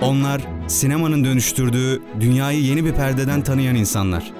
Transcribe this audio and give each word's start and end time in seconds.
Onlar 0.00 0.42
sinemanın 0.66 1.24
dönüştürdüğü 1.24 2.02
dünyayı 2.20 2.60
yeni 2.60 2.84
bir 2.84 2.92
perdeden 2.92 3.42
tanıyan 3.42 3.76
insanlar. 3.76 4.32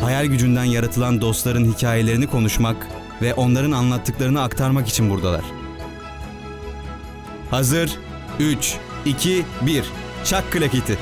Hayal 0.00 0.26
gücünden 0.26 0.64
yaratılan 0.64 1.20
dostların 1.20 1.72
hikayelerini 1.72 2.26
konuşmak 2.26 2.88
ve 3.22 3.34
onların 3.34 3.72
anlattıklarını 3.72 4.42
aktarmak 4.42 4.88
için 4.88 5.10
buradalar. 5.10 5.44
Hazır 7.50 7.98
3 8.40 8.76
2 9.04 9.44
1 9.66 9.84
Çak 10.24 10.52
klaketi. 10.52 10.98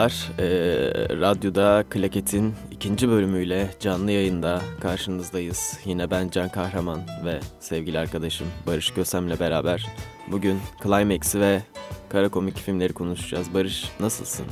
Merhabalar, 0.00 0.32
ee, 0.38 1.18
radyoda 1.20 1.84
Klaket'in 1.90 2.54
ikinci 2.70 3.08
bölümüyle 3.08 3.70
canlı 3.80 4.10
yayında 4.10 4.62
karşınızdayız. 4.80 5.78
Yine 5.84 6.10
ben 6.10 6.28
Can 6.28 6.48
Kahraman 6.48 7.00
ve 7.24 7.40
sevgili 7.60 7.98
arkadaşım 7.98 8.46
Barış 8.66 8.90
Gösem'le 8.90 9.40
beraber 9.40 9.86
bugün 10.28 10.58
Climax'i 10.82 11.40
ve 11.40 11.62
kara 12.08 12.28
komik 12.28 12.58
filmleri 12.58 12.92
konuşacağız. 12.92 13.54
Barış 13.54 13.90
nasılsın? 14.00 14.46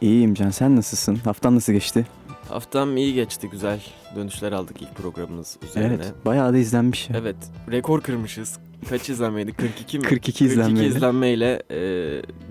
İyiyim 0.00 0.34
Can, 0.34 0.50
sen 0.50 0.76
nasılsın? 0.76 1.16
Haftan 1.16 1.56
nasıl 1.56 1.72
geçti? 1.72 2.06
Haftam 2.48 2.96
iyi 2.96 3.14
geçti, 3.14 3.48
güzel 3.50 3.80
dönüşler 4.16 4.52
aldık 4.52 4.82
ilk 4.82 4.94
programımız 4.94 5.56
üzerine. 5.70 5.94
Evet, 5.94 6.12
bayağı 6.24 6.52
da 6.52 6.58
izlenmiş. 6.58 7.10
ya. 7.10 7.16
Evet, 7.18 7.36
rekor 7.70 8.00
kırmışız. 8.00 8.58
Kaç 8.88 9.10
izlenmeydi? 9.10 9.52
42 9.52 9.98
mi? 9.98 10.04
42 10.04 10.44
izlenmeyle. 10.44 10.74
42 10.74 10.96
izlenmeyle 10.96 11.62
e, 11.70 11.82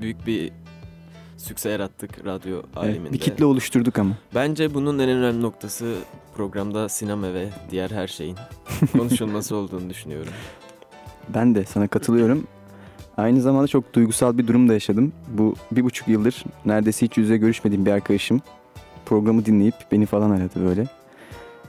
büyük 0.01 0.27
bir 0.27 0.51
sükse 1.43 1.69
yarattık 1.69 2.25
radyo 2.25 2.61
aleminde. 2.75 3.13
bir 3.13 3.19
kitle 3.19 3.45
oluşturduk 3.45 3.99
ama. 3.99 4.17
Bence 4.35 4.73
bunun 4.73 4.99
en 4.99 5.09
önemli 5.09 5.41
noktası 5.41 5.95
programda 6.35 6.89
sinema 6.89 7.33
ve 7.33 7.49
diğer 7.71 7.91
her 7.91 8.07
şeyin 8.07 8.37
konuşulması 8.97 9.55
olduğunu 9.55 9.89
düşünüyorum. 9.89 10.33
Ben 11.29 11.55
de 11.55 11.65
sana 11.65 11.87
katılıyorum. 11.87 12.47
Aynı 13.17 13.41
zamanda 13.41 13.67
çok 13.67 13.93
duygusal 13.93 14.37
bir 14.37 14.47
durum 14.47 14.69
da 14.69 14.73
yaşadım. 14.73 15.13
Bu 15.27 15.55
bir 15.71 15.83
buçuk 15.83 16.07
yıldır 16.07 16.43
neredeyse 16.65 17.05
hiç 17.05 17.17
yüzle 17.17 17.37
görüşmediğim 17.37 17.85
bir 17.85 17.91
arkadaşım 17.91 18.41
programı 19.05 19.45
dinleyip 19.45 19.75
beni 19.91 20.05
falan 20.05 20.31
aradı 20.31 20.65
böyle. 20.67 20.87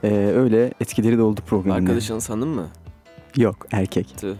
Ee, 0.03 0.31
öyle 0.35 0.73
etkileri 0.81 1.17
de 1.17 1.21
oldu 1.21 1.41
programın. 1.47 1.81
Arkadaşınız 1.81 2.29
hanım 2.29 2.49
mı? 2.49 2.67
Yok, 3.37 3.67
erkek. 3.71 4.17
Tüh. 4.17 4.35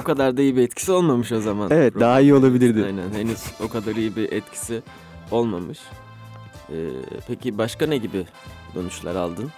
O 0.00 0.04
kadar 0.04 0.36
da 0.36 0.42
iyi 0.42 0.56
bir 0.56 0.62
etkisi 0.62 0.92
olmamış 0.92 1.32
o 1.32 1.40
zaman. 1.40 1.68
Evet, 1.70 1.92
Program. 1.92 2.08
daha 2.10 2.20
iyi 2.20 2.34
olabilirdi. 2.34 2.84
Aynen 2.84 3.10
henüz 3.14 3.44
o 3.64 3.68
kadar 3.68 3.96
iyi 3.96 4.16
bir 4.16 4.32
etkisi 4.32 4.82
olmamış. 5.30 5.78
Ee, 6.70 6.74
peki 7.28 7.58
başka 7.58 7.86
ne 7.86 7.96
gibi 7.96 8.26
dönüşler 8.74 9.14
aldın? 9.14 9.50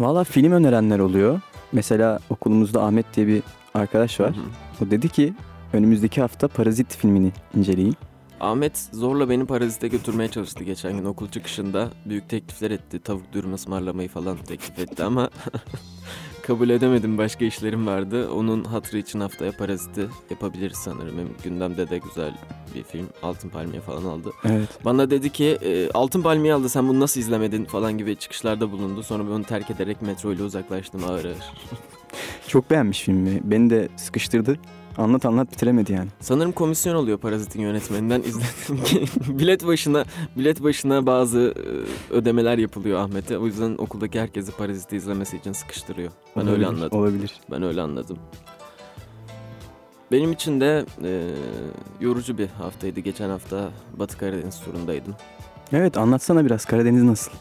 Valla 0.00 0.24
film 0.24 0.52
önerenler 0.52 0.98
oluyor. 0.98 1.40
Mesela 1.72 2.18
okulumuzda 2.30 2.82
Ahmet 2.84 3.16
diye 3.16 3.26
bir 3.26 3.42
arkadaş 3.74 4.20
var. 4.20 4.30
Hı 4.36 4.40
hı. 4.40 4.86
O 4.86 4.90
dedi 4.90 5.08
ki 5.08 5.34
önümüzdeki 5.72 6.20
hafta 6.20 6.48
Parazit 6.48 6.96
filmini 6.96 7.32
inceleyin. 7.56 7.96
Ahmet 8.40 8.78
zorla 8.92 9.28
beni 9.30 9.46
Parazit'e 9.46 9.88
götürmeye 9.88 10.28
çalıştı 10.28 10.64
geçen 10.64 10.96
gün 10.98 11.04
okul 11.04 11.28
çıkışında. 11.28 11.88
Büyük 12.06 12.28
teklifler 12.28 12.70
etti. 12.70 13.00
Tavuk 13.00 13.32
dürüm 13.32 13.54
ısmarlamayı 13.54 14.08
falan 14.08 14.36
teklif 14.36 14.78
etti 14.78 15.04
ama 15.04 15.30
kabul 16.46 16.68
edemedim. 16.70 17.18
Başka 17.18 17.44
işlerim 17.44 17.86
vardı. 17.86 18.30
Onun 18.30 18.64
hatırı 18.64 18.98
için 18.98 19.20
haftaya 19.20 19.52
Parazit'i 19.52 20.06
yapabiliriz 20.30 20.76
sanırım. 20.76 21.18
Hem 21.18 21.28
gündemde 21.44 21.90
de 21.90 21.98
güzel 21.98 22.34
bir 22.74 22.82
film. 22.82 23.08
Altın 23.22 23.48
Palmiye 23.48 23.80
falan 23.80 24.04
aldı. 24.04 24.30
Evet. 24.44 24.68
Bana 24.84 25.10
dedi 25.10 25.30
ki 25.32 25.58
e, 25.62 25.90
Altın 25.90 26.22
Palmiye 26.22 26.54
aldı 26.54 26.68
sen 26.68 26.88
bunu 26.88 27.00
nasıl 27.00 27.20
izlemedin 27.20 27.64
falan 27.64 27.98
gibi 27.98 28.16
çıkışlarda 28.16 28.72
bulundu. 28.72 29.02
Sonra 29.02 29.26
ben 29.26 29.30
onu 29.30 29.44
terk 29.44 29.70
ederek 29.70 30.02
metro 30.02 30.32
ile 30.32 30.42
uzaklaştım 30.42 31.04
ağır 31.04 31.24
ağır. 31.24 31.52
Çok 32.48 32.70
beğenmiş 32.70 33.02
filmi. 33.02 33.40
Beni 33.44 33.70
de 33.70 33.88
sıkıştırdı. 33.96 34.58
Anlat 34.98 35.26
anlat 35.26 35.52
bitiremedi 35.52 35.92
yani. 35.92 36.08
Sanırım 36.20 36.52
komisyon 36.52 36.94
oluyor 36.94 37.18
Parazit'in 37.18 37.60
yönetmeninden 37.62 38.22
izledim 38.22 38.84
ki 38.84 39.04
bilet 39.38 39.66
başına 39.66 40.04
bilet 40.36 40.62
başına 40.62 41.06
bazı 41.06 41.54
e, 42.10 42.14
ödemeler 42.14 42.58
yapılıyor 42.58 42.98
Ahmet'e. 42.98 43.38
O 43.38 43.46
yüzden 43.46 43.74
okuldaki 43.78 44.20
herkesi 44.20 44.52
Parazit'i 44.52 44.96
izlemesi 44.96 45.36
için 45.36 45.52
sıkıştırıyor. 45.52 46.12
Ben 46.36 46.42
öyle 46.42 46.50
Olabilir, 46.66 46.66
anladım. 46.66 46.98
Olabilir. 46.98 47.32
Ben 47.50 47.62
öyle 47.62 47.80
anladım. 47.82 48.18
Benim 50.12 50.32
için 50.32 50.60
de 50.60 50.86
e, 51.04 51.30
yorucu 52.00 52.38
bir 52.38 52.46
haftaydı. 52.48 53.00
Geçen 53.00 53.30
hafta 53.30 53.70
Batı 53.98 54.18
Karadeniz 54.18 54.60
turundaydım. 54.60 55.14
Evet 55.72 55.96
anlatsana 55.98 56.44
biraz 56.44 56.64
Karadeniz 56.64 57.02
nasıl? 57.02 57.32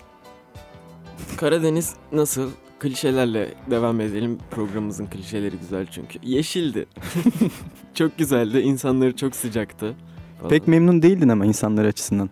Karadeniz 1.38 1.94
nasıl? 2.12 2.50
Klişelerle 2.84 3.54
devam 3.70 4.02
edelim. 4.02 4.38
Programımızın 4.52 5.06
klişeleri 5.06 5.58
güzel 5.58 5.88
çünkü. 5.92 6.20
Yeşildi. 6.24 6.86
çok 7.94 8.18
güzeldi. 8.18 8.60
İnsanları 8.60 9.16
çok 9.16 9.36
sıcaktı. 9.36 9.96
falan. 10.38 10.50
Pek 10.50 10.68
memnun 10.68 11.02
değildin 11.02 11.30
ama 11.30 11.46
insanlar 11.46 11.86
açısından. 11.86 12.30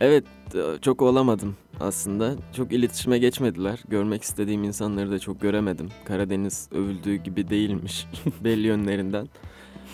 Evet 0.00 0.24
e, 0.54 0.60
çok 0.82 1.02
olamadım 1.02 1.56
aslında. 1.80 2.34
Çok 2.56 2.72
iletişime 2.72 3.18
geçmediler. 3.18 3.80
Görmek 3.88 4.22
istediğim 4.22 4.64
insanları 4.64 5.10
da 5.10 5.18
çok 5.18 5.40
göremedim. 5.40 5.88
Karadeniz 6.04 6.68
övüldüğü 6.72 7.14
gibi 7.14 7.48
değilmiş 7.50 8.06
belli 8.44 8.66
yönlerinden. 8.66 9.28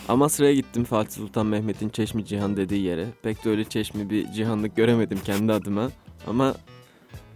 Amasra'ya 0.08 0.54
gittim 0.54 0.84
Fatih 0.84 1.12
Sultan 1.12 1.46
Mehmet'in 1.46 1.88
Çeşmi 1.88 2.24
Cihan 2.24 2.56
dediği 2.56 2.82
yere. 2.82 3.06
Pek 3.22 3.44
de 3.44 3.50
öyle 3.50 3.64
çeşmi 3.64 4.10
bir 4.10 4.32
cihanlık 4.32 4.76
göremedim 4.76 5.18
kendi 5.24 5.52
adıma. 5.52 5.90
Ama 6.26 6.54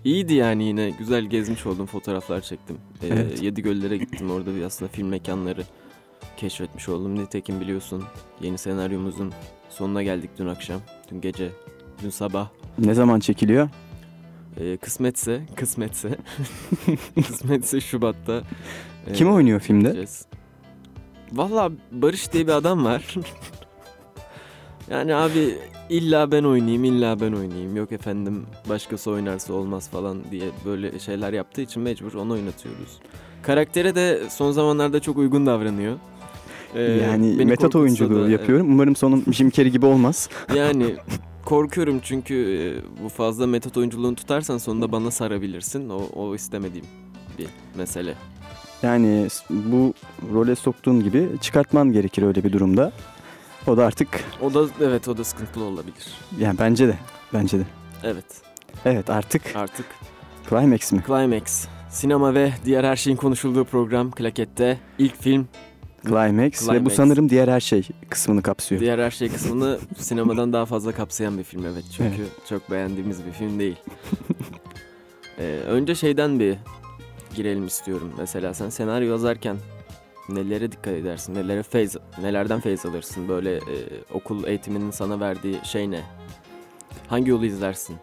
iyiydi 0.05 0.35
yani 0.35 0.65
yine 0.65 0.91
güzel 0.91 1.25
gezmiş 1.25 1.67
oldum 1.67 1.87
fotoğraflar 1.87 2.41
çektim. 2.41 2.77
Ee, 3.03 3.07
Evet. 3.07 3.43
Yedi 3.43 3.63
göllere 3.63 3.97
gittim 3.97 4.31
orada 4.31 4.55
bir 4.55 4.63
aslında 4.63 4.91
film 4.93 5.09
mekanları 5.09 5.63
keşfetmiş 6.37 6.89
oldum. 6.89 7.15
Nitekim 7.19 7.61
biliyorsun 7.61 8.05
yeni 8.41 8.59
senaryomuzun 8.59 9.33
sonuna 9.71 10.03
geldik 10.03 10.31
dün 10.39 10.47
akşam. 10.47 10.81
Dün 11.11 11.21
gece, 11.21 11.49
dün 12.03 12.11
sabah. 12.11 12.49
Ne 12.79 12.95
zaman 12.95 13.21
çekiliyor? 13.21 13.69
Ee, 14.61 14.77
kısmetse, 14.77 15.43
kısmetse, 15.57 16.09
kısmetse 17.27 17.81
Şubat'ta. 17.81 18.43
e, 19.07 19.13
Kim 19.13 19.33
oynuyor 19.33 19.61
filmde? 19.61 20.05
Valla 21.33 21.71
Barış 21.93 22.33
diye 22.33 22.47
bir 22.47 22.53
adam 22.53 22.85
var. 22.85 23.15
Yani 24.93 25.15
abi 25.15 25.59
illa 25.91 26.31
ben 26.31 26.45
oynayayım, 26.45 26.85
illa 26.85 27.21
ben 27.21 27.33
oynayayım. 27.33 27.77
Yok 27.77 27.93
efendim 27.93 28.47
başkası 28.69 29.11
oynarsa 29.11 29.53
olmaz 29.53 29.89
falan 29.89 30.19
diye 30.31 30.45
böyle 30.65 30.99
şeyler 30.99 31.33
yaptığı 31.33 31.61
için 31.61 31.83
mecbur 31.83 32.15
onu 32.15 32.33
oynatıyoruz. 32.33 32.99
Karaktere 33.43 33.95
de 33.95 34.21
son 34.31 34.53
zamanlarda 34.53 35.01
çok 35.01 35.19
uygun 35.19 35.47
davranıyor. 35.47 35.97
Ee, 36.75 36.81
yani 36.83 37.45
metot 37.45 37.77
oyunculuğu 37.77 38.25
da, 38.25 38.31
yapıyorum. 38.31 38.67
Umarım 38.71 38.97
sonun 38.97 39.25
Jim 39.33 39.51
Carrey 39.51 39.71
gibi 39.71 39.87
olmaz. 39.87 40.29
Yani 40.55 40.97
korkuyorum 41.45 42.01
çünkü 42.03 42.35
e, 42.35 42.59
bu 43.05 43.09
fazla 43.09 43.47
metot 43.47 43.77
oyunculuğunu 43.77 44.15
tutarsan 44.15 44.59
sonunda 44.59 44.93
bana 44.93 45.11
sarabilirsin. 45.11 45.89
O, 45.89 46.03
o 46.15 46.35
istemediğim 46.35 46.87
bir 47.39 47.47
mesele. 47.77 48.15
Yani 48.83 49.29
bu 49.51 49.95
role 50.35 50.55
soktuğun 50.55 51.03
gibi 51.03 51.29
çıkartman 51.41 51.93
gerekir 51.93 52.23
öyle 52.23 52.45
bir 52.45 52.53
durumda. 52.53 52.93
O 53.67 53.77
da 53.77 53.87
artık 53.87 54.25
O 54.41 54.55
da 54.55 54.67
evet 54.81 55.09
o 55.09 55.17
da 55.17 55.25
sıkıntılı 55.25 55.65
olabilir. 55.65 56.07
yani 56.39 56.59
bence 56.59 56.89
de 56.89 56.99
bence 57.35 57.59
de. 57.59 57.65
Evet 58.03 58.25
Evet 58.85 59.11
artık 59.11 59.43
artık 59.57 59.87
Climax 60.49 60.93
mi? 60.93 61.03
Climax. 61.07 61.67
Sinema 61.91 62.35
ve 62.35 62.53
diğer 62.65 62.85
her 62.85 62.97
şeyin 62.97 63.17
konuşulduğu 63.17 63.65
program 63.65 64.11
Klaket'te 64.11 64.79
ilk 64.99 65.23
film 65.23 65.49
Climax, 66.05 66.63
ve 66.63 66.69
bu 66.69 66.73
Climax. 66.73 66.95
sanırım 66.95 67.29
diğer 67.31 67.49
her 67.49 67.61
şey 67.61 67.89
kısmını 68.11 68.43
kapsıyor. 68.43 68.81
diğer 68.81 68.99
her 68.99 69.11
şey 69.11 69.29
kısmını 69.29 69.79
sinemadan 69.99 70.53
daha 70.53 70.67
fazla 70.67 70.93
kapsayan 70.93 71.39
bir 71.39 71.45
film 71.45 71.67
evet. 71.67 71.85
Çünkü 71.97 72.27
çok 72.49 72.71
beğendiğimiz 72.71 73.27
bir 73.27 73.33
film 73.33 73.59
değil. 73.59 73.77
Ee, 75.39 75.43
önce 75.67 75.95
şeyden 75.95 76.41
bir 76.41 76.57
girelim 77.35 77.67
istiyorum. 77.67 78.13
Mesela 78.19 78.55
sen 78.55 78.69
senaryo 78.71 79.11
yazarken 79.11 79.57
nelere 80.29 80.73
dikkat 80.73 80.95
edersin? 80.95 81.35
Nelere 81.35 81.63
feyz, 81.63 81.97
nelerden 82.21 82.61
feyz 82.61 82.87
alırsın? 82.87 83.29
Böyle 83.29 83.57
e, 83.57 83.77
okul 84.15 84.45
eğitiminin 84.45 84.91
sana 84.91 85.21
verdiği 85.21 85.57
şey 85.65 85.91
ne? 85.91 86.01
Hangi 87.09 87.31
yolu 87.31 87.47
izlersin? 87.47 87.97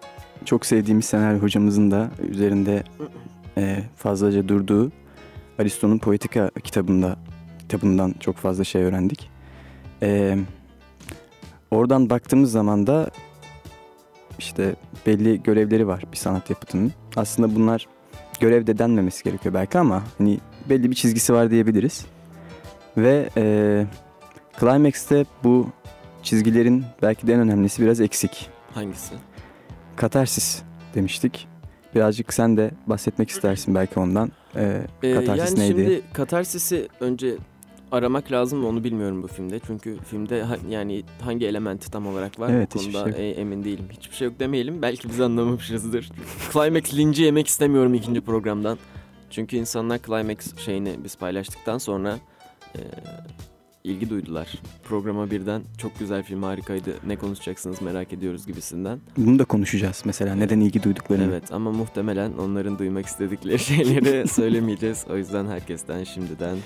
Çok 0.46 0.66
sevdiğimiz 0.66 1.06
senaryo 1.06 1.42
hocamızın 1.42 1.92
da 1.92 2.10
üzerinde 2.30 2.84
e, 3.58 3.84
fazlaca 3.96 4.48
durduğu 4.48 4.92
Aristo'nun 5.60 5.98
Poetika 5.98 6.52
kitabında 6.64 7.16
kitabından 7.60 8.16
çok 8.20 8.36
fazla 8.36 8.64
şey 8.64 8.84
öğrendik. 8.84 9.30
E, 10.02 10.38
oradan 11.72 12.10
baktığımız 12.10 12.52
zaman 12.52 12.88
da 12.88 13.10
işte 14.40 14.76
belli 15.06 15.44
görevleri 15.44 15.88
var 15.88 16.04
bir 16.12 16.18
sanat 16.18 16.50
yapıtının. 16.50 16.92
Aslında 17.16 17.56
bunlar 17.56 17.88
görev 18.40 18.68
de 18.68 18.78
denmemesi 18.78 19.24
gerekiyor 19.24 19.54
belki 19.54 19.80
ama 19.80 20.04
hani 20.18 20.40
belli 20.70 20.90
bir 20.92 20.96
çizgisi 20.96 21.34
var 21.34 21.52
diyebiliriz. 21.52 22.06
Ve 22.98 23.30
e, 23.38 23.86
Climax'te 24.60 25.26
bu 25.44 25.70
çizgilerin 26.24 26.84
belki 27.02 27.28
de 27.28 27.34
en 27.34 27.40
önemlisi 27.40 27.82
biraz 27.82 28.02
eksik. 28.02 28.50
Hangisi? 28.74 29.14
Katarsis 29.96 30.62
demiştik. 30.96 31.48
Birazcık 31.96 32.34
sen 32.34 32.58
de 32.58 32.72
bahsetmek 32.88 33.30
istersin 33.30 33.76
belki 33.76 34.00
ondan. 34.00 34.32
Ee, 34.56 34.82
Ee, 35.04 35.14
katarsis 35.14 35.50
yani 35.58 35.60
neydi? 35.60 35.82
şimdi 35.86 36.02
katarsisi 36.14 36.88
önce 37.00 37.36
aramak 37.92 38.32
lazım 38.32 38.60
mı 38.60 38.68
onu 38.68 38.84
bilmiyorum 38.84 39.24
bu 39.24 39.28
filmde. 39.28 39.60
Çünkü 39.68 39.98
filmde 40.10 40.44
ha- 40.44 40.58
yani 40.70 41.04
hangi 41.22 41.46
elementi 41.48 41.92
tam 41.92 42.08
olarak 42.08 42.40
var 42.40 42.50
Evet, 42.50 42.76
bu 42.76 42.80
konuda 42.80 43.12
şey 43.14 43.30
e- 43.32 43.34
emin 43.34 43.64
değilim. 43.64 43.86
Hiçbir 43.92 44.16
şey 44.16 44.28
yok 44.28 44.40
demeyelim. 44.40 44.82
Belki 44.82 45.10
biz 45.10 45.22
anlamamışızdır. 45.22 46.10
Climax 46.54 46.94
linci 46.94 47.24
yemek 47.24 47.48
istemiyorum 47.48 47.94
ikinci 47.94 48.22
programdan. 48.22 48.78
Çünkü 49.30 49.58
insanlar 49.58 50.00
Climax 50.06 50.58
şeyini 50.58 50.96
biz 51.04 51.18
paylaştıktan 51.18 51.78
sonra 51.78 52.20
e, 52.76 52.80
ilgi 53.84 54.10
duydular. 54.10 54.54
Programa 54.84 55.32
birden 55.32 55.62
çok 55.78 56.00
güzel 56.00 56.24
film 56.24 56.44
harikaydı. 56.44 56.94
Ne 57.08 57.16
konuşacaksınız 57.16 57.82
merak 57.82 58.14
ediyoruz 58.14 58.48
gibisinden. 58.48 59.00
Bunu 59.18 59.40
da 59.40 59.46
konuşacağız 59.46 60.04
mesela. 60.06 60.36
Neden 60.36 60.60
ilgi 60.60 60.84
duyduklarını. 60.84 61.24
Evet 61.24 61.52
ama 61.52 61.72
muhtemelen 61.72 62.34
onların 62.34 62.80
duymak 62.80 63.06
istedikleri 63.06 63.60
şeyleri 63.70 64.28
söylemeyeceğiz. 64.28 65.06
O 65.10 65.18
yüzden 65.18 65.48
herkesten 65.48 66.04
şimdiden 66.04 66.58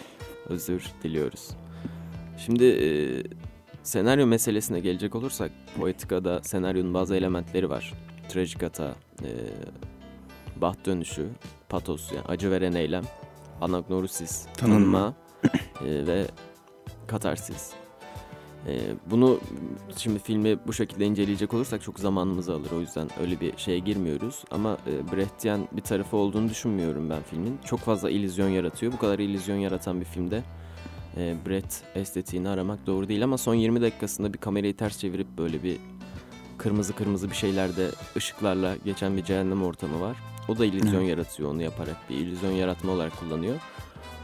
özür 0.49 0.83
diliyoruz. 1.03 1.49
Şimdi 2.37 2.65
e, 2.65 2.87
senaryo 3.83 4.27
meselesine 4.27 4.79
gelecek 4.79 5.15
olursak 5.15 5.51
Poetika'da 5.79 6.43
senaryonun 6.43 6.93
bazı 6.93 7.15
elementleri 7.15 7.69
var. 7.69 7.93
Trajik 8.29 8.63
hata, 8.63 8.95
e, 9.23 9.29
baht 10.61 10.85
dönüşü, 10.85 11.29
patos 11.69 12.11
yani 12.11 12.25
acı 12.27 12.51
veren 12.51 12.73
eylem, 12.73 13.03
anagnorisis, 13.61 14.45
Tanınma. 14.57 15.13
e, 15.85 16.07
ve 16.07 16.27
katarsis. 17.07 17.71
E, 18.67 18.79
bunu 19.05 19.39
şimdi 19.97 20.19
filmi 20.19 20.67
bu 20.67 20.73
şekilde 20.73 21.05
inceleyecek 21.05 21.53
olursak 21.53 21.81
çok 21.81 21.99
zamanımızı 21.99 22.53
alır. 22.53 22.71
O 22.77 22.79
yüzden 22.79 23.09
öyle 23.21 23.39
bir 23.39 23.57
şeye 23.57 23.79
girmiyoruz. 23.79 24.43
Ama 24.51 24.77
e, 24.87 25.15
Brechtian 25.15 25.67
bir 25.71 25.81
tarafı 25.81 26.17
olduğunu 26.17 26.49
düşünmüyorum 26.49 27.09
ben 27.09 27.21
filmin. 27.23 27.59
Çok 27.65 27.79
fazla 27.79 28.09
illüzyon 28.09 28.49
yaratıyor. 28.49 28.93
Bu 28.93 28.97
kadar 28.97 29.19
illüzyon 29.19 29.55
yaratan 29.57 29.99
bir 29.99 30.05
filmde 30.05 30.43
e, 31.17 31.35
Brecht 31.47 31.75
estetiğini 31.95 32.49
aramak 32.49 32.87
doğru 32.87 33.07
değil. 33.07 33.23
Ama 33.23 33.37
son 33.37 33.53
20 33.55 33.81
dakikasında 33.81 34.33
bir 34.33 34.37
kamerayı 34.37 34.77
ters 34.77 34.99
çevirip 34.99 35.27
böyle 35.37 35.63
bir 35.63 35.77
kırmızı 36.57 36.93
kırmızı 36.93 37.29
bir 37.29 37.35
şeylerde 37.35 37.89
ışıklarla 38.17 38.75
geçen 38.85 39.17
bir 39.17 39.23
cehennem 39.23 39.63
ortamı 39.63 40.01
var. 40.01 40.17
O 40.47 40.57
da 40.57 40.65
illüzyon 40.65 40.99
Evet. 41.01 41.09
yaratıyor 41.09 41.51
onu 41.51 41.61
yaparak. 41.61 41.95
Bir 42.09 42.15
illüzyon 42.15 42.51
yaratma 42.51 42.91
olarak 42.91 43.19
kullanıyor. 43.19 43.55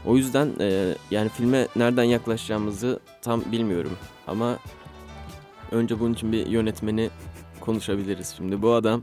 O 0.06 0.16
yüzden 0.16 0.48
e, 0.60 0.94
yani 1.10 1.28
filme 1.28 1.68
nereden 1.76 2.04
yaklaşacağımızı 2.04 3.00
tam 3.22 3.42
bilmiyorum. 3.52 3.92
Ama 4.26 4.58
önce 5.72 6.00
bunun 6.00 6.14
için 6.14 6.32
bir 6.32 6.46
yönetmeni 6.46 7.10
konuşabiliriz. 7.60 8.34
Şimdi 8.36 8.62
bu 8.62 8.72
adam 8.72 9.02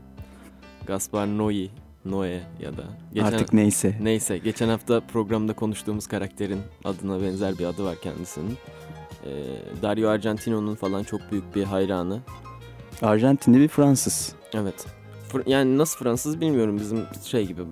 Gaspar 0.86 1.26
Noé, 1.26 1.68
Noé 2.06 2.40
ya 2.60 2.76
da 2.76 2.84
geçen, 3.14 3.26
Artık 3.26 3.52
neyse. 3.52 3.98
neyse 4.02 4.38
geçen 4.38 4.68
hafta 4.68 5.00
programda 5.00 5.52
konuştuğumuz 5.52 6.06
karakterin 6.06 6.60
adına 6.84 7.22
benzer 7.22 7.58
bir 7.58 7.64
adı 7.64 7.84
var 7.84 7.96
kendisinin. 8.02 8.52
E, 9.24 9.30
Dario 9.82 10.08
Argentino'nun 10.08 10.74
falan 10.74 11.02
çok 11.04 11.20
büyük 11.32 11.54
bir 11.56 11.64
hayranı. 11.64 12.20
Arjantinli 13.02 13.60
bir 13.60 13.68
Fransız. 13.68 14.32
Evet. 14.54 14.86
Yani 15.46 15.78
nasıl 15.78 15.98
Fransız 15.98 16.40
bilmiyorum 16.40 16.76
bizim 16.78 17.06
şey 17.24 17.46
gibi 17.46 17.62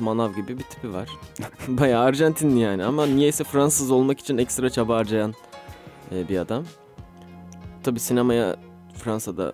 manav 0.00 0.32
gibi 0.34 0.58
bir 0.58 0.62
tipi 0.62 0.92
var. 0.92 1.08
Bayağı 1.68 2.04
Arjantinli 2.04 2.60
yani 2.60 2.84
ama 2.84 3.06
niyeyse 3.06 3.44
Fransız 3.44 3.90
olmak 3.90 4.20
için 4.20 4.38
ekstra 4.38 4.70
çaba 4.70 4.96
harcayan 4.96 5.34
e, 6.12 6.28
bir 6.28 6.38
adam. 6.38 6.64
Tabi 7.82 8.00
sinemaya 8.00 8.56
Fransa'da 8.94 9.52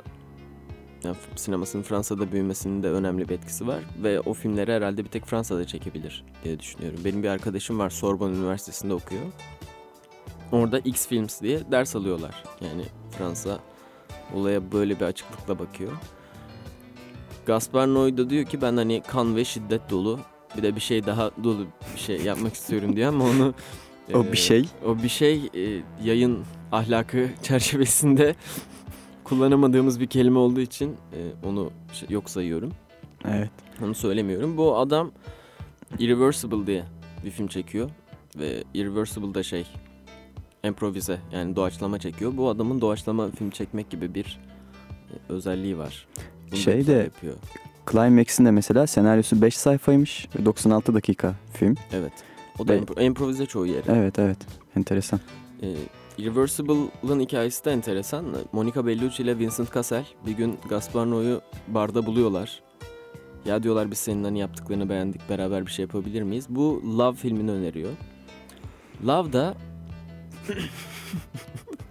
yani 1.05 1.17
sinemasının 1.37 1.83
Fransa'da 1.83 2.33
büyümesinin 2.33 2.83
de 2.83 2.91
önemli 2.91 3.29
bir 3.29 3.35
etkisi 3.35 3.67
var 3.67 3.83
ve 4.03 4.21
o 4.21 4.35
filmleri 4.35 4.73
herhalde 4.73 5.05
bir 5.05 5.11
tek 5.11 5.27
Fransa'da 5.27 5.67
çekebilir 5.67 6.25
diye 6.45 6.61
düşünüyorum. 6.61 7.01
Benim 7.05 7.23
bir 7.23 7.29
arkadaşım 7.29 7.79
var 7.79 7.91
Sorbonne 7.91 8.37
Üniversitesi'nde 8.37 8.95
okuyor. 8.95 9.23
Orada 10.53 10.79
X 10.79 11.07
Films 11.07 11.41
diye 11.41 11.71
ders 11.71 11.97
alıyorlar. 11.97 12.45
Yani 12.61 12.83
Fransa 13.11 13.59
olaya 14.35 14.73
böyle 14.73 15.01
bir 15.01 15.05
açıklıkla 15.05 15.59
bakıyor. 15.59 15.93
Gaspar 17.47 17.87
Noé 17.89 18.17
da 18.17 18.31
diyor 18.31 18.45
ki 18.45 18.63
ben 18.63 18.77
hani 18.77 19.03
kan 19.09 19.37
ve 19.37 19.45
şiddet 19.45 19.91
dolu 19.91 20.19
bir 20.57 20.63
de 20.63 20.77
bir 20.77 20.81
şey 20.81 21.07
daha 21.07 21.31
dolu 21.45 21.67
bir 21.95 22.01
şey 22.01 22.21
yapmak 22.21 22.55
istiyorum 22.55 22.97
diyor 22.97 23.09
ama 23.09 23.25
onu 23.25 23.55
O 24.15 24.25
e, 24.25 24.33
bir 24.33 24.37
şey. 24.37 24.69
o 24.87 25.03
bir 25.03 25.09
şey 25.09 25.51
e, 25.55 25.83
yayın 26.05 26.45
ahlakı 26.73 27.31
çerçevesinde 27.43 28.35
kullanamadığımız 29.25 30.01
bir 30.01 30.07
kelime 30.07 30.39
olduğu 30.39 30.61
için 30.61 30.97
e, 31.13 31.47
onu 31.47 31.71
şey- 31.93 32.09
yok 32.11 32.31
sayıyorum. 32.31 32.73
Evet. 33.25 33.51
Onu 33.85 33.95
söylemiyorum. 33.95 34.57
Bu 34.57 34.77
adam 34.77 35.11
Irreversible 35.99 36.67
diye 36.67 36.85
bir 37.25 37.31
film 37.31 37.47
çekiyor 37.47 37.91
ve 38.39 38.65
Irreversible 38.75 39.35
da 39.35 39.43
şey 39.43 39.67
improvize 40.65 41.19
yani 41.33 41.57
doğaçlama 41.57 41.99
çekiyor. 41.99 42.37
Bu 42.37 42.49
adamın 42.49 42.81
doğaçlama 42.81 43.31
film 43.31 43.51
çekmek 43.51 43.91
gibi 43.91 44.15
bir 44.15 44.41
özelliği 45.29 45.79
var. 45.79 46.07
Bunu 46.53 46.61
Şey 46.61 46.87
de- 46.87 46.93
yapıyor. 46.93 47.35
Climax'in 47.91 48.45
de 48.45 48.51
mesela 48.51 48.87
senaryosu 48.87 49.43
5 49.43 49.57
sayfaymış 49.57 50.29
ve 50.39 50.45
96 50.45 50.95
dakika 50.95 51.35
film. 51.53 51.75
Evet. 51.93 52.13
O 52.59 52.69
da 52.69 52.73
Ve- 52.73 52.79
impro- 52.79 53.03
improvize 53.05 53.47
çoğu 53.47 53.67
yeri. 53.67 53.83
Evet 53.89 54.19
evet. 54.19 54.39
Enteresan. 54.77 55.21
Ee, 55.63 55.75
Irreversible'ın 56.19 57.21
hikayesi 57.21 57.65
de 57.65 57.73
enteresan. 57.73 58.25
Monica 58.53 58.87
Bellucci 58.87 59.23
ile 59.23 59.39
Vincent 59.39 59.75
Cassel 59.75 60.05
bir 60.27 60.33
gün 60.33 60.59
Gaspar 60.69 61.07
Noé'yu 61.07 61.41
barda 61.69 62.07
buluyorlar. 62.07 62.63
Ya 63.45 63.63
diyorlar 63.63 63.91
biz 63.91 63.99
senin 63.99 64.25
hani 64.25 64.39
yaptıklarını 64.39 64.89
beğendik 64.89 65.29
beraber 65.31 65.67
bir 65.67 65.71
şey 65.71 65.83
yapabilir 65.83 66.23
miyiz? 66.23 66.47
Bu 66.49 66.83
Love 66.99 67.17
filmini 67.17 67.51
öneriyor. 67.51 67.91
Love 69.07 69.33
da 69.33 69.55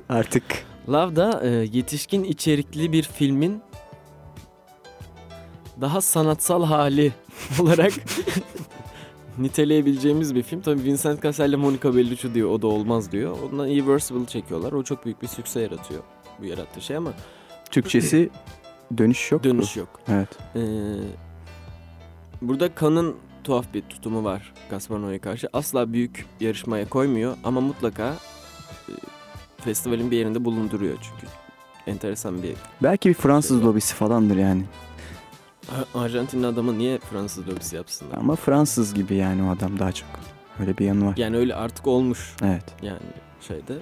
Artık 0.09 0.43
Love 0.89 1.15
da 1.15 1.41
e, 1.43 1.49
yetişkin 1.49 2.23
içerikli 2.23 2.91
bir 2.91 3.03
filmin 3.03 3.61
daha 5.81 6.01
sanatsal 6.01 6.63
hali 6.63 7.13
olarak 7.59 7.93
niteleyebileceğimiz 9.37 10.35
bir 10.35 10.43
film. 10.43 10.61
Tabii 10.61 10.83
Vincent 10.83 11.23
Cassel 11.23 11.49
ile 11.49 11.55
Monica 11.55 11.95
Bellucci 11.95 12.33
diyor 12.33 12.49
o 12.49 12.61
da 12.61 12.67
olmaz 12.67 13.11
diyor. 13.11 13.37
Ondan 13.51 13.69
Irreversible 13.69 14.25
çekiyorlar. 14.25 14.71
O 14.71 14.83
çok 14.83 15.05
büyük 15.05 15.21
bir 15.21 15.27
sükse 15.27 15.61
yaratıyor 15.61 16.03
bu 16.39 16.45
yarattığı 16.45 16.81
şey 16.81 16.97
ama 16.97 17.13
Türkçesi 17.71 18.29
dönüş 18.97 19.31
yok. 19.31 19.45
mu? 19.45 19.51
dönüş 19.51 19.77
yok. 19.77 19.99
Evet. 20.07 20.29
Ee, 20.55 20.59
burada 22.41 22.75
Kan'ın 22.75 23.15
tuhaf 23.43 23.73
bir 23.73 23.81
tutumu 23.81 24.23
var 24.23 24.53
Gaspar 24.69 25.19
karşı. 25.19 25.49
Asla 25.53 25.93
büyük 25.93 26.25
yarışmaya 26.39 26.89
koymuyor 26.89 27.37
ama 27.43 27.61
mutlaka 27.61 28.13
e, 28.89 28.93
festivalin 29.57 30.11
bir 30.11 30.17
yerinde 30.17 30.45
bulunduruyor 30.45 30.97
çünkü. 31.01 31.27
Enteresan 31.87 32.43
bir 32.43 32.53
Belki 32.83 33.09
bir 33.09 33.13
Fransız 33.13 33.57
Şey 33.57 33.67
lobisi 33.67 33.95
falandır 33.95 34.37
yani. 34.37 34.63
Ar- 35.95 36.01
Arjantinli 36.05 36.47
adamı 36.47 36.77
niye 36.77 36.99
Fransız 36.99 37.47
lobisi 37.47 37.75
yapsınlar? 37.75 38.17
Ama 38.17 38.35
Fransız 38.35 38.93
gibi 38.93 39.15
yani 39.15 39.43
o 39.43 39.49
adam 39.55 39.79
daha 39.79 39.91
çok. 39.91 40.09
Öyle 40.59 40.77
bir 40.77 40.85
yanı 40.85 41.05
var. 41.05 41.13
Yani 41.17 41.37
öyle 41.37 41.55
artık 41.55 41.87
olmuş 41.87 42.35
Evet. 42.43 42.63
yani 42.81 42.99
şeyde. 43.47 43.77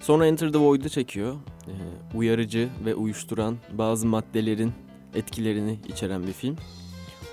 Sonra 0.00 0.26
Enter 0.26 0.52
the 0.52 0.58
Void'u 0.58 0.88
çekiyor. 0.88 1.34
Ee, 1.68 2.16
uyarıcı 2.16 2.68
ve 2.84 2.94
uyuşturan 2.94 3.56
bazı 3.72 4.06
maddelerin 4.06 4.72
etkilerini 5.14 5.78
içeren 5.88 6.26
bir 6.26 6.32
film. 6.32 6.56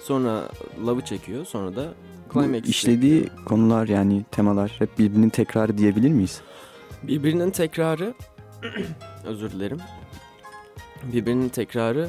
Sonra 0.04 0.42
Love'ı 0.86 1.02
çekiyor. 1.06 1.46
Sonra 1.46 1.76
da 1.76 1.94
Climax 2.34 2.64
işlediği 2.70 3.24
çekiyor. 3.24 3.46
konular 3.46 3.88
yani 3.88 4.26
temalar 4.32 4.76
hep 4.80 5.00
birbirinin 5.00 5.30
tekrarı 5.30 5.78
diyebilir 5.78 6.10
miyiz? 6.10 6.42
Birbirinin 7.04 7.52
tekrarı 7.52 8.14
özür 9.26 9.52
dilerim. 9.52 9.80
Birbirinin 11.14 11.50
tekrarı 11.50 12.08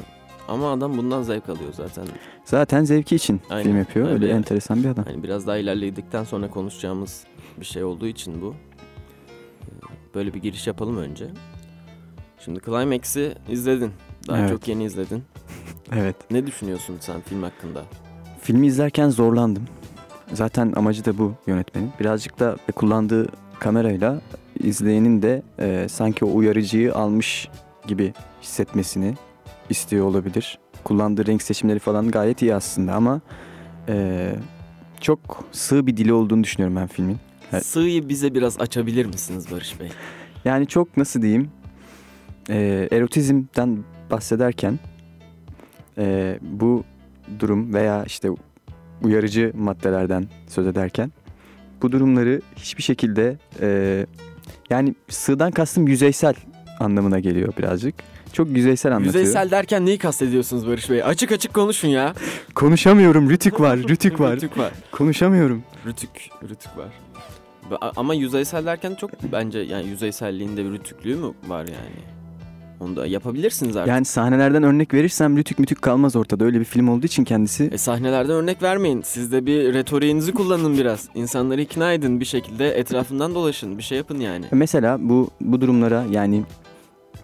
ama 0.51 0.71
adam 0.71 0.97
bundan 0.97 1.23
zevk 1.23 1.49
alıyor 1.49 1.73
zaten. 1.73 2.05
Zaten 2.45 2.83
zevki 2.83 3.15
için 3.15 3.41
Aynen, 3.49 3.63
film 3.63 3.77
yapıyor. 3.77 4.05
öyle 4.05 4.15
Öyle 4.15 4.27
yani. 4.27 4.37
enteresan 4.37 4.83
bir 4.83 4.89
adam. 4.89 5.05
Hani 5.05 5.23
biraz 5.23 5.47
daha 5.47 5.57
ilerledikten 5.57 6.23
sonra 6.23 6.49
konuşacağımız 6.49 7.23
bir 7.59 7.65
şey 7.65 7.83
olduğu 7.83 8.07
için 8.07 8.41
bu. 8.41 8.55
Ee, 9.61 10.15
Böyle 10.15 10.33
bir 10.33 10.41
giriş 10.41 10.67
yapalım 10.67 10.97
önce. 10.97 11.27
Şimdi 12.45 12.59
Climax'i 12.65 13.33
izledin. 13.49 13.91
Daha 14.27 14.37
Evet. 14.39 14.49
çok 14.49 14.67
yeni 14.67 14.83
izledin. 14.83 15.23
Evet. 15.95 16.15
Ne 16.31 16.47
düşünüyorsun 16.47 16.97
sen 16.99 17.21
film 17.21 17.43
hakkında? 17.43 17.81
Filmi 18.41 18.67
izlerken 18.67 19.09
zorlandım. 19.09 19.63
Zaten 20.33 20.73
amacı 20.75 21.05
da 21.05 21.17
bu 21.17 21.33
yönetmenin. 21.47 21.91
Birazcık 21.99 22.39
da 22.39 22.57
kullandığı 22.75 23.27
kamerayla 23.59 24.21
izleyenin 24.59 25.21
de 25.21 25.43
e, 25.59 25.87
sanki 25.89 26.25
o 26.25 26.35
uyarıcıyı 26.35 26.95
almış 26.95 27.47
gibi 27.87 28.13
hissetmesini 28.41 29.13
istiyor 29.71 30.05
olabilir. 30.05 30.59
Kullandığı 30.83 31.25
renk 31.25 31.41
seçimleri 31.41 31.79
falan 31.79 32.11
gayet 32.11 32.41
iyi 32.41 32.55
aslında 32.55 32.93
ama 32.93 33.21
e, 33.87 34.35
çok 35.01 35.45
sığ 35.51 35.87
bir 35.87 35.97
dili 35.97 36.13
olduğunu 36.13 36.43
düşünüyorum 36.43 36.75
ben 36.75 36.87
filmin. 36.87 37.17
Evet. 37.53 37.65
Sığ'yı 37.65 38.09
bize 38.09 38.33
biraz 38.33 38.61
açabilir 38.61 39.05
misiniz 39.05 39.51
Barış 39.51 39.79
Bey? 39.79 39.89
Yani 40.45 40.67
çok 40.67 40.97
nasıl 40.97 41.21
diyeyim 41.21 41.51
e, 42.49 42.87
erotizmden 42.91 43.83
bahsederken 44.11 44.79
e, 45.97 46.37
bu 46.41 46.83
durum 47.39 47.73
veya 47.73 48.03
işte 48.03 48.29
uyarıcı 49.03 49.51
maddelerden 49.55 50.27
söz 50.47 50.67
ederken 50.67 51.11
bu 51.81 51.91
durumları 51.91 52.41
hiçbir 52.55 52.83
şekilde 52.83 53.37
e, 53.61 54.05
yani 54.69 54.95
sığdan 55.09 55.51
kastım 55.51 55.87
yüzeysel 55.87 56.35
anlamına 56.81 57.19
geliyor 57.19 57.53
birazcık. 57.57 57.95
Çok 58.33 58.49
yüzeysel 58.49 58.91
anlatıyor. 58.91 59.13
Yüzeysel 59.13 59.51
derken 59.51 59.85
neyi 59.85 59.97
kastediyorsunuz 59.97 60.67
Barış 60.67 60.89
Bey? 60.89 61.03
Açık 61.03 61.31
açık 61.31 61.53
konuşun 61.53 61.87
ya. 61.87 62.13
Konuşamıyorum. 62.55 63.29
Rütük 63.29 63.59
var. 63.59 63.79
Rütük 63.79 64.19
var. 64.19 64.35
Rütük 64.35 64.57
var. 64.57 64.71
Konuşamıyorum. 64.91 65.63
Rütük, 65.85 66.29
rütük 66.49 66.77
var. 66.77 66.89
Ama 67.95 68.13
yüzeysel 68.13 68.65
derken 68.65 68.95
çok 68.95 69.11
bence 69.31 69.59
yani 69.59 69.87
yüzeyselliğinde 69.87 70.65
bir 70.65 70.71
rütüklüğü 70.71 71.15
mü 71.15 71.33
var 71.47 71.65
yani? 71.65 72.11
Onu 72.79 72.95
da 72.95 73.07
yapabilirsiniz 73.07 73.77
artık. 73.77 73.89
Yani 73.89 74.05
sahnelerden 74.05 74.63
örnek 74.63 74.93
verirsem 74.93 75.37
rütük 75.37 75.59
mütük 75.59 75.81
kalmaz 75.81 76.15
ortada. 76.15 76.45
Öyle 76.45 76.59
bir 76.59 76.65
film 76.65 76.87
olduğu 76.87 77.05
için 77.05 77.23
kendisi. 77.23 77.69
E 77.73 77.77
sahnelerden 77.77 78.35
örnek 78.35 78.63
vermeyin. 78.63 79.01
Siz 79.01 79.31
de 79.31 79.45
bir 79.45 79.73
retoriğinizi 79.73 80.31
kullanın 80.31 80.77
biraz. 80.77 81.09
İnsanları 81.15 81.61
ikna 81.61 81.93
edin 81.93 82.19
bir 82.19 82.25
şekilde 82.25 82.79
etrafından 82.79 83.35
dolaşın. 83.35 83.77
Bir 83.77 83.83
şey 83.83 83.97
yapın 83.97 84.19
yani. 84.19 84.45
Mesela 84.51 84.97
bu 85.01 85.29
bu 85.41 85.61
durumlara 85.61 86.05
yani 86.11 86.43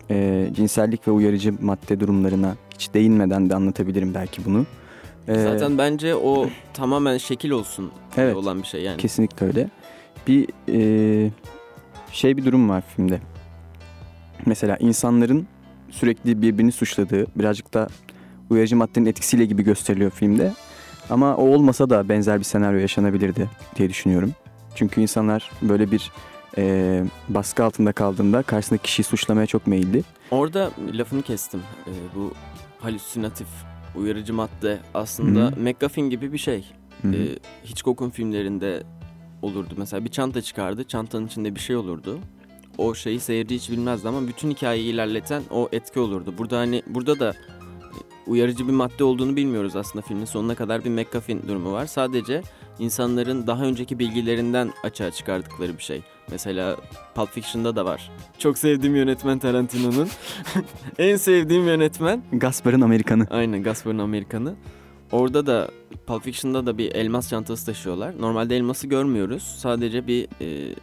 e, 0.09 0.47
cinsellik 0.55 1.07
ve 1.07 1.11
uyarıcı 1.11 1.53
madde 1.61 1.99
durumlarına 1.99 2.55
hiç 2.73 2.93
değinmeden 2.93 3.49
de 3.49 3.55
anlatabilirim 3.55 4.13
belki 4.13 4.45
bunu. 4.45 4.65
E, 5.27 5.33
Zaten 5.41 5.77
bence 5.77 6.15
o 6.15 6.49
tamamen 6.73 7.17
şekil 7.17 7.49
olsun 7.49 7.91
Evet. 8.17 8.35
olan 8.35 8.61
bir 8.61 8.67
şey 8.67 8.81
yani. 8.81 8.97
Kesinlikle 8.97 9.45
öyle. 9.45 9.69
Bir 10.27 10.47
e, 10.69 11.31
şey 12.11 12.37
bir 12.37 12.45
durum 12.45 12.69
var 12.69 12.83
filmde. 12.95 13.19
Mesela 14.45 14.77
insanların 14.77 15.47
sürekli 15.89 16.41
birbirini 16.41 16.71
suçladığı, 16.71 17.25
birazcık 17.35 17.73
da 17.73 17.87
uyarıcı 18.49 18.75
maddenin 18.75 19.05
etkisiyle 19.05 19.45
gibi 19.45 19.63
gösteriliyor 19.63 20.11
filmde. 20.11 20.53
Ama 21.09 21.35
o 21.35 21.41
olmasa 21.47 21.89
da 21.89 22.09
benzer 22.09 22.39
bir 22.39 22.43
senaryo 22.43 22.79
yaşanabilirdi 22.79 23.49
diye 23.75 23.89
düşünüyorum. 23.89 24.31
Çünkü 24.75 25.01
insanlar 25.01 25.51
böyle 25.61 25.91
bir 25.91 26.11
e, 26.57 27.03
baskı 27.29 27.63
altında 27.63 27.91
kaldığında 27.91 28.43
karşısındaki 28.43 28.83
kişiyi 28.83 29.03
suçlamaya 29.03 29.47
çok 29.47 29.67
meyilli. 29.67 30.03
Orada 30.31 30.71
lafını 30.93 31.21
kestim. 31.21 31.61
Ee, 31.87 31.91
bu 32.15 32.33
halüsinatif 32.79 33.47
uyarıcı 33.95 34.33
madde 34.33 34.79
aslında 34.93 35.39
Hı 35.39 35.45
hı. 35.45 35.59
McGuffin 35.59 36.09
gibi 36.09 36.33
bir 36.33 36.37
şey. 36.37 36.65
Hı 37.01 37.07
hı. 37.07 37.15
Ee, 37.15 37.27
Hitchcock'un 37.69 38.09
filmlerinde 38.09 38.83
olurdu. 39.41 39.73
Mesela 39.77 40.05
bir 40.05 40.11
çanta 40.11 40.41
çıkardı. 40.41 40.83
Çantanın 40.83 41.27
içinde 41.27 41.55
bir 41.55 41.59
şey 41.59 41.75
olurdu. 41.75 42.19
O 42.77 42.95
şeyi 42.95 43.19
seyirci 43.19 43.55
hiç 43.55 43.69
bilmezdi 43.71 44.07
ama 44.07 44.27
bütün 44.27 44.51
hikayeyi 44.51 44.93
ilerleten 44.93 45.43
o 45.51 45.69
etki 45.71 45.99
olurdu. 45.99 46.33
Burada 46.37 46.57
hani 46.57 46.83
burada 46.87 47.19
da 47.19 47.29
e, 47.29 47.97
uyarıcı 48.27 48.67
bir 48.67 48.73
madde 48.73 49.03
olduğunu 49.03 49.35
bilmiyoruz 49.35 49.75
aslında 49.75 50.05
filmin 50.05 50.25
sonuna 50.25 50.55
kadar 50.55 50.85
bir 50.85 50.89
McGuffin 50.89 51.41
durumu 51.47 51.71
var. 51.71 51.85
Sadece 51.85 52.41
insanların 52.79 53.47
daha 53.47 53.63
önceki 53.63 53.99
bilgilerinden 53.99 54.71
açığa 54.83 55.11
çıkardıkları 55.11 55.77
bir 55.77 55.83
şey. 55.83 56.01
Mesela 56.31 56.77
Pulp 57.15 57.29
Fiction'da 57.29 57.75
da 57.75 57.85
var. 57.85 58.11
Çok 58.37 58.57
sevdiğim 58.57 58.95
yönetmen 58.95 59.39
Tarantino'nun. 59.39 60.09
en 60.99 61.15
sevdiğim 61.15 61.65
yönetmen 61.65 62.23
Gaspar'ın 62.31 62.81
Amerikanı. 62.81 63.27
Aynen 63.29 63.63
Gaspar'ın 63.63 63.99
Amerikanı. 63.99 64.55
Orada 65.11 65.45
da 65.45 65.69
Pulp 66.07 66.23
Fiction'da 66.23 66.65
da 66.65 66.77
bir 66.77 66.95
elmas 66.95 67.29
çantası 67.29 67.65
taşıyorlar. 67.65 68.21
Normalde 68.21 68.57
elması 68.57 68.87
görmüyoruz. 68.87 69.43
Sadece 69.43 70.07
bir 70.07 70.27
e, 70.41 70.75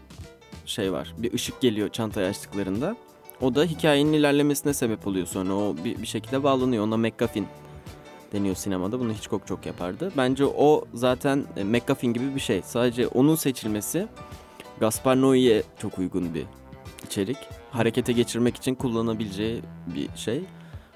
şey 0.67 0.93
var. 0.93 1.15
Bir 1.19 1.33
ışık 1.33 1.61
geliyor 1.61 1.89
çantayı 1.89 2.29
açtıklarında. 2.29 2.97
O 3.41 3.55
da 3.55 3.65
hikayenin 3.65 4.13
ilerlemesine 4.13 4.75
sebep 4.75 5.07
oluyor 5.07 5.27
sonra. 5.27 5.55
O 5.55 5.77
bir, 5.85 6.03
bir 6.03 6.07
şekilde 6.07 6.43
bağlanıyor. 6.43 6.85
Ona 6.85 6.97
McGuffin 6.97 7.47
deniyor 8.35 8.55
sinemada. 8.55 9.01
Bunu 9.01 9.13
Hitchcock 9.13 9.47
çok 9.47 9.67
yapardı. 9.67 10.13
Bence 10.17 10.45
o 10.45 10.85
zaten 10.95 11.45
e, 11.57 11.65
McGuffin 11.65 12.13
gibi 12.13 12.35
bir 12.35 12.41
şey. 12.41 12.63
Sadece 12.65 13.07
onun 13.07 13.35
seçilmesi 13.35 14.07
Gaspar 14.81 15.17
Noé'ye 15.17 15.63
çok 15.79 15.99
uygun 15.99 16.35
bir 16.35 16.45
içerik. 17.07 17.37
Harekete 17.71 18.13
geçirmek 18.13 18.57
için 18.57 18.75
kullanabileceği 18.75 19.61
bir 19.95 20.09
şey. 20.17 20.43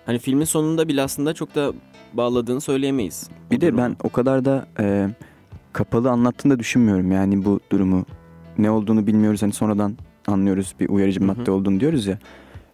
Hani 0.07 0.18
filmin 0.18 0.45
sonunda 0.45 0.88
bile 0.88 1.02
aslında 1.02 1.35
çok 1.35 1.54
da 1.54 1.73
bağladığını 2.12 2.61
söyleyemeyiz. 2.61 3.30
Bir 3.50 3.61
de 3.61 3.66
durumu. 3.66 3.83
ben 3.83 3.97
o 4.04 4.09
kadar 4.09 4.45
da 4.45 4.66
e, 4.80 5.09
kapalı 5.73 6.11
anlattığını 6.11 6.52
da 6.54 6.59
düşünmüyorum 6.59 7.12
yani 7.12 7.45
bu 7.45 7.61
durumu. 7.73 8.04
Ne 8.59 8.71
olduğunu 8.71 9.07
bilmiyoruz 9.07 9.42
hani 9.42 9.52
sonradan 9.52 9.97
anlıyoruz 10.26 10.75
bir 10.80 10.88
uyarıcı 10.88 11.21
Hı 11.21 11.25
hı. 11.25 11.26
madde 11.26 11.50
olduğunu 11.50 11.80
diyoruz 11.80 12.07
ya. 12.07 12.18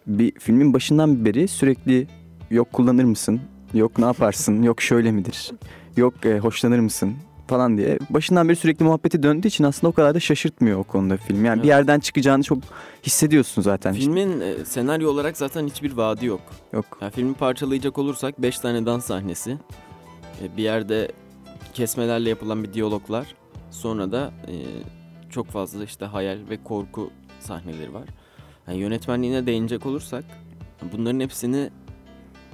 Bir 0.07 0.31
filmin 0.39 0.73
başından 0.73 1.25
beri 1.25 1.47
sürekli 1.47 2.07
yok 2.51 2.73
kullanır 2.73 3.03
mısın? 3.03 3.41
Yok 3.75 3.97
ne 3.97 4.05
yaparsın? 4.05 4.61
yok 4.61 4.81
şöyle 4.81 5.11
midir? 5.11 5.51
Yok 5.97 6.25
e, 6.25 6.39
hoşlanır 6.39 6.79
mısın? 6.79 7.13
falan 7.47 7.77
diye. 7.77 7.99
Başından 8.09 8.49
beri 8.49 8.55
sürekli 8.55 8.85
muhabbeti 8.85 9.23
döndüğü 9.23 9.47
için 9.47 9.63
aslında 9.63 9.91
o 9.91 9.93
kadar 9.93 10.15
da 10.15 10.19
şaşırtmıyor 10.19 10.79
o 10.79 10.83
konuda 10.83 11.17
film. 11.17 11.45
Yani 11.45 11.55
bir 11.63 11.67
Evet. 11.67 11.77
yerden 11.77 11.99
çıkacağını 11.99 12.43
çok 12.43 12.57
hissediyorsun 13.03 13.61
zaten. 13.61 13.93
Filmin 13.93 14.41
e, 14.41 14.65
senaryo 14.65 15.09
olarak 15.11 15.37
zaten 15.37 15.67
hiçbir 15.67 15.91
vaadi 15.93 16.25
yok. 16.25 16.41
Yok. 16.73 16.85
Yani 17.01 17.11
filmi 17.11 17.33
parçalayacak 17.33 17.97
olursak 17.97 18.41
5 18.41 18.59
tane 18.59 18.85
dans 18.85 19.05
sahnesi. 19.05 19.57
e, 20.43 20.57
bir 20.57 20.63
yerde 20.63 21.11
kesmelerle 21.73 22.29
yapılan 22.29 22.63
bir 22.63 22.73
diyaloglar. 22.73 23.35
Sonra 23.71 24.11
da 24.11 24.31
e, 24.47 24.53
çok 25.29 25.47
fazla 25.47 25.83
işte 25.83 26.05
hayal 26.05 26.37
ve 26.49 26.63
korku 26.63 27.11
sahneleri 27.39 27.93
var. 27.93 28.05
Yani 28.67 28.77
yönetmenliğine 28.77 29.45
değinecek 29.45 29.85
olursak 29.85 30.23
bunların 30.93 31.19
hepsini 31.19 31.69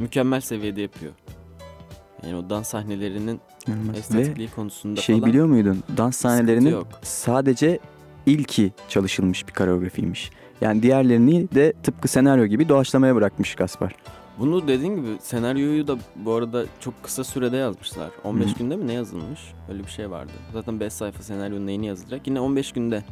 mükemmel 0.01 0.41
seviyede 0.41 0.81
yapıyor. 0.81 1.12
Yani 2.24 2.36
o 2.36 2.50
dans 2.50 2.67
sahnelerinin 2.67 3.39
İnanılmaz. 3.67 3.96
Ve 3.96 4.00
estetikliği 4.00 4.50
konusunda 4.50 5.01
şey 5.01 5.15
falan 5.20 5.29
biliyor 5.29 5.46
muydun? 5.46 5.84
Dans 5.98 6.17
sahnelerinin 6.17 6.70
yok. 6.70 6.88
sadece 7.01 7.79
ilki 8.25 8.72
çalışılmış 8.89 9.48
bir 9.48 9.53
koreografiymiş. 9.53 10.31
Yani 10.62 10.84
diğerlerini 10.84 11.51
de 11.51 11.74
tıpkı 11.84 12.08
senaryo 12.08 12.46
gibi 12.46 12.70
doğaçlamaya 12.70 13.15
bırakmış 13.15 13.55
Gaspar. 13.55 13.96
Bunu 14.39 14.67
dediğin 14.67 14.96
gibi 14.96 15.08
senaryoyu 15.22 15.88
da 15.88 15.98
bu 16.15 16.34
arada 16.34 16.65
çok 16.79 17.03
kısa 17.03 17.24
sürede 17.24 17.58
yazmışlar. 17.58 18.10
15 18.24 18.51
Hı. 18.51 18.58
günde 18.58 18.75
mi 18.75 18.88
ne 18.88 18.93
yazılmış? 18.93 19.39
Öyle 19.70 19.84
bir 19.84 19.91
şey 19.91 20.12
vardı. 20.12 20.31
Zaten 20.53 20.79
5 20.79 20.93
sayfa 20.93 21.24
senaryonun 21.24 21.67
neyini 21.67 21.86
yazılacak? 21.88 22.27
Yine 22.27 22.39
15 22.39 22.72
günde 22.72 23.03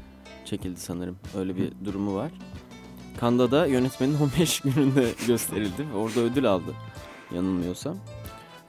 çekildi 0.45 0.79
sanırım. 0.79 1.17
Öyle 1.37 1.55
bir 1.55 1.71
durumu 1.85 2.15
var. 2.15 2.31
Kanda 3.19 3.51
da 3.51 3.65
yönetmenin 3.65 4.17
15 4.19 4.59
gününde 4.59 5.11
gösterildi 5.27 5.87
ve 5.93 5.97
orada 5.97 6.19
ödül 6.19 6.45
aldı. 6.45 6.73
Yanılmıyorsam. 7.35 7.97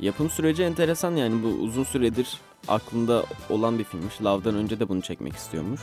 Yapım 0.00 0.30
süreci 0.30 0.62
enteresan 0.62 1.16
yani 1.16 1.42
bu 1.42 1.46
uzun 1.46 1.84
süredir 1.84 2.38
aklında 2.68 3.24
olan 3.50 3.78
bir 3.78 3.84
filmmiş. 3.84 4.22
Love'dan 4.22 4.54
önce 4.54 4.80
de 4.80 4.88
bunu 4.88 5.02
çekmek 5.02 5.36
istiyormuş. 5.36 5.80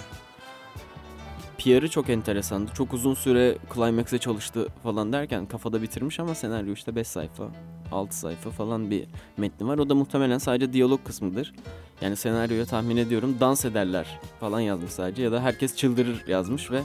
PR'ı 1.57 1.89
çok 1.89 2.09
enteresandı. 2.09 2.71
Çok 2.73 2.93
uzun 2.93 3.13
süre 3.13 3.57
Climax'e 3.73 4.17
çalıştı 4.17 4.67
falan 4.83 5.13
derken 5.13 5.45
kafada 5.45 5.81
bitirmiş 5.81 6.19
ama 6.19 6.35
senaryo 6.35 6.73
işte 6.73 6.95
5 6.95 7.07
sayfa, 7.07 7.43
6 7.91 8.17
sayfa 8.17 8.49
falan 8.49 8.91
bir 8.91 9.07
metni 9.37 9.67
var. 9.67 9.77
O 9.77 9.89
da 9.89 9.95
muhtemelen 9.95 10.37
sadece 10.37 10.73
diyalog 10.73 11.03
kısmıdır. 11.03 11.53
Yani 12.01 12.15
senaryoya 12.15 12.65
tahmin 12.65 12.97
ediyorum 12.97 13.37
dans 13.39 13.65
ederler 13.65 14.19
falan 14.39 14.59
yazmış 14.59 14.91
sadece 14.91 15.23
ya 15.23 15.31
da 15.31 15.41
herkes 15.41 15.75
çıldırır 15.75 16.27
yazmış 16.27 16.71
ve 16.71 16.81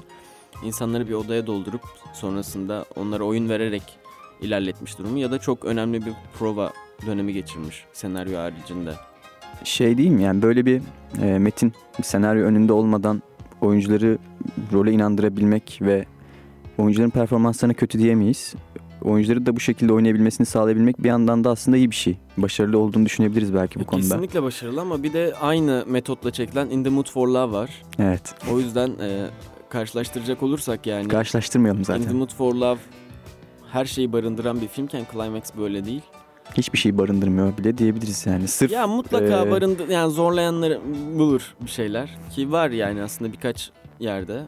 insanları 0.65 1.09
bir 1.09 1.15
odaya 1.15 1.47
doldurup 1.47 1.81
sonrasında 2.15 2.85
onlara 2.97 3.25
oyun 3.25 3.49
vererek 3.49 3.83
ilerletmiş 4.41 4.99
durumu 4.99 5.19
ya 5.19 5.31
da 5.31 5.39
çok 5.39 5.65
önemli 5.65 6.07
bir 6.07 6.13
prova 6.39 6.73
dönemi 7.07 7.33
geçirmiş 7.33 7.85
senaryo 7.93 8.39
haricinde. 8.39 8.93
Şey 9.65 9.95
mi 9.95 10.23
yani 10.23 10.43
böyle 10.43 10.67
bir 10.67 10.83
e, 11.23 11.39
metin, 11.39 11.73
bir 11.99 12.05
senaryo 12.05 12.45
önünde 12.45 12.73
olmadan 12.73 13.23
oyuncuları 13.61 14.19
role 14.73 14.93
inandırabilmek 14.93 15.79
ve 15.83 16.05
oyuncuların 16.79 17.11
performanslarına 17.11 17.75
kötü 17.75 17.99
diyemeyiz. 17.99 18.55
Oyuncuları 19.03 19.47
da 19.47 19.57
bu 19.57 19.61
şekilde 19.61 19.93
oynayabilmesini 19.93 20.47
sağlayabilmek 20.47 21.03
bir 21.03 21.09
yandan 21.09 21.45
da 21.45 21.51
aslında 21.51 21.77
iyi 21.77 21.91
bir 21.91 21.97
şey. 21.97 22.19
Başarılı 22.37 22.79
olduğunu 22.79 23.07
düşünebiliriz 23.07 23.55
belki 23.55 23.81
bu 23.81 23.85
konuda. 23.85 24.03
Kesinlikle 24.03 24.43
başarılı 24.43 24.81
ama 24.81 25.03
bir 25.03 25.13
de 25.13 25.35
aynı 25.41 25.85
metotla 25.87 26.31
çekilen 26.31 26.71
In 26.71 26.85
the 26.85 26.91
Mood 26.91 27.11
for 27.11 27.29
Love 27.29 27.53
var. 27.53 27.83
Evet. 27.99 28.35
O 28.53 28.59
yüzden 28.59 28.89
e, 28.89 29.27
karşılaştıracak 29.73 30.43
olursak 30.43 30.87
yani 30.87 31.09
Karşılaştırmayalım 31.09 31.81
In 31.81 31.85
the 31.85 31.99
zaten. 31.99 32.17
Mood 32.17 32.35
for 32.35 32.55
Love 32.55 32.79
her 33.73 33.85
şeyi 33.85 34.13
barındıran 34.13 34.61
bir 34.61 34.69
filmken 34.69 35.07
Climax 35.13 35.43
böyle 35.59 35.85
değil. 35.85 36.03
Hiçbir 36.55 36.79
şey 36.79 36.99
barındırmıyor 36.99 37.59
bile 37.59 37.79
diyebiliriz 37.79 38.27
yani. 38.27 38.49
Sırf 38.49 38.73
Ya 38.73 38.87
mutlaka 38.87 39.47
e, 39.47 39.51
barındır 39.51 39.89
yani 39.89 40.13
zorlayanları 40.13 40.81
bulur 41.19 41.55
bir 41.61 41.71
şeyler 41.71 42.19
ki 42.31 42.53
var 42.53 42.71
yani 42.71 43.03
aslında 43.03 43.33
birkaç 43.33 43.71
yerde 44.01 44.43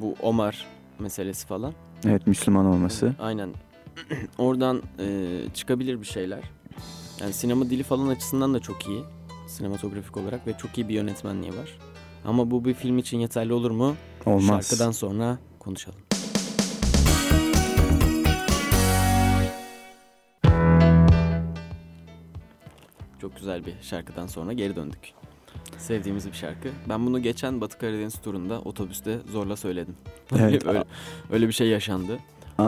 bu 0.00 0.14
Omar 0.22 0.66
meselesi 0.98 1.46
falan. 1.46 1.72
evet 2.06 2.26
Müslüman 2.26 2.66
olması. 2.66 3.14
Aynen. 3.20 3.50
Oradan 4.38 4.82
e, 4.98 5.28
çıkabilir 5.54 6.00
bir 6.00 6.06
şeyler. 6.06 6.40
Yani 7.20 7.32
sinema 7.32 7.70
dili 7.70 7.82
falan 7.82 8.08
açısından 8.08 8.54
da 8.54 8.60
çok 8.60 8.86
iyi. 8.86 9.02
Sinematografik 9.48 10.16
olarak 10.16 10.46
ve 10.46 10.52
çok 10.58 10.78
iyi 10.78 10.88
bir 10.88 10.94
yönetmenliği 10.94 11.52
var. 11.52 11.78
Ama 12.24 12.50
bu 12.50 12.64
bir 12.64 12.74
film 12.74 12.98
için 12.98 13.18
yeterli 13.18 13.52
olur 13.52 13.70
mu? 13.70 13.96
Olmaz. 14.26 14.68
Şarkıdan 14.68 14.90
sonra 14.90 15.38
konuşalım. 15.58 16.00
Çok 23.20 23.36
güzel 23.36 23.66
bir 23.66 23.74
şarkıdan 23.82 24.26
sonra 24.26 24.52
geri 24.52 24.76
döndük. 24.76 24.98
Sevdiğimiz 25.78 26.26
bir 26.26 26.32
şarkı. 26.36 26.68
Ben 26.88 27.06
bunu 27.06 27.22
geçen 27.22 27.60
Batı 27.60 27.78
Karadeniz 27.78 28.14
turunda 28.20 28.60
otobüste 28.60 29.18
zorla 29.32 29.56
söyledim. 29.56 29.94
Evet. 30.38 30.66
öyle, 30.66 30.84
öyle 31.32 31.48
bir 31.48 31.52
şey 31.52 31.68
yaşandı. 31.68 32.18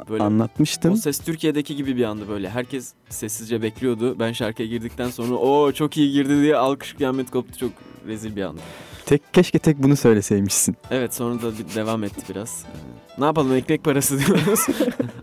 Böyle, 0.08 0.22
anlatmıştım. 0.24 0.92
O 0.92 0.96
ses 0.96 1.18
Türkiye'deki 1.18 1.76
gibi 1.76 1.96
bir 1.96 2.04
anda 2.04 2.28
böyle. 2.28 2.50
Herkes 2.50 2.92
sessizce 3.08 3.62
bekliyordu. 3.62 4.18
Ben 4.18 4.32
şarkıya 4.32 4.68
girdikten 4.68 5.10
sonra 5.10 5.34
o 5.34 5.72
çok 5.72 5.96
iyi 5.96 6.12
girdi 6.12 6.42
diye 6.42 6.56
alkış 6.56 6.92
kıyamet 6.92 7.30
koptu. 7.30 7.58
Çok 7.58 7.72
rezil 8.06 8.36
bir 8.36 8.42
anda. 8.42 8.60
Tek 9.06 9.34
keşke 9.34 9.58
tek 9.58 9.82
bunu 9.82 9.96
söyleseymişsin. 9.96 10.76
Evet 10.90 11.14
sonra 11.14 11.42
da 11.42 11.58
bir 11.58 11.74
devam 11.74 12.04
etti 12.04 12.22
biraz. 12.28 12.64
Ee, 12.66 13.20
Ne 13.20 13.24
yapalım 13.24 13.54
ekmek 13.54 13.84
parası 13.84 14.18
diyoruz. 14.26 14.66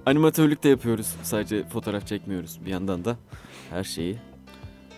Animatörlük 0.05 0.63
de 0.63 0.69
yapıyoruz. 0.69 1.07
Sadece 1.23 1.63
fotoğraf 1.67 2.07
çekmiyoruz. 2.07 2.65
Bir 2.65 2.71
yandan 2.71 3.05
da 3.05 3.17
her 3.69 3.83
şeyi 3.83 4.17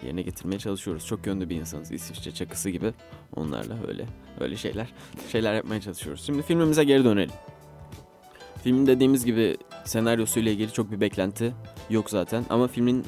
yerine 0.06 0.22
getirmeye 0.22 0.60
çalışıyoruz. 0.60 1.06
Çok 1.08 1.28
yönlü 1.28 1.50
bir 1.50 1.56
insanız. 1.56 1.92
İsviçre 1.92 2.32
çakısı 2.32 2.70
gibi. 2.70 2.94
Onlarla 3.36 3.78
öyle 3.88 4.06
öyle 4.40 4.58
şeyler 4.58 4.88
şeyler 5.32 5.54
yapmaya 5.54 5.82
çalışıyoruz. 5.82 6.26
Şimdi 6.26 6.42
filmimize 6.42 6.84
geri 6.84 7.04
dönelim. 7.04 7.32
Filmin 8.64 8.88
dediğimiz 8.88 9.26
gibi 9.26 9.58
senaryosuyla 9.86 10.52
ilgili 10.52 10.72
çok 10.74 10.92
bir 10.92 11.02
beklenti 11.02 11.54
yok 11.90 12.10
zaten. 12.10 12.46
Ama 12.50 12.68
filmin 12.68 13.06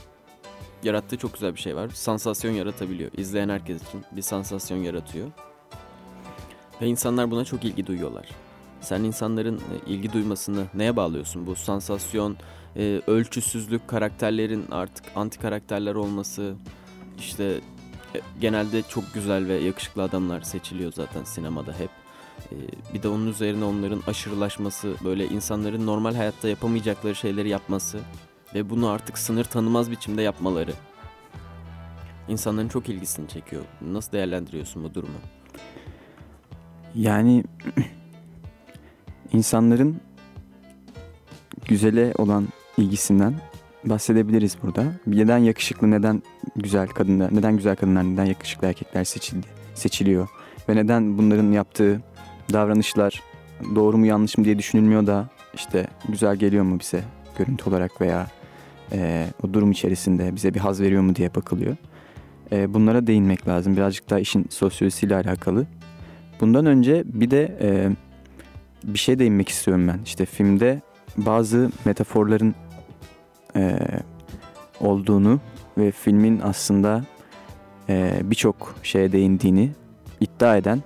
yarattığı 0.84 1.18
çok 1.18 1.34
güzel 1.34 1.56
bir 1.56 1.60
şey 1.60 1.76
var. 1.76 1.90
Sansasyon 1.90 2.52
yaratabiliyor. 2.52 3.12
İzleyen 3.18 3.50
herkes 3.50 3.88
için 3.88 4.04
bir 4.12 4.22
sansasyon 4.22 4.78
yaratıyor. 4.78 5.28
Ve 6.82 6.88
insanlar 6.88 7.32
buna 7.32 7.46
çok 7.46 7.66
ilgi 7.66 7.88
duyuyorlar. 7.88 8.30
Sen 8.82 9.04
insanların 9.04 9.58
e, 9.58 9.92
ilgi 9.92 10.14
duymasını 10.14 10.66
neye 10.74 10.96
bağlıyorsun? 10.96 11.48
Bu 11.48 11.56
sansasyon, 11.56 12.38
e, 12.78 13.02
ölçüsüzlük, 13.08 13.88
karakterlerin 13.88 14.66
artık 14.72 15.06
anti 15.16 15.40
karakterler 15.40 15.96
olması, 15.96 16.56
işte 17.20 17.44
e, 18.16 18.22
genelde 18.42 18.82
çok 18.82 19.14
güzel 19.14 19.48
ve 19.48 19.54
yakışıklı 19.54 20.04
adamlar 20.04 20.42
seçiliyor 20.42 20.94
zaten 20.94 21.24
sinemada 21.24 21.74
hep. 21.74 21.90
Bir 22.94 23.04
de 23.04 23.08
onun 23.08 23.28
üzerine 23.28 23.66
onların 23.66 24.02
aşırılaşması, 24.08 24.94
böyle 25.04 25.28
insanların 25.28 25.86
normal 25.86 26.16
hayatta 26.16 26.50
yapamayacakları 26.50 27.16
şeyleri 27.16 27.50
yapması 27.50 28.00
ve 28.56 28.70
bunu 28.70 28.90
artık 28.90 29.18
sınır 29.18 29.44
tanımaz 29.44 29.92
biçimde 29.92 30.22
yapmaları. 30.22 30.74
İnsanların 32.28 32.68
çok 32.68 32.90
ilgisini 32.90 33.30
çekiyor. 33.30 33.64
Nasıl 33.82 34.12
değerlendiriyorsun 34.12 34.84
bu 34.84 34.94
durumu? 34.94 35.18
Yani 36.96 37.44
insanların 39.34 39.98
güzele 41.68 42.14
olan 42.18 42.48
ilgisinden 42.78 43.34
bahsedebiliriz 43.86 44.58
burada. 44.64 44.84
Neden 45.08 45.38
yakışıklı, 45.38 45.92
neden 45.92 46.22
güzel 46.56 46.88
kadınlar, 46.88 47.36
neden 47.36 47.56
güzel 47.56 47.76
kadınlar, 47.76 48.04
neden 48.04 48.26
yakışıklı 48.26 48.68
erkekler 48.68 49.04
seçildi, 49.04 49.48
seçiliyor 49.74 50.28
ve 50.70 50.76
neden 50.76 51.18
bunların 51.18 51.52
yaptığı 51.52 52.02
davranışlar 52.54 53.22
doğru 53.76 53.98
mu 53.98 54.06
yanlış 54.06 54.38
mı 54.38 54.46
diye 54.46 54.58
düşünülmüyor 54.58 55.08
da 55.08 55.30
işte 55.54 55.88
güzel 56.10 56.36
geliyor 56.36 56.64
mu 56.64 56.80
bize 56.80 57.04
görüntü 57.38 57.70
olarak 57.70 58.02
veya 58.02 58.28
eee, 58.92 59.28
o 59.44 59.54
durum 59.54 59.72
içerisinde 59.72 60.36
bize 60.36 60.54
bir 60.54 60.60
haz 60.60 60.82
veriyor 60.82 61.02
mu 61.02 61.16
diye 61.16 61.36
bakılıyor. 61.36 61.78
Eee, 62.52 62.74
bunlara 62.74 63.08
değinmek 63.08 63.48
lazım. 63.48 63.76
Birazcık 63.76 64.10
daha 64.10 64.20
işin 64.20 64.46
sosyolojisiyle 64.50 65.16
alakalı. 65.16 65.66
Bundan 66.44 66.66
önce 66.66 67.04
bir 67.06 67.32
de 67.32 67.58
e, 67.62 67.90
bir 68.84 69.00
şey 69.00 69.20
değinmek 69.20 69.50
istiyorum 69.50 69.88
ben. 69.88 70.00
İşte 70.06 70.26
filmde 70.26 70.82
bazı 71.18 71.72
metaforların 71.86 72.56
e, 73.56 73.78
olduğunu 74.80 75.40
ve 75.78 75.92
filmin 75.92 76.40
aslında 76.44 77.04
e, 77.90 78.22
birçok 78.24 78.76
şeye 78.84 79.12
değindiğini 79.12 79.72
iddia 80.20 80.58
eden, 80.58 80.84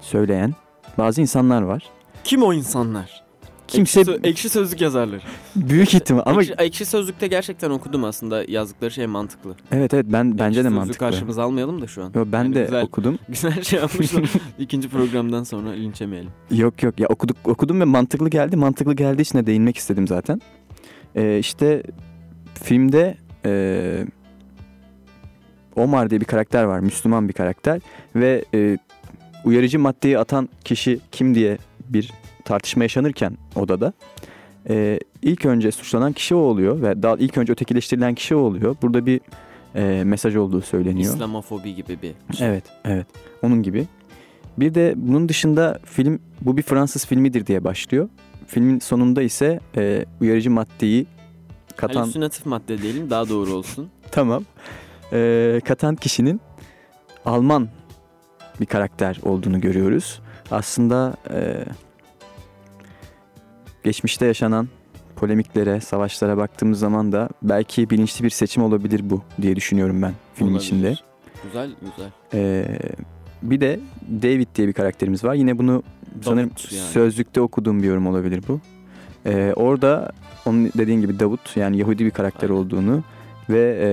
söyleyen 0.00 0.54
bazı 0.98 1.20
insanlar 1.20 1.62
var. 1.62 1.82
Kim 2.24 2.42
o 2.42 2.52
insanlar? 2.52 3.25
Kimse 3.68 4.00
Ekşi, 4.00 4.12
ekşi 4.22 4.48
sözlük 4.48 4.80
yazarları. 4.80 5.20
büyük 5.56 5.94
ihtimal 5.94 6.22
ama 6.26 6.42
ekşi, 6.42 6.54
ekşi 6.58 6.84
sözlükte 6.86 7.26
gerçekten 7.26 7.70
okudum 7.70 8.04
aslında 8.04 8.44
yazdıkları 8.48 8.90
şey 8.90 9.06
mantıklı. 9.06 9.54
evet 9.72 9.94
evet 9.94 10.06
ben 10.08 10.32
bence 10.38 10.44
Ekşi 10.44 10.56
de 10.58 10.62
Sözlüğü 10.62 10.74
mantıklı. 10.76 10.98
karşımıza 10.98 11.42
almayalım 11.42 11.80
da 11.82 11.86
şu 11.86 12.04
an. 12.04 12.12
Yo, 12.14 12.24
ben 12.32 12.42
Yani 12.44 12.54
de 12.54 12.62
güzel, 12.62 12.82
okudum. 12.82 13.18
Güzel 13.28 13.62
şey 13.62 13.80
yapmışlar. 13.80 14.30
İkinci 14.58 14.88
programdan 14.88 15.42
sonra 15.44 15.70
linç 15.70 16.00
yemeyelim. 16.00 16.30
Yok 16.50 16.82
yok 16.82 17.00
ya 17.00 17.06
okuduk 17.08 17.36
okudum 17.44 17.80
ve 17.80 17.84
mantıklı 17.84 18.30
geldi. 18.30 18.56
Mantıklı 18.56 18.94
geldiği 18.94 19.22
için 19.22 19.38
de 19.38 19.46
değinmek 19.46 19.76
istedim 19.76 20.06
zaten. 20.06 20.40
Ee, 21.14 21.38
işte 21.38 21.82
filmde 22.62 23.16
e, 23.46 24.04
Omar 25.76 26.10
diye 26.10 26.20
bir 26.20 26.26
karakter 26.26 26.64
var. 26.64 26.80
Müslüman 26.80 27.28
bir 27.28 27.32
karakter 27.32 27.80
ve 28.16 28.44
e, 28.54 28.78
uyarıcı 29.44 29.78
maddeyi 29.78 30.18
atan 30.18 30.48
kişi 30.64 31.00
kim 31.12 31.34
diye 31.34 31.58
bir 31.88 32.12
tartışma 32.46 32.84
yaşanırken 32.84 33.38
odada 33.56 33.92
e, 34.68 35.00
ilk 35.22 35.44
önce 35.46 35.72
suçlanan 35.72 36.12
kişi 36.12 36.34
o 36.34 36.38
oluyor 36.38 36.82
ve 36.82 37.02
daha 37.02 37.16
ilk 37.16 37.38
önce 37.38 37.52
ötekileştirilen 37.52 38.14
kişi 38.14 38.34
o 38.36 38.38
oluyor. 38.38 38.76
Burada 38.82 39.06
bir 39.06 39.20
e, 39.74 40.04
mesaj 40.04 40.36
olduğu 40.36 40.60
söyleniyor. 40.60 41.14
İslamofobi 41.14 41.74
gibi 41.74 41.98
bir 42.02 42.36
şey. 42.36 42.48
Evet, 42.48 42.64
evet. 42.84 43.06
Onun 43.42 43.62
gibi. 43.62 43.86
Bir 44.58 44.74
de 44.74 44.94
bunun 44.96 45.28
dışında 45.28 45.78
film 45.84 46.20
bu 46.40 46.56
bir 46.56 46.62
Fransız 46.62 47.06
filmidir 47.06 47.46
diye 47.46 47.64
başlıyor. 47.64 48.08
Filmin 48.46 48.78
sonunda 48.78 49.22
ise 49.22 49.60
e, 49.76 50.04
uyarıcı 50.20 50.50
maddeyi 50.50 51.06
katan 51.76 52.00
Halüsinatif 52.00 52.46
madde 52.46 52.82
diyelim 52.82 53.10
daha 53.10 53.28
doğru 53.28 53.52
olsun. 53.52 53.90
tamam. 54.10 54.44
E, 55.12 55.60
katan 55.64 55.96
kişinin 55.96 56.40
Alman 57.24 57.68
bir 58.60 58.66
karakter 58.66 59.20
olduğunu 59.22 59.60
görüyoruz. 59.60 60.20
Aslında 60.50 61.14
e, 61.30 61.64
geçmişte 63.86 64.26
yaşanan 64.26 64.68
polemiklere, 65.16 65.80
savaşlara 65.80 66.36
baktığımız 66.36 66.78
zaman 66.78 67.12
da 67.12 67.28
belki 67.42 67.90
bilinçli 67.90 68.24
bir 68.24 68.30
seçim 68.30 68.62
olabilir 68.62 69.10
bu 69.10 69.22
diye 69.42 69.56
düşünüyorum 69.56 70.02
ben 70.02 70.12
film 70.34 70.48
Olabilir. 70.48 70.64
içinde. 70.64 70.94
Güzel 71.44 71.70
güzel. 71.80 72.10
Ee, 72.34 72.78
bir 73.42 73.60
de 73.60 73.80
David 74.22 74.46
diye 74.54 74.68
bir 74.68 74.72
karakterimiz 74.72 75.24
var. 75.24 75.34
Yine 75.34 75.58
bunu 75.58 75.82
sanırım 76.24 76.50
yani. 76.70 76.84
sözlükte 76.84 77.40
okuduğum 77.40 77.82
bir 77.82 77.88
yorum 77.88 78.06
olabilir 78.06 78.42
bu. 78.48 78.60
Ee, 79.26 79.52
orada 79.56 80.12
onun 80.46 80.64
dediğin 80.78 81.00
gibi 81.00 81.20
Davut 81.20 81.56
yani 81.56 81.78
Yahudi 81.78 82.04
bir 82.04 82.10
karakter 82.10 82.50
Aynen. 82.50 82.60
olduğunu 82.60 83.02
ve 83.50 83.78
e, 83.82 83.88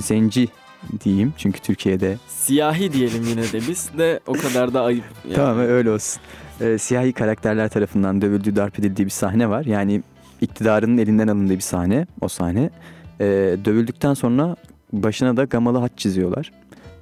zenci 0.00 0.48
diyeyim 1.04 1.34
çünkü 1.36 1.60
Türkiye'de 1.60 2.16
Siyahi 2.28 2.92
diyelim 2.92 3.24
yine 3.28 3.42
de 3.42 3.60
biz 3.68 3.90
de 3.98 4.20
o 4.26 4.32
kadar 4.32 4.74
da 4.74 4.82
ayıp. 4.82 5.04
Yani. 5.24 5.36
tamam 5.36 5.58
öyle 5.58 5.90
olsun. 5.90 6.22
Ee, 6.60 6.78
siyahi 6.78 7.12
karakterler 7.12 7.68
tarafından 7.68 8.22
dövüldüğü, 8.22 8.56
darp 8.56 8.78
edildiği 8.78 9.06
bir 9.06 9.10
sahne 9.10 9.48
var. 9.48 9.64
Yani 9.64 10.02
iktidarının 10.40 10.98
elinden 10.98 11.28
alındığı 11.28 11.54
bir 11.54 11.60
sahne 11.60 12.06
o 12.20 12.28
sahne. 12.28 12.70
Ee, 13.20 13.56
dövüldükten 13.64 14.14
sonra 14.14 14.56
başına 14.92 15.36
da 15.36 15.44
gamalı 15.44 15.78
haç 15.78 15.92
çiziyorlar. 15.96 16.52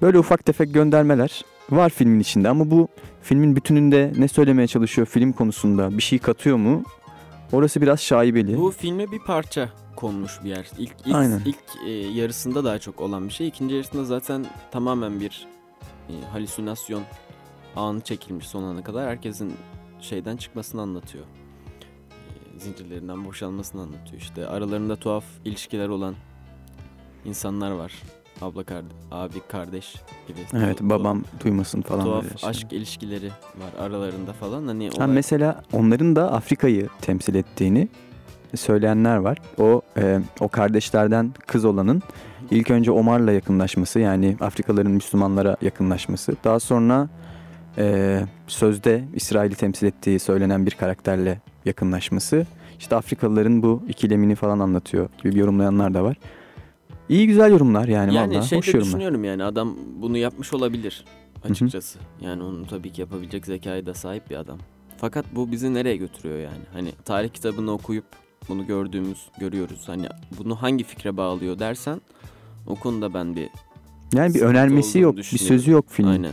Böyle 0.02 0.18
ufak 0.18 0.44
tefek 0.44 0.74
göndermeler 0.74 1.44
var 1.70 1.90
filmin 1.90 2.20
içinde 2.20 2.48
ama 2.48 2.70
bu 2.70 2.88
filmin 3.22 3.56
bütününde 3.56 4.12
ne 4.18 4.28
söylemeye 4.28 4.68
çalışıyor 4.68 5.06
film 5.06 5.32
konusunda 5.32 5.98
bir 5.98 6.02
şey 6.02 6.18
katıyor 6.18 6.56
mu? 6.56 6.82
Orası 7.52 7.80
biraz 7.80 8.00
şaibeli. 8.00 8.58
Bu 8.58 8.70
filme 8.70 9.12
bir 9.12 9.18
parça 9.18 9.68
konmuş 9.96 10.32
bir 10.44 10.48
yer. 10.48 10.66
İlk 10.78 10.94
ilk, 11.06 11.14
Aynen. 11.14 11.40
ilk 11.46 11.58
e, 11.86 11.90
yarısında 11.90 12.64
daha 12.64 12.78
çok 12.78 13.00
olan 13.00 13.28
bir 13.28 13.32
şey. 13.32 13.48
İkinci 13.48 13.74
yarısında 13.74 14.04
zaten 14.04 14.46
tamamen 14.70 15.20
bir 15.20 15.46
e, 16.08 16.12
halüsinasyon 16.32 17.02
anı 17.76 18.00
çekilmiş 18.00 18.46
son 18.48 18.62
ana 18.62 18.84
kadar. 18.84 19.08
Herkesin 19.08 19.54
şeyden 20.00 20.36
çıkmasını 20.36 20.80
anlatıyor. 20.82 21.24
E, 22.56 22.60
zincirlerinden 22.60 23.24
boşalmasını 23.24 23.80
anlatıyor. 23.82 24.20
İşte 24.22 24.46
aralarında 24.46 24.96
tuhaf 24.96 25.24
ilişkiler 25.44 25.88
olan 25.88 26.14
insanlar 27.24 27.70
var. 27.70 27.92
Abla 28.42 28.64
kardeş, 28.64 28.92
abi 29.10 29.34
kardeş 29.48 29.94
gibi. 30.28 30.38
Evet 30.56 30.80
Tu- 30.80 30.90
babam 30.90 31.22
duymasın 31.44 31.82
falan. 31.82 32.04
tuhaf 32.04 32.34
işte. 32.34 32.46
aşk 32.46 32.72
ilişkileri 32.72 33.28
var 33.28 33.84
aralarında 33.84 34.32
falan. 34.32 34.66
Hani 34.66 34.88
Ha, 34.88 34.94
olay- 34.96 35.06
mesela 35.14 35.62
onların 35.72 36.16
da 36.16 36.32
Afrika'yı 36.32 36.88
temsil 37.00 37.34
ettiğini 37.34 37.88
söyleyenler 38.56 39.16
var. 39.16 39.38
O 39.58 39.82
e, 39.96 40.20
o 40.40 40.48
kardeşlerden 40.48 41.34
kız 41.46 41.64
olanın 41.64 42.02
ilk 42.50 42.70
önce 42.70 42.90
Omar'la 42.90 43.32
yakınlaşması 43.32 43.98
yani 44.00 44.36
Afrikalıların 44.40 44.92
Müslümanlara 44.92 45.56
yakınlaşması. 45.62 46.36
Daha 46.44 46.60
sonra 46.60 47.08
e, 47.78 48.20
sözde 48.46 49.04
İsrail'i 49.14 49.54
temsil 49.54 49.86
ettiği 49.86 50.18
söylenen 50.18 50.66
bir 50.66 50.70
karakterle 50.70 51.40
yakınlaşması. 51.64 52.46
İşte 52.78 52.96
Afrikalıların 52.96 53.62
bu 53.62 53.82
ikilemini 53.88 54.34
falan 54.34 54.58
anlatıyor 54.58 55.08
gibi 55.22 55.38
yorumlayanlar 55.38 55.94
da 55.94 56.04
var. 56.04 56.16
İyi 57.08 57.26
güzel 57.26 57.50
yorumlar 57.50 57.88
yani, 57.88 58.14
Yani 58.14 58.34
vallahi 58.34 58.48
şey 58.48 58.58
hoş 58.58 58.66
de 58.66 58.70
yorumlar. 58.70 58.86
düşünüyorum 58.86 59.24
yani 59.24 59.44
adam 59.44 59.76
bunu 59.96 60.18
yapmış 60.18 60.54
olabilir 60.54 61.04
açıkçası. 61.44 61.98
Yani 62.20 62.42
onun 62.42 62.64
tabii 62.64 62.92
ki 62.92 63.00
yapabilecek 63.00 63.46
zekaya 63.46 63.86
da 63.86 63.94
sahip 63.94 64.30
bir 64.30 64.36
adam. 64.36 64.58
Fakat 64.96 65.26
bu 65.34 65.52
bizi 65.52 65.74
nereye 65.74 65.96
götürüyor 65.96 66.38
yani? 66.38 66.64
Hani 66.72 66.92
tarih 67.04 67.28
kitabını 67.28 67.72
okuyup 67.72 68.04
bunu 68.48 68.66
gördüğümüz, 68.66 69.26
görüyoruz. 69.40 69.82
Hani 69.86 70.06
bunu 70.38 70.62
hangi 70.62 70.84
fikre 70.84 71.16
bağlıyor 71.16 71.58
dersen 71.58 72.00
O 72.66 72.74
konuda 72.74 73.14
ben 73.14 73.36
bir 73.36 73.48
Yani 74.14 74.34
bir 74.34 74.40
önermesi 74.40 74.98
yok, 74.98 75.16
bir 75.16 75.22
sözü 75.22 75.70
yok 75.70 75.84
filmin. 75.88 76.10
Aynen. 76.10 76.32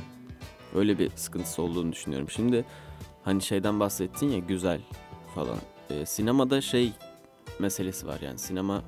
Öyle 0.75 0.99
bir 0.99 1.09
sıkıntısı 1.15 1.62
olduğunu 1.62 1.91
düşünüyorum. 1.91 2.29
Şimdi 2.29 2.65
hani 3.23 3.41
şeyden 3.41 3.79
bahsettin 3.79 4.29
ya 4.29 4.39
güzel 4.39 4.81
falan. 5.36 5.57
Ee, 5.89 6.05
sinemada 6.05 6.62
şey 6.62 6.91
meselesi 7.59 8.07
var 8.07 8.19
yani 8.21 8.39
sinema 8.39 8.83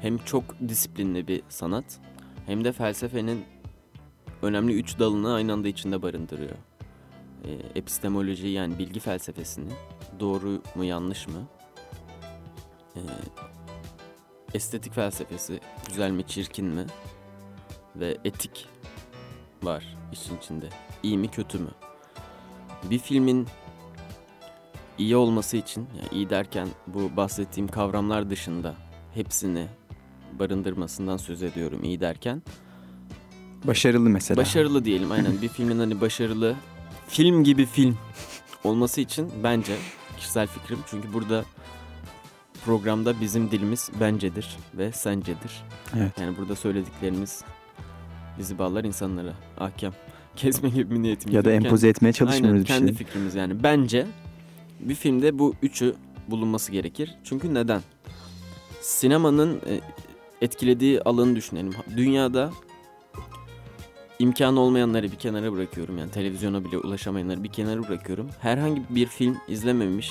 hem 0.00 0.18
çok 0.18 0.44
disiplinli 0.68 1.28
bir 1.28 1.42
sanat 1.48 2.00
hem 2.46 2.64
de 2.64 2.72
felsefenin 2.72 3.44
önemli 4.42 4.74
üç 4.74 4.98
dalını 4.98 5.34
aynı 5.34 5.52
anda 5.52 5.68
içinde 5.68 6.02
barındırıyor. 6.02 6.56
Ee, 7.44 7.50
epistemoloji 7.74 8.48
yani 8.48 8.78
bilgi 8.78 9.00
felsefesini 9.00 9.72
doğru 10.20 10.62
mu 10.74 10.84
yanlış 10.84 11.28
mı? 11.28 11.46
Ee, 12.96 13.00
estetik 14.54 14.94
felsefesi 14.94 15.60
güzel 15.88 16.10
mi 16.10 16.26
çirkin 16.26 16.66
mi? 16.66 16.86
Ve 17.96 18.18
etik 18.24 18.68
var 19.62 19.96
işin 20.12 20.38
içinde. 20.38 20.68
İyi 21.02 21.18
mi 21.18 21.28
kötü 21.28 21.58
mü? 21.58 21.70
Bir 22.90 22.98
filmin 22.98 23.46
iyi 24.98 25.16
olması 25.16 25.56
için, 25.56 25.88
yani 25.98 26.08
iyi 26.12 26.30
derken 26.30 26.68
bu 26.86 27.16
bahsettiğim 27.16 27.68
kavramlar 27.68 28.30
dışında 28.30 28.74
hepsini 29.14 29.66
barındırmasından 30.38 31.16
söz 31.16 31.42
ediyorum 31.42 31.84
iyi 31.84 32.00
derken. 32.00 32.42
Başarılı 33.64 34.10
mesela. 34.10 34.40
Başarılı 34.40 34.84
diyelim 34.84 35.12
aynen 35.12 35.42
bir 35.42 35.48
filmin 35.48 35.78
hani 35.78 36.00
başarılı 36.00 36.56
film 37.08 37.44
gibi 37.44 37.66
film 37.66 37.98
olması 38.64 39.00
için 39.00 39.32
bence 39.42 39.76
kişisel 40.16 40.46
fikrim 40.46 40.78
çünkü 40.90 41.12
burada 41.12 41.44
programda 42.64 43.20
bizim 43.20 43.50
dilimiz 43.50 43.90
bencedir 44.00 44.56
ve 44.74 44.92
sencedir. 44.92 45.64
Evet. 45.96 46.18
Yani 46.20 46.36
burada 46.36 46.56
söylediklerimiz 46.56 47.44
bizi 48.38 48.58
bağlar 48.58 48.84
insanlara. 48.84 49.32
Ahkam 49.58 49.92
kesme 50.38 50.68
gibi 50.68 50.90
bir 50.94 51.02
niyetim 51.02 51.32
Ya 51.32 51.44
da 51.44 51.52
yok. 51.52 51.64
empoze 51.64 51.88
etmeye 51.88 52.08
Aynen, 52.08 52.12
çalışmıyoruz 52.12 52.60
bir 52.60 52.66
kendi 52.66 52.86
şey. 52.86 52.96
fikrimiz 52.96 53.34
yani. 53.34 53.62
Bence 53.62 54.06
bir 54.80 54.94
filmde 54.94 55.38
bu 55.38 55.54
üçü 55.62 55.94
bulunması 56.28 56.72
gerekir. 56.72 57.14
Çünkü 57.24 57.54
neden? 57.54 57.80
Sinemanın 58.80 59.54
e, 59.56 59.80
etkilediği 60.42 61.02
alanı 61.02 61.36
düşünelim. 61.36 61.72
Dünyada 61.96 62.50
imkanı 64.18 64.60
olmayanları 64.60 65.12
bir 65.12 65.16
kenara 65.16 65.52
bırakıyorum. 65.52 65.98
Yani 65.98 66.10
televizyona 66.10 66.64
bile 66.64 66.78
ulaşamayanları 66.78 67.44
bir 67.44 67.48
kenara 67.48 67.88
bırakıyorum. 67.88 68.30
Herhangi 68.40 68.82
bir 68.90 69.06
film 69.06 69.36
izlememiş 69.48 70.10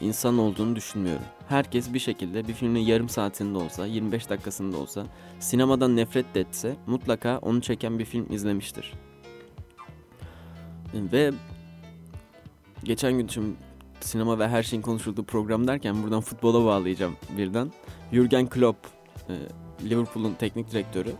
insan 0.00 0.38
olduğunu 0.38 0.76
düşünmüyorum. 0.76 1.22
Herkes 1.48 1.92
bir 1.94 1.98
şekilde 1.98 2.48
bir 2.48 2.52
filmin 2.52 2.80
yarım 2.80 3.08
saatinde 3.08 3.58
olsa, 3.58 3.86
25 3.86 4.30
dakikasında 4.30 4.76
olsa, 4.76 5.06
sinemadan 5.40 5.96
nefret 5.96 6.34
de 6.34 6.40
etse 6.40 6.76
mutlaka 6.86 7.38
onu 7.38 7.60
çeken 7.60 7.98
bir 7.98 8.04
film 8.04 8.32
izlemiştir. 8.32 8.92
Ve 10.94 11.32
geçen 12.84 13.12
gün 13.12 13.28
şimdi 13.28 13.56
sinema 14.00 14.38
ve 14.38 14.48
her 14.48 14.62
şeyin 14.62 14.82
konuşulduğu 14.82 15.24
program 15.24 15.66
derken 15.66 16.02
buradan 16.02 16.20
futbola 16.20 16.64
bağlayacağım 16.64 17.16
birden. 17.38 17.72
Jurgen 18.12 18.46
Klopp, 18.46 18.86
e, 19.28 19.34
Liverpool'un 19.88 20.34
teknik 20.34 20.70
direktörü. 20.70 21.12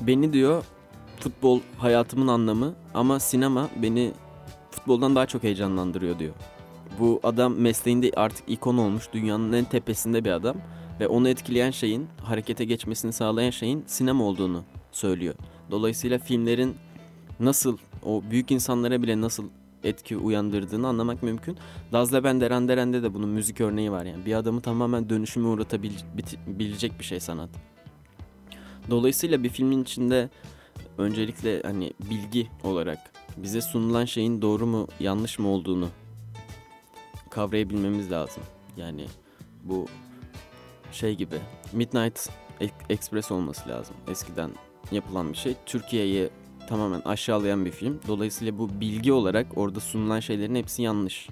Beni 0.00 0.32
diyor 0.32 0.64
futbol 1.20 1.60
hayatımın 1.78 2.28
anlamı 2.28 2.74
ama 2.94 3.20
sinema 3.20 3.68
beni 3.82 4.12
futboldan 4.70 5.16
daha 5.16 5.26
çok 5.26 5.42
heyecanlandırıyor 5.42 6.18
diyor. 6.18 6.34
Bu 6.98 7.20
adam 7.22 7.54
mesleğinde 7.54 8.10
artık 8.16 8.48
ikon 8.48 8.76
olmuş, 8.76 9.08
dünyanın 9.12 9.52
en 9.52 9.64
tepesinde 9.64 10.24
bir 10.24 10.30
adam 10.30 10.56
ve 11.00 11.08
onu 11.08 11.28
etkileyen 11.28 11.70
şeyin, 11.70 12.08
harekete 12.22 12.64
geçmesini 12.64 13.12
sağlayan 13.12 13.50
şeyin 13.50 13.84
sinema 13.86 14.24
olduğunu 14.24 14.62
söylüyor. 14.92 15.34
Dolayısıyla 15.70 16.18
filmlerin 16.18 16.76
nasıl 17.40 17.78
o 18.04 18.22
büyük 18.30 18.50
insanlara 18.50 19.02
bile 19.02 19.20
nasıl 19.20 19.44
etki 19.84 20.16
uyandırdığını 20.16 20.88
anlamak 20.88 21.22
mümkün. 21.22 21.58
Daz 21.92 22.14
Leben 22.14 22.40
Derenderen'de 22.40 23.02
de 23.02 23.14
bunun 23.14 23.28
müzik 23.28 23.60
örneği 23.60 23.92
var 23.92 24.04
yani. 24.04 24.26
Bir 24.26 24.34
adamı 24.34 24.60
tamamen 24.60 25.08
dönüşüme 25.08 25.48
uğratabilecek 25.48 26.98
bir 26.98 27.04
şey 27.04 27.20
sanat. 27.20 27.50
Dolayısıyla 28.90 29.42
bir 29.42 29.48
filmin 29.48 29.82
içinde 29.82 30.30
öncelikle 30.98 31.62
hani 31.62 31.92
bilgi 32.10 32.48
olarak 32.64 32.98
bize 33.36 33.60
sunulan 33.60 34.04
şeyin 34.04 34.42
doğru 34.42 34.66
mu 34.66 34.88
yanlış 35.00 35.38
mı 35.38 35.48
olduğunu 35.48 35.88
kavrayabilmemiz 37.30 38.10
lazım. 38.10 38.42
Yani 38.76 39.06
bu 39.64 39.86
şey 40.92 41.14
gibi 41.14 41.36
Midnight 41.72 42.28
Express 42.88 43.32
olması 43.32 43.68
lazım. 43.68 43.96
Eskiden 44.10 44.50
yapılan 44.92 45.32
bir 45.32 45.38
şey. 45.38 45.54
Türkiye'yi 45.66 46.30
tamamen 46.72 47.00
aşağılayan 47.04 47.64
bir 47.64 47.70
film. 47.70 48.00
Dolayısıyla 48.08 48.58
bu 48.58 48.80
bilgi 48.80 49.12
olarak 49.12 49.46
orada 49.56 49.80
sunulan 49.80 50.20
şeylerin 50.20 50.54
hepsi 50.54 50.82
yanlış. 50.82 51.28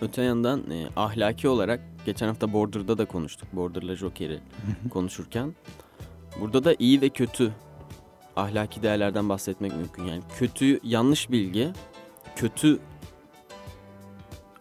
Öte 0.00 0.22
yandan 0.22 0.70
e, 0.70 0.88
ahlaki 0.96 1.48
olarak 1.48 1.80
geçen 2.06 2.28
hafta 2.28 2.52
Border'da 2.52 2.98
da 2.98 3.04
konuştuk. 3.04 3.48
Border'la 3.52 3.96
Joker'i 3.96 4.40
konuşurken. 4.90 5.54
Burada 6.40 6.64
da 6.64 6.74
iyi 6.78 7.00
ve 7.00 7.08
kötü 7.08 7.52
ahlaki 8.36 8.82
değerlerden 8.82 9.28
bahsetmek 9.28 9.76
mümkün. 9.76 10.04
Yani 10.04 10.22
kötü 10.38 10.80
yanlış 10.82 11.30
bilgi, 11.30 11.72
kötü 12.36 12.78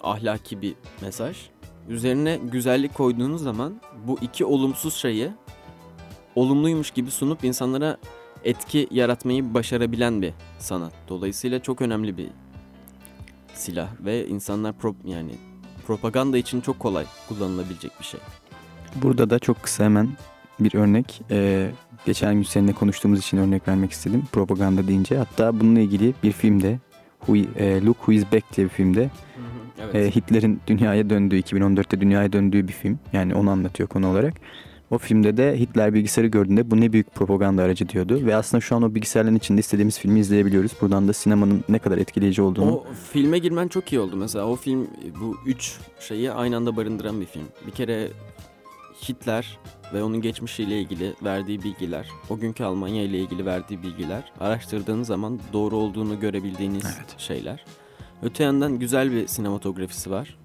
ahlaki 0.02 0.62
bir 0.62 0.76
mesaj. 1.02 1.38
Üzerine 1.90 2.40
güzellik 2.44 2.94
koyduğunuz 2.94 3.44
zaman 3.44 3.82
bu 4.08 4.18
iki 4.22 4.46
olumsuz 4.46 4.94
şeyi 4.94 5.30
olumluymuş 6.36 6.92
gibi 6.92 7.12
sunup 7.12 7.44
insanlara 7.44 7.98
etki 8.46 8.88
yaratmayı 8.92 9.54
başarabilen 9.54 10.22
bir 10.22 10.34
sanat. 10.60 10.94
Dolayısıyla 11.10 11.60
çok 11.60 11.82
önemli 11.82 12.18
bir 12.18 12.28
silah 13.54 13.88
ve 14.06 14.28
insanlar 14.28 14.74
pro, 14.74 14.96
yani 15.06 15.32
propaganda 15.88 16.38
için 16.38 16.62
çok 16.62 16.80
kolay 16.80 17.06
kullanılabilecek 17.30 17.92
bir 18.00 18.06
şey. 18.06 18.20
Burada 18.96 19.30
da 19.30 19.40
çok 19.40 19.64
kısa 19.64 19.84
hemen 19.84 20.10
bir 20.60 20.76
örnek. 20.76 21.22
Ee, 21.32 21.72
geçen 22.06 22.36
gün 22.36 22.44
seninle 22.44 22.74
konuştuğumuz 22.74 23.20
için 23.20 23.38
örnek 23.38 23.68
vermek 23.68 23.92
istedim. 23.92 24.24
Propaganda 24.32 24.88
deyince. 24.88 25.18
Hatta 25.18 25.60
bununla 25.60 25.80
ilgili 25.80 26.14
bir 26.24 26.32
filmde 26.32 26.80
Who, 27.20 27.36
e, 27.36 27.86
Look 27.86 27.98
Who 27.98 28.12
Is 28.12 28.24
Back 28.32 28.58
diye 28.58 28.68
bir 28.68 28.72
filmde 28.72 29.10
Evet. 29.80 29.96
e, 29.96 30.16
Hitler'in 30.16 30.62
dünyaya 30.68 31.10
döndüğü, 31.10 31.40
2014'te 31.40 32.02
dünyaya 32.02 32.34
döndüğü 32.34 32.68
bir 32.68 32.74
film. 32.74 33.00
Yani 33.14 33.36
onu 33.36 33.50
anlatıyor 33.50 33.90
konu 33.90 34.08
olarak. 34.08 34.34
O 34.92 34.98
filmde 34.98 35.38
de 35.38 35.60
Hitler 35.60 35.94
bilgisayarı 35.94 36.28
gördüğünde 36.28 36.72
bu 36.72 36.82
ne 36.82 36.94
büyük 36.94 37.16
propaganda 37.16 37.64
aracı 37.64 37.90
diyordu. 37.90 38.26
Ve 38.26 38.36
aslında 38.36 38.62
şu 38.62 38.76
an 38.76 38.84
o 38.84 38.96
bilgisayarların 38.96 39.36
içinde 39.36 39.60
istediğimiz 39.60 40.00
filmi 40.00 40.20
izleyebiliyoruz. 40.20 40.72
Buradan 40.82 41.08
da 41.08 41.14
sinemanın 41.14 41.64
ne 41.70 41.80
kadar 41.80 41.98
etkileyici 41.98 42.42
olduğunu. 42.42 42.72
O 42.72 42.86
filme 43.12 43.38
girmen 43.40 43.68
çok 43.68 43.94
iyi 43.94 44.00
oldu. 44.00 44.16
Mesela 44.16 44.46
o 44.46 44.56
film 44.56 44.88
bu 45.22 45.38
üç 45.46 45.78
şeyi 46.00 46.32
aynı 46.32 46.58
anda 46.58 46.76
barındıran 46.76 47.22
bir 47.22 47.26
film. 47.26 47.44
Bir 47.68 47.72
kere 47.72 48.08
Hitler 49.10 49.58
ve 49.94 50.04
onun 50.04 50.22
geçmişiyle 50.22 50.82
ilgili 50.82 51.14
verdiği 51.24 51.64
bilgiler, 51.64 52.10
o 52.30 52.38
günkü 52.38 52.64
Almanya 52.64 53.04
ile 53.04 53.20
ilgili 53.20 53.46
verdiği 53.46 53.84
bilgiler, 53.84 54.32
araştırdığınız 54.40 55.08
zaman 55.08 55.40
doğru 55.54 55.76
olduğunu 55.76 56.20
görebildiğiniz 56.20 56.84
Evet. 56.86 57.16
şeyler. 57.20 57.66
Öte 58.24 58.44
yandan 58.44 58.80
güzel 58.80 59.12
bir 59.12 59.28
sinematografisi 59.28 60.12
var. 60.12 60.38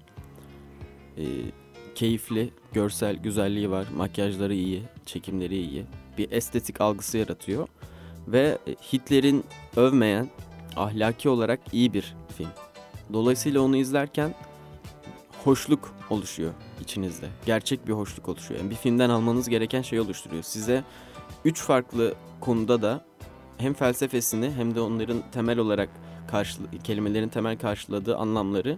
Ee, 1.17 1.23
keyifli, 2.01 2.49
görsel 2.73 3.15
güzelliği 3.15 3.71
var, 3.71 3.87
makyajları 3.95 4.53
iyi, 4.53 4.83
çekimleri 5.05 5.57
iyi. 5.57 5.85
Bir 6.17 6.31
estetik 6.31 6.81
algısı 6.81 7.17
yaratıyor. 7.17 7.67
Ve 8.27 8.57
Hitler'in 8.93 9.43
övmeyen, 9.75 10.29
ahlaki 10.75 11.29
olarak 11.29 11.59
iyi 11.71 11.93
bir 11.93 12.15
film. 12.37 12.49
Dolayısıyla 13.13 13.61
onu 13.61 13.77
izlerken 13.77 14.35
hoşluk 15.43 15.93
oluşuyor 16.09 16.53
içinizde. 16.81 17.27
Gerçek 17.45 17.87
bir 17.87 17.93
hoşluk 17.93 18.29
oluşuyor. 18.29 18.59
Yani 18.59 18.69
bir 18.69 18.75
filmden 18.75 19.09
almanız 19.09 19.49
gereken 19.49 19.81
şey 19.81 19.99
oluşturuyor. 19.99 20.43
Size 20.43 20.83
üç 21.45 21.61
farklı 21.61 22.13
konuda 22.39 22.81
da 22.81 23.05
hem 23.57 23.73
felsefesini 23.73 24.51
hem 24.51 24.75
de 24.75 24.81
onların 24.81 25.23
temel 25.31 25.57
olarak 25.57 25.89
karşıla 26.27 26.67
kelimelerin 26.83 27.29
temel 27.29 27.57
karşıladığı 27.57 28.17
anlamları 28.17 28.77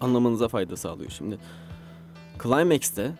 anlamanıza 0.00 0.48
fayda 0.48 0.76
sağlıyor. 0.76 1.10
Şimdi 1.10 1.38
Climax'te 2.42 3.10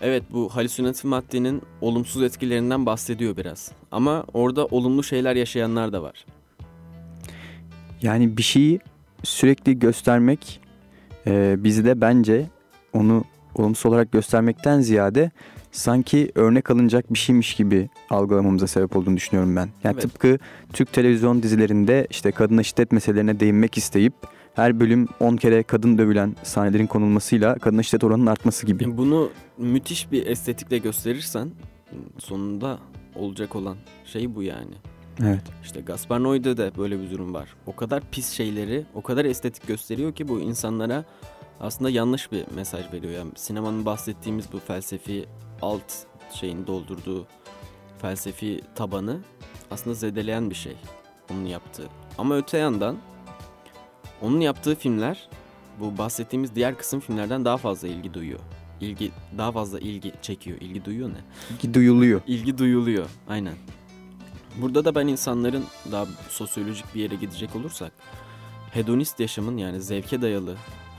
evet 0.00 0.22
bu 0.32 0.48
halüsinatif 0.48 1.04
maddenin 1.04 1.62
olumsuz 1.80 2.22
etkilerinden 2.22 2.86
bahsediyor 2.86 3.36
biraz. 3.36 3.72
Ama 3.92 4.24
orada 4.34 4.66
olumlu 4.66 5.02
şeyler 5.02 5.36
yaşayanlar 5.36 5.92
da 5.92 6.02
var. 6.02 6.26
Yani 8.02 8.36
bir 8.36 8.42
şeyi 8.42 8.80
sürekli 9.24 9.78
göstermek 9.78 10.60
e, 11.26 11.64
bizde 11.64 12.00
bence 12.00 12.46
onu 12.92 13.24
olumsuz 13.54 13.86
olarak 13.86 14.12
göstermekten 14.12 14.80
ziyade 14.80 15.30
sanki 15.72 16.32
örnek 16.34 16.70
alınacak 16.70 17.12
bir 17.12 17.18
şeymiş 17.18 17.54
gibi 17.54 17.88
algılamamıza 18.10 18.66
sebep 18.66 18.96
olduğunu 18.96 19.16
düşünüyorum 19.16 19.56
ben. 19.56 19.68
Yani 19.84 19.94
Evet. 19.94 20.02
tıpkı 20.02 20.38
Türk 20.72 20.92
televizyon 20.92 21.42
dizilerinde 21.42 22.06
işte 22.10 22.32
kadına 22.32 22.62
şiddet 22.62 22.92
meselelerine 22.92 23.40
değinmek 23.40 23.78
isteyip 23.78 24.14
her 24.56 24.80
bölüm 24.80 25.08
10 25.20 25.36
kere 25.36 25.62
kadın 25.62 25.98
dövülen 25.98 26.36
sahnelerin 26.42 26.86
konulmasıyla 26.86 27.54
kadına 27.54 27.82
şiddet 27.82 28.04
oranının 28.04 28.26
artması 28.26 28.66
gibi. 28.66 28.96
Bunu 28.96 29.30
müthiş 29.58 30.12
bir 30.12 30.26
estetikle 30.26 30.78
gösterirsen 30.78 31.50
sonunda 32.18 32.78
olacak 33.14 33.56
olan 33.56 33.76
şey 34.04 34.34
bu 34.34 34.42
yani. 34.42 34.74
Evet. 35.22 35.42
İşte 35.64 35.80
Gaspar 35.80 36.20
Noé'de 36.20 36.56
de 36.56 36.72
böyle 36.78 37.00
bir 37.00 37.10
durum 37.10 37.34
var. 37.34 37.54
O 37.66 37.76
kadar 37.76 38.02
pis 38.10 38.30
şeyleri 38.30 38.84
o 38.94 39.02
kadar 39.02 39.24
estetik 39.24 39.66
gösteriyor 39.66 40.14
ki 40.14 40.28
bu 40.28 40.40
insanlara 40.40 41.04
aslında 41.60 41.90
yanlış 41.90 42.32
bir 42.32 42.44
mesaj 42.54 42.92
veriyor. 42.92 43.12
Yani 43.12 43.30
sinemanın 43.34 43.84
bahsettiğimiz 43.84 44.52
bu 44.52 44.58
felsefi 44.58 45.26
alt 45.62 45.92
şeyin 46.32 46.66
doldurduğu 46.66 47.26
felsefi 47.98 48.60
tabanı 48.74 49.20
aslında 49.70 49.94
zedeleyen 49.94 50.50
bir 50.50 50.54
şey 50.54 50.76
onun 51.32 51.44
yaptığı. 51.44 51.88
Ama 52.18 52.36
öte 52.36 52.58
yandan 52.58 52.96
onun 54.22 54.40
yaptığı 54.40 54.74
filmler 54.74 55.28
bu 55.80 55.98
bahsettiğimiz 55.98 56.54
diğer 56.54 56.78
kısım 56.78 57.00
filmlerden 57.00 57.44
daha 57.44 57.56
fazla 57.56 57.88
ilgi 57.88 58.14
duyuyor. 58.14 58.40
İlgi 58.80 59.10
daha 59.38 59.52
fazla 59.52 59.78
ilgi 59.78 60.12
çekiyor. 60.22 60.58
İlgi 60.60 60.84
duyuyor 60.84 61.08
ne? 61.08 61.20
İlgi 61.50 61.74
duyuluyor. 61.74 62.20
İlgi 62.26 62.58
duyuluyor. 62.58 63.06
Aynen. 63.28 63.54
Burada 64.56 64.84
da 64.84 64.94
ben 64.94 65.06
insanların 65.06 65.64
daha 65.92 66.06
sosyolojik 66.28 66.94
bir 66.94 67.00
yere 67.00 67.14
gidecek 67.14 67.56
olursak 67.56 67.92
hedonist 68.72 69.20
yaşamın 69.20 69.56
yani 69.56 69.82
zevke 69.82 70.22
dayalı, 70.22 70.56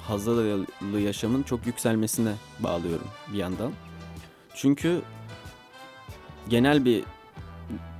hazza 0.08 0.38
dayalı 0.38 1.00
yaşamın 1.00 1.44
çok 1.44 1.68
yükselmesine 1.68 2.34
bağlıyorum 2.60 3.08
bir 3.34 3.38
yandan. 3.38 3.72
Çünkü 4.56 5.02
genel 6.50 6.86
bir 6.86 7.04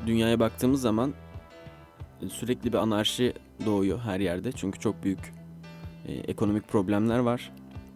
dünyaya 0.08 0.40
baktığımız 0.40 0.82
zaman 0.82 1.14
sürekli 2.30 2.74
bir 2.74 2.78
anarşi 2.78 3.34
doğuyor 3.66 4.00
her 4.00 4.20
yerde. 4.20 4.52
Çünkü 4.52 4.80
çok 4.80 5.04
büyük 5.04 5.34
e, 6.08 6.14
ekonomik 6.14 6.68
problemler 6.68 7.20
var. 7.20 7.52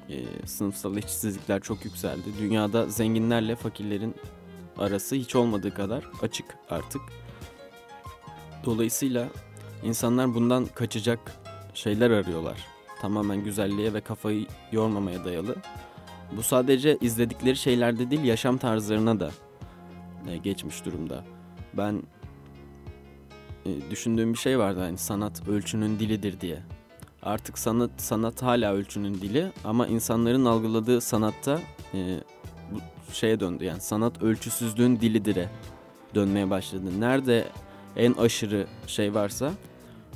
E, 0.10 0.48
sınıfsal 0.48 0.98
eşitsizlikler 0.98 1.60
çok 1.60 1.86
yükseldi. 1.86 2.30
Dünyada 2.40 2.90
zenginlerle 2.90 3.56
fakirlerin 3.56 4.16
arası 4.78 5.16
hiç 5.16 5.36
olmadığı 5.36 5.74
kadar 5.74 6.08
açık 6.22 6.46
artık. 6.70 7.02
Dolayısıyla 8.66 9.28
insanlar 9.84 10.34
bundan 10.34 10.66
kaçacak 10.66 11.20
şeyler 11.74 12.12
arıyorlar. 12.12 12.68
Tamamen 13.02 13.44
güzelliğe 13.44 13.94
ve 13.94 14.02
kafayı 14.02 14.46
yormamaya 14.72 15.26
dayalı. 15.26 15.56
Bu 16.38 16.44
sadece 16.44 16.98
izledikleri 17.02 17.56
şeylerde 17.56 18.12
değil 18.12 18.24
yaşam 18.24 18.58
tarzlarına 18.58 19.20
da 19.20 19.32
e, 20.30 20.38
geçmiş 20.38 20.86
durumda. 20.86 21.24
Ben 21.74 22.04
düşündüğüm 23.92 24.34
bir 24.34 24.38
şey 24.38 24.60
vardı 24.60 24.80
hani 24.80 24.98
sanat 24.98 25.48
ölçünün 25.48 26.00
dilidir 26.00 26.42
diye. 26.42 26.60
Artık 27.24 27.58
sanat 27.58 27.92
sanat 27.98 28.44
hala 28.44 28.74
ölçünün 28.74 29.14
dili 29.14 29.52
ama 29.64 29.88
insanların 29.88 30.46
algıladığı 30.46 31.02
sanatta 31.02 31.60
e, 31.94 32.18
bu 32.72 33.14
şeye 33.14 33.40
döndü 33.40 33.64
yani 33.64 33.82
sanat 33.82 34.24
ölçüsüzlüğün 34.24 35.00
dilidir'e 35.00 35.50
dönmeye 36.16 36.50
başladı. 36.50 37.00
Nerede 37.00 37.48
en 37.96 38.14
aşırı 38.14 38.68
şey 38.88 39.14
varsa 39.14 39.52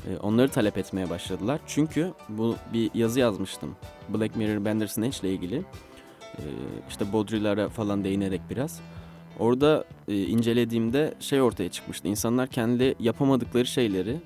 e, 0.08 0.18
onları 0.18 0.50
talep 0.50 0.78
etmeye 0.78 1.10
başladılar. 1.10 1.60
Çünkü 1.68 2.14
bu 2.30 2.56
bir 2.74 2.92
yazı 2.94 3.20
yazmıştım. 3.20 3.76
Black 4.10 4.36
Mirror 4.36 4.66
Bandersnatch 4.66 5.20
ile 5.20 5.34
ilgili. 5.34 5.58
E, 6.38 6.44
işte 6.90 7.14
Baudrillard'a 7.14 7.70
falan 7.70 8.04
değinerek 8.04 8.42
biraz. 8.50 8.82
Orada 9.40 9.86
e, 10.08 10.24
incelediğimde 10.24 11.14
şey 11.20 11.42
ortaya 11.42 11.70
çıkmıştı. 11.70 12.08
İnsanlar 12.08 12.48
kendi 12.48 12.96
yapamadıkları 13.00 13.66
şeyleri 13.66 14.18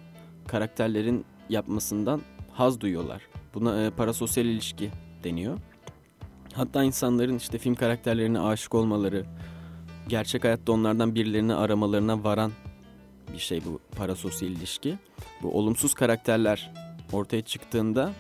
karakterlerin 0.47 1.25
yapmasından 1.49 2.21
haz 2.53 2.81
duyuyorlar. 2.81 3.21
Buna 3.53 3.85
e, 3.85 3.89
parasosyal 3.89 4.45
ilişki 4.45 4.89
deniyor. 5.23 5.57
Hatta 6.53 6.83
insanların 6.83 7.37
işte 7.37 7.57
film 7.57 7.75
karakterlerine 7.75 8.39
aşık 8.39 8.75
olmaları, 8.75 9.25
gerçek 10.07 10.43
hayatta 10.43 10.71
onlardan 10.71 11.15
birilerini 11.15 11.53
aramalarına 11.53 12.23
varan 12.23 12.51
bir 13.33 13.39
şey 13.39 13.61
bu 13.65 13.79
parasosyal 13.97 14.51
ilişki. 14.51 14.95
Bu 15.43 15.57
olumsuz 15.57 15.93
karakterler 15.93 16.71
ortaya 17.13 17.41
çıktığında 17.41 18.13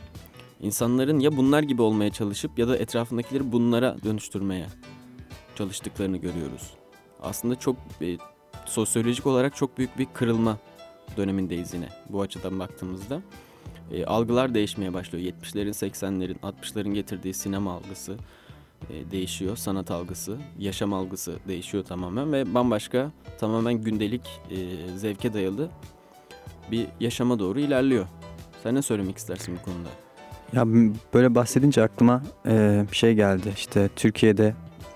insanların 0.61 1.19
ya 1.19 1.37
bunlar 1.37 1.63
gibi 1.63 1.81
olmaya 1.81 2.09
çalışıp 2.11 2.59
ya 2.59 2.67
da 2.67 2.77
etrafındakileri 2.77 3.51
bunlara 3.51 3.97
dönüştürmeye 4.03 4.67
çalıştıklarını 5.55 6.17
görüyoruz. 6.17 6.78
Aslında 7.21 7.55
çok 7.55 7.75
e, 8.01 8.17
sosyolojik 8.65 9.27
olarak 9.27 9.55
çok 9.55 9.77
büyük 9.77 9.97
bir 9.97 10.07
kırılma 10.13 10.57
dönemindeyiz 11.17 11.73
yine 11.73 11.89
bu 12.09 12.21
açıdan 12.21 12.59
baktığımızda. 12.59 13.21
E, 13.91 14.05
algılar 14.05 14.53
değişmeye 14.53 14.93
başlıyor. 14.93 15.33
70'lerin, 15.33 15.89
80'lerin, 15.89 16.39
60'ların 16.39 16.93
getirdiği 16.93 17.33
sinema 17.33 17.73
algısı 17.73 18.17
e, 18.89 19.11
değişiyor. 19.11 19.57
Sanat 19.57 19.91
algısı, 19.91 20.37
yaşam 20.59 20.93
algısı 20.93 21.39
değişiyor 21.47 21.83
tamamen 21.83 22.33
ve 22.33 22.53
bambaşka 22.53 23.11
tamamen 23.39 23.73
gündelik 23.73 24.41
e, 24.51 24.57
zevke 24.97 25.33
dayalı 25.33 25.69
bir 26.71 26.87
yaşama 26.99 27.39
doğru 27.39 27.59
ilerliyor. 27.59 28.05
Sen 28.63 28.75
ne 28.75 28.81
söylemek 28.81 29.17
istersin 29.17 29.59
bu 29.59 29.65
konuda? 29.65 29.89
Ya 30.53 30.93
böyle 31.13 31.35
bahsedince 31.35 31.83
aklıma 31.83 32.23
e, 32.45 32.85
bir 32.91 32.95
şey 32.95 33.13
geldi. 33.13 33.53
İşte 33.55 33.89
Türkiye'de, 33.95 34.55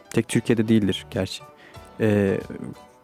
tek 0.09 0.27
Türkiye'de 0.27 0.67
değildir 0.67 1.05
gerçi. 1.11 1.43
E, 1.99 2.39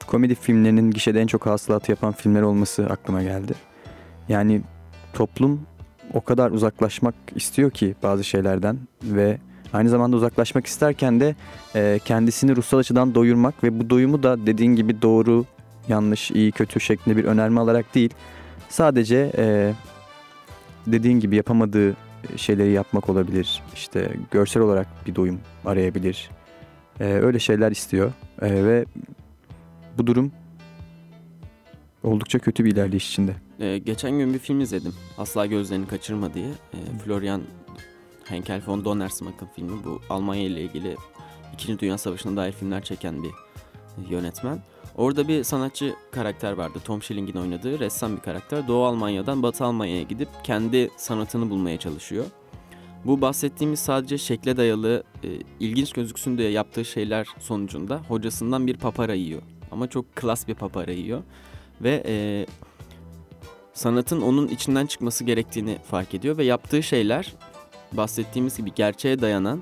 komedi 0.08 0.36
filmlerinin 0.36 0.92
gişede 0.92 1.22
en 1.22 1.28
çok 1.28 1.46
hasılatı 1.46 1.92
yapan 1.92 2.14
filmler 2.14 2.42
olması 2.42 2.88
aklıma 2.90 3.24
geldi. 3.24 3.54
Yani 4.30 4.62
toplum 5.14 5.62
o 6.14 6.22
kadar 6.22 6.52
uzaklaşmak 6.52 7.16
istiyor 7.36 7.72
ki 7.72 7.96
bazı 8.04 8.24
şeylerden 8.24 8.78
ve 9.04 9.38
aynı 9.74 9.90
zamanda 9.90 10.16
uzaklaşmak 10.16 10.66
isterken 10.66 11.20
de 11.20 11.36
e, 11.76 12.00
kendisini 12.06 12.56
ruhsal 12.56 12.78
açıdan 12.78 13.16
doyurmak 13.16 13.64
ve 13.64 13.80
bu 13.80 13.90
doyumu 13.90 14.24
da 14.24 14.46
dediğin 14.46 14.76
gibi 14.76 15.02
doğru, 15.02 15.46
yanlış, 15.88 16.32
iyi, 16.32 16.52
kötü 16.52 16.80
şeklinde 16.80 17.18
bir 17.18 17.26
önerme 17.26 17.62
alarak 17.62 17.96
değil, 17.96 18.14
sadece 18.70 19.32
e, 19.38 19.74
dediğin 20.88 21.20
gibi 21.20 21.36
yapamadığı 21.36 21.96
şeyleri 22.36 22.72
yapmak 22.72 23.10
olabilir. 23.10 23.64
İşte 23.74 24.12
görsel 24.32 24.64
olarak 24.64 24.88
bir 25.08 25.16
doyum 25.16 25.40
arayabilir. 25.66 26.30
E, 27.00 27.06
öyle 27.06 27.40
şeyler 27.40 27.72
istiyor 27.72 28.12
e, 28.42 28.66
ve 28.66 28.86
bu 29.98 30.08
durum 30.08 30.32
oldukça 32.04 32.40
kötü 32.40 32.66
bir 32.66 32.72
ilerleyiş 32.72 33.10
içinde. 33.10 33.36
Ee, 33.60 33.78
geçen 33.78 34.12
gün 34.12 34.34
bir 34.34 34.40
film 34.40 34.62
izledim. 34.62 34.94
Asla 35.18 35.46
gözlerini 35.46 35.88
kaçırma 35.88 36.34
diye. 36.34 36.48
Ee, 36.48 36.78
Florian 37.06 37.42
Henkel 38.26 38.62
von 38.68 38.86
Donnersmarck'ın 38.86 39.48
filmi. 39.56 39.84
Bu 39.86 40.02
Almanya 40.10 40.44
ile 40.44 40.62
ilgili 40.62 40.96
İkinci 41.54 41.80
Dünya 41.80 41.98
Savaşı'na 41.98 42.38
dair 42.38 42.52
filmler 42.52 42.84
çeken 42.84 43.24
bir 43.24 43.32
yönetmen. 44.10 44.60
Orada 44.96 45.28
bir 45.28 45.44
sanatçı 45.44 45.96
karakter 46.12 46.52
vardı. 46.52 46.80
Tom 46.86 47.02
Schilling'in 47.02 47.40
oynadığı 47.40 47.80
ressam 47.80 48.16
bir 48.16 48.22
karakter. 48.22 48.68
Doğu 48.68 48.86
Almanya'dan 48.86 49.44
Batı 49.44 49.66
Almanya'ya 49.66 50.02
gidip 50.02 50.30
kendi 50.44 50.90
sanatını 50.98 51.50
bulmaya 51.50 51.80
çalışıyor. 51.80 52.26
Bu 53.06 53.22
bahsettiğimiz 53.22 53.80
sadece 53.80 54.18
şekle 54.18 54.58
dayalı, 54.58 55.04
e, 55.24 55.28
ilginç 55.60 55.94
gözüksün 55.94 56.38
diye 56.38 56.50
yaptığı 56.50 56.86
şeyler 56.86 57.28
sonucunda 57.40 58.02
hocasından 58.08 58.68
bir 58.68 58.78
papara 58.78 59.14
yiyor. 59.14 59.42
Ama 59.72 59.88
çok 59.88 60.16
klas 60.16 60.48
bir 60.48 60.56
papara 60.56 60.92
yiyor. 60.92 61.24
Ve 61.82 62.04
e, 62.06 62.46
sanatın 63.74 64.22
onun 64.22 64.48
içinden 64.48 64.86
çıkması 64.86 65.24
gerektiğini 65.24 65.78
fark 65.84 66.14
ediyor 66.14 66.38
ve 66.38 66.44
yaptığı 66.44 66.84
şeyler 66.84 67.34
bahsettiğimiz 67.92 68.58
gibi 68.58 68.74
gerçeğe 68.76 69.22
dayanan, 69.22 69.60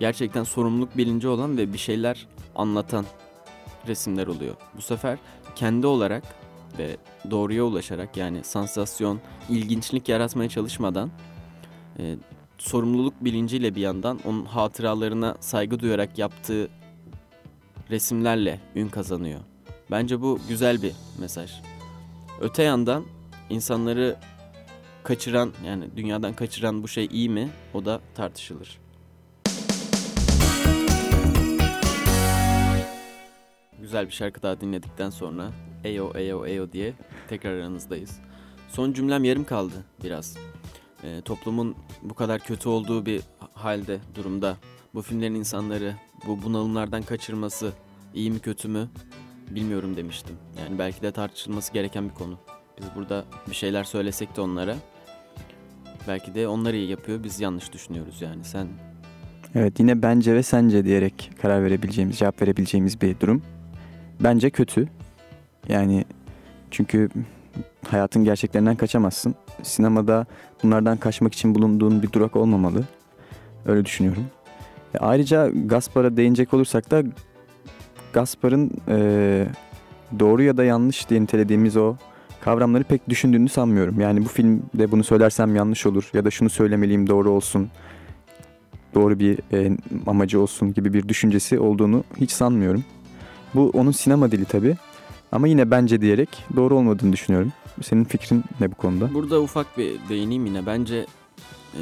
gerçekten 0.00 0.44
sorumluluk 0.44 0.96
bilinci 0.96 1.28
olan 1.28 1.58
ve 1.58 1.72
bir 1.72 1.78
şeyler 1.78 2.26
anlatan 2.54 3.04
resimler 3.86 4.26
oluyor. 4.26 4.54
Bu 4.76 4.82
sefer 4.82 5.18
kendi 5.54 5.86
olarak 5.86 6.24
ve 6.78 6.96
doğruya 7.30 7.64
ulaşarak 7.64 8.16
yani 8.16 8.44
sansasyon, 8.44 9.20
ilginçlik 9.48 10.08
yaratmaya 10.08 10.48
çalışmadan 10.48 11.10
e, 11.98 12.16
sorumluluk 12.58 13.24
bilinciyle 13.24 13.74
bir 13.74 13.80
yandan 13.80 14.20
onun 14.24 14.44
hatıralarına 14.44 15.36
saygı 15.40 15.80
duyarak 15.80 16.18
yaptığı 16.18 16.68
resimlerle 17.90 18.60
ün 18.74 18.88
kazanıyor. 18.88 19.40
Bence 19.90 20.20
bu 20.20 20.38
güzel 20.48 20.82
bir 20.82 20.92
mesaj. 21.18 21.52
Öte 22.40 22.62
yandan 22.62 23.04
insanları 23.50 24.16
kaçıran 25.04 25.52
yani 25.66 25.84
dünyadan 25.96 26.34
kaçıran 26.34 26.82
bu 26.82 26.88
şey 26.88 27.08
iyi 27.12 27.28
mi? 27.28 27.50
O 27.74 27.84
da 27.84 28.00
tartışılır. 28.14 28.78
Güzel 33.80 34.06
bir 34.06 34.12
şarkı 34.12 34.42
daha 34.42 34.60
dinledikten 34.60 35.10
sonra 35.10 35.50
Eyo 35.84 36.12
Eyo 36.14 36.46
Eyo 36.46 36.72
diye 36.72 36.92
tekrar 37.28 37.56
aranızdayız. 37.56 38.20
Son 38.68 38.92
cümlem 38.92 39.24
yarım 39.24 39.44
kaldı 39.44 39.84
biraz. 40.04 40.36
Ee, 41.04 41.20
toplumun 41.24 41.74
bu 42.02 42.14
kadar 42.14 42.40
kötü 42.40 42.68
olduğu 42.68 43.06
bir 43.06 43.22
halde, 43.54 43.98
durumda 44.14 44.56
bu 44.94 45.02
filmlerin 45.02 45.34
insanları 45.34 45.94
bu 46.26 46.42
bunalımlardan 46.42 47.02
kaçırması 47.02 47.72
iyi 48.14 48.30
mi 48.30 48.38
kötü 48.38 48.68
mü 48.68 48.88
bilmiyorum 49.50 49.96
demiştim. 49.96 50.36
Yani 50.58 50.78
belki 50.78 51.02
de 51.02 51.12
tartışılması 51.12 51.72
gereken 51.72 52.08
bir 52.08 52.14
konu. 52.14 52.38
Biz 52.80 52.86
burada 52.96 53.24
bir 53.50 53.54
şeyler 53.54 53.84
söylesek 53.84 54.36
de 54.36 54.40
onlara 54.40 54.76
Belki 56.08 56.34
de 56.34 56.48
onlar 56.48 56.74
iyi 56.74 56.90
yapıyor, 56.90 57.24
biz 57.24 57.40
yanlış 57.40 57.72
düşünüyoruz 57.72 58.22
yani. 58.22 58.44
Sen 58.44 58.68
Evet 59.54 59.80
yine 59.80 60.02
bence 60.02 60.34
ve 60.34 60.42
sence 60.42 60.84
diyerek 60.84 61.30
karar 61.42 61.64
verebileceğimiz, 61.64 62.18
cevap 62.18 62.42
verebileceğimiz 62.42 63.00
bir 63.00 63.20
durum. 63.20 63.42
Bence 64.20 64.50
kötü. 64.50 64.88
Yani 65.68 66.04
çünkü 66.70 67.08
hayatın 67.90 68.24
gerçeklerinden 68.24 68.76
kaçamazsın. 68.76 69.34
Sinemada 69.62 70.26
bunlardan 70.62 70.96
kaçmak 70.96 71.34
için 71.34 71.54
bulunduğun 71.54 72.02
bir 72.02 72.12
durak 72.12 72.36
olmamalı. 72.36 72.84
Öyle 73.66 73.84
düşünüyorum. 73.84 74.24
E, 74.94 74.98
ayrıca 74.98 75.50
Gaspar'a 75.66 76.16
değinecek 76.16 76.54
olursak 76.54 76.90
da 76.90 77.02
Gaspar'ın 78.12 78.70
e, 78.88 79.46
doğru 80.18 80.42
ya 80.42 80.56
da 80.56 80.64
yanlış 80.64 81.10
diye 81.10 81.22
nitelediğimiz 81.22 81.76
o 81.76 81.96
kavramları 82.40 82.84
pek 82.84 83.08
düşündüğünü 83.08 83.48
sanmıyorum. 83.48 84.00
Yani 84.00 84.24
bu 84.24 84.28
filmde 84.28 84.90
bunu 84.90 85.04
söylersem 85.04 85.56
yanlış 85.56 85.86
olur 85.86 86.10
ya 86.12 86.24
da 86.24 86.30
şunu 86.30 86.50
söylemeliyim 86.50 87.06
doğru 87.06 87.30
olsun 87.30 87.70
doğru 88.94 89.18
bir 89.18 89.38
e, 89.52 89.76
amacı 90.06 90.40
olsun 90.40 90.74
gibi 90.74 90.94
bir 90.94 91.08
düşüncesi 91.08 91.58
olduğunu 91.58 92.04
hiç 92.20 92.30
sanmıyorum. 92.30 92.84
Bu 93.54 93.70
onun 93.74 93.90
sinema 93.90 94.30
dili 94.30 94.44
tabii. 94.44 94.76
Ama 95.32 95.48
yine 95.48 95.70
bence 95.70 96.00
diyerek 96.00 96.28
doğru 96.56 96.76
olmadığını 96.76 97.12
düşünüyorum. 97.12 97.52
Senin 97.82 98.04
fikrin 98.04 98.44
ne 98.60 98.70
bu 98.70 98.74
konuda? 98.74 99.14
Burada 99.14 99.40
ufak 99.40 99.78
bir 99.78 100.08
değineyim 100.08 100.46
yine. 100.46 100.66
Bence 100.66 101.06
e, 101.74 101.80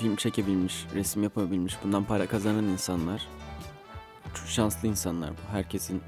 film 0.00 0.16
çekebilmiş, 0.16 0.86
resim 0.94 1.22
yapabilmiş, 1.22 1.76
bundan 1.84 2.04
para 2.04 2.26
kazanan 2.26 2.64
insanlar 2.64 3.28
çok 4.34 4.46
şanslı 4.46 4.88
insanlar 4.88 5.30
bu. 5.30 5.52
Herkesin 5.52 6.00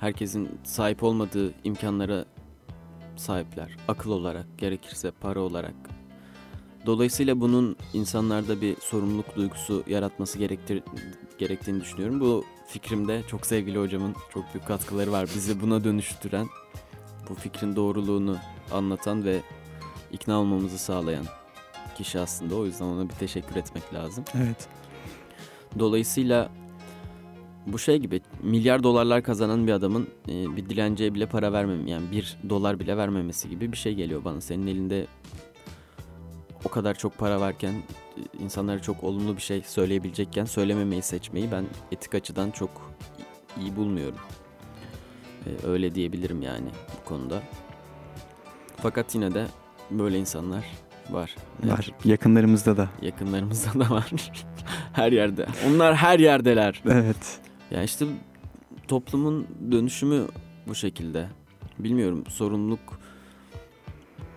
herkesin 0.00 0.48
sahip 0.64 1.02
olmadığı 1.02 1.54
imkanlara 1.64 2.24
sahipler. 3.16 3.76
Akıl 3.88 4.10
olarak, 4.10 4.46
gerekirse 4.58 5.10
para 5.10 5.40
olarak. 5.40 5.74
Dolayısıyla 6.86 7.40
bunun 7.40 7.76
insanlarda 7.92 8.60
bir 8.60 8.76
sorumluluk 8.80 9.36
duygusu 9.36 9.84
yaratması 9.86 10.38
gerektir 10.38 10.82
gerektiğini 11.38 11.80
düşünüyorum. 11.80 12.20
Bu 12.20 12.44
fikrimde 12.66 13.22
çok 13.30 13.46
sevgili 13.46 13.78
hocamın 13.78 14.14
çok 14.34 14.54
büyük 14.54 14.66
katkıları 14.66 15.12
var. 15.12 15.28
Bizi 15.34 15.60
buna 15.60 15.84
dönüştüren, 15.84 16.46
bu 17.28 17.34
fikrin 17.34 17.76
doğruluğunu 17.76 18.36
anlatan 18.72 19.24
ve 19.24 19.40
ikna 20.12 20.40
olmamızı 20.40 20.78
sağlayan 20.78 21.24
kişi 21.94 22.18
aslında. 22.18 22.56
O 22.56 22.66
yüzden 22.66 22.84
ona 22.84 23.08
bir 23.08 23.14
teşekkür 23.14 23.56
etmek 23.56 23.94
lazım. 23.94 24.24
Evet. 24.34 24.68
Dolayısıyla 25.78 26.50
bu 27.66 27.78
şey 27.78 27.98
gibi 27.98 28.20
milyar 28.42 28.82
dolarlar 28.82 29.22
kazanan 29.22 29.66
bir 29.66 29.72
adamın 29.72 30.08
e, 30.28 30.56
bir 30.56 30.68
dilenciye 30.68 31.14
bile 31.14 31.26
para 31.26 31.52
vermem 31.52 31.86
yani 31.86 32.10
bir 32.12 32.38
dolar 32.48 32.80
bile 32.80 32.96
vermemesi 32.96 33.48
gibi 33.48 33.72
bir 33.72 33.76
şey 33.76 33.94
geliyor 33.94 34.24
bana. 34.24 34.40
Senin 34.40 34.66
elinde 34.66 35.06
o 36.64 36.68
kadar 36.68 36.94
çok 36.94 37.18
para 37.18 37.40
varken 37.40 37.74
insanlara 38.40 38.82
çok 38.82 39.04
olumlu 39.04 39.36
bir 39.36 39.42
şey 39.42 39.62
söyleyebilecekken 39.62 40.44
söylememeyi 40.44 41.02
seçmeyi 41.02 41.52
ben 41.52 41.64
etik 41.92 42.14
açıdan 42.14 42.50
çok 42.50 42.70
iyi 43.60 43.76
bulmuyorum. 43.76 44.18
E, 45.46 45.66
öyle 45.66 45.94
diyebilirim 45.94 46.42
yani 46.42 46.68
bu 47.00 47.08
konuda. 47.08 47.42
Fakat 48.76 49.14
yine 49.14 49.34
de 49.34 49.46
böyle 49.90 50.18
insanlar 50.18 50.64
var. 51.10 51.36
Ne 51.64 51.72
Var. 51.72 51.90
Yakınlarımızda 52.04 52.76
da. 52.76 52.88
Yakınlarımızda 53.02 53.80
da 53.80 53.90
var. 53.90 54.12
her 54.92 55.12
yerde. 55.12 55.46
Onlar 55.68 55.94
her 55.94 56.18
yerdeler. 56.18 56.82
Evet. 56.86 57.40
Ya 57.70 57.82
işte 57.82 58.06
toplumun 58.88 59.46
dönüşümü 59.72 60.26
bu 60.68 60.74
şekilde. 60.74 61.28
Bilmiyorum 61.78 62.24
sorumluluk 62.28 63.00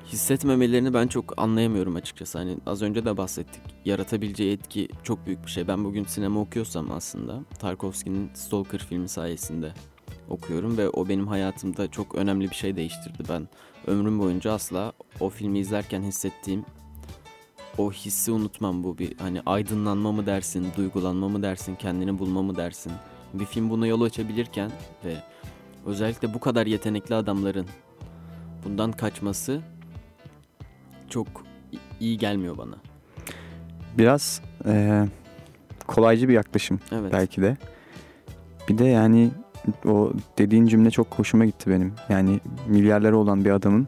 hissetmemelerini 0.06 0.94
ben 0.94 1.08
çok 1.08 1.34
anlayamıyorum 1.42 1.96
açıkçası. 1.96 2.38
Hani 2.38 2.58
az 2.66 2.82
önce 2.82 3.06
de 3.06 3.18
bahsettik. 3.18 3.62
Yaratabileceği 3.86 4.54
etki 4.54 4.88
çok 5.04 5.26
büyük 5.26 5.46
bir 5.46 5.52
şey. 5.52 5.68
Ben 5.68 5.84
bugün 5.84 6.04
sinema 6.04 6.40
okuyorsam 6.40 6.92
aslında 6.92 7.44
Tarkovski'nin 7.60 8.30
Stalker 8.34 8.80
filmi 8.80 9.10
sayesinde 9.10 9.74
okuyorum 10.30 10.78
ve 10.78 10.90
o 10.90 11.10
benim 11.10 11.28
hayatımda 11.28 11.92
çok 11.92 12.16
önemli 12.16 12.50
bir 12.50 12.56
şey 12.56 12.76
değiştirdi. 12.76 13.24
Ben 13.30 13.48
ömrüm 13.88 14.20
boyunca 14.20 14.54
asla 14.54 14.94
o 15.20 15.30
filmi 15.30 15.60
izlerken 15.60 16.02
hissettiğim 16.02 16.66
o 17.78 17.92
hissi 17.92 18.32
unutmam 18.32 18.84
bu 18.84 18.98
bir 18.98 19.18
hani 19.18 19.42
aydınlanma 19.46 20.12
mı 20.12 20.26
dersin, 20.26 20.68
duygulanma 20.78 21.30
mı 21.30 21.44
dersin, 21.44 21.76
kendini 21.76 22.20
bulma 22.20 22.42
mı 22.42 22.56
dersin. 22.56 22.92
Bir 23.34 23.46
film 23.46 23.70
buna 23.70 23.88
yol 23.88 24.02
açabilirken 24.02 24.72
ve 25.06 25.16
özellikle 25.86 26.34
bu 26.34 26.40
kadar 26.40 26.66
yetenekli 26.66 27.16
adamların 27.16 27.68
bundan 28.66 28.92
kaçması 28.92 29.62
çok 31.10 31.28
iyi 32.00 32.18
gelmiyor 32.18 32.58
bana. 32.58 32.76
Biraz 33.98 34.42
e, 34.66 35.04
kolaycı 35.88 36.30
bir 36.30 36.34
yaklaşım 36.34 36.80
Evet. 36.92 37.14
belki 37.14 37.42
de. 37.42 37.58
Bir 38.70 38.78
de 38.78 38.86
yani 38.86 39.30
o 39.86 40.12
dediğin 40.38 40.68
cümle 40.68 40.92
çok 40.92 41.08
hoşuma 41.08 41.46
gitti 41.46 41.70
benim. 41.70 41.94
Yani 42.10 42.40
milyarları 42.68 43.18
olan 43.18 43.46
bir 43.46 43.52
adamın 43.52 43.88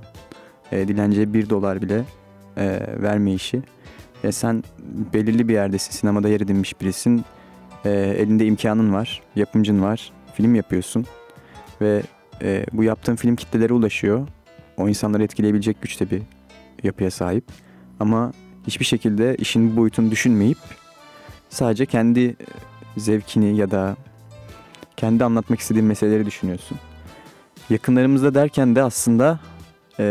e, 0.72 0.88
dilenciye 0.88 1.34
bir 1.34 1.50
dolar 1.50 1.82
bile 1.82 2.04
e, 2.58 2.80
verme 3.02 3.34
işi. 3.34 3.62
E, 4.24 4.32
sen 4.32 4.64
belirli 5.14 5.48
bir 5.48 5.54
yerdesin, 5.54 5.92
sinemada 5.92 6.30
yer 6.30 6.42
edinmiş 6.42 6.82
birisin. 6.82 7.26
E, 7.86 7.90
elinde 7.92 8.46
imkanın 8.46 8.94
var, 8.94 9.22
yapımcın 9.36 9.82
var, 9.82 10.12
film 10.34 10.56
yapıyorsun. 10.56 11.06
Ve 11.82 12.02
e, 12.42 12.66
bu 12.74 12.84
yaptığın 12.84 13.16
film 13.16 13.36
kitlelere 13.36 13.74
ulaşıyor. 13.74 14.28
O 14.78 14.90
insanları 14.90 15.24
etkileyebilecek 15.24 15.82
güçte 15.82 16.12
bir 16.12 16.22
yapıya 16.84 17.12
sahip. 17.12 17.44
Ama 18.00 18.32
hiçbir 18.68 18.86
şekilde 18.86 19.36
işin 19.36 19.72
bu 19.74 19.82
boyutunu 19.82 20.12
düşünmeyip 20.12 20.58
sadece 21.50 21.86
kendi 21.86 22.20
e, 22.20 22.36
zevkini 22.98 23.58
ya 23.58 23.72
da 23.72 23.96
kendi 24.98 25.24
anlatmak 25.24 25.60
istediğin 25.60 25.86
meseleleri 25.86 26.26
düşünüyorsun. 26.26 26.78
Yakınlarımızda 27.70 28.34
derken 28.34 28.76
de 28.76 28.84
aslında 28.84 29.40
e, 30.00 30.04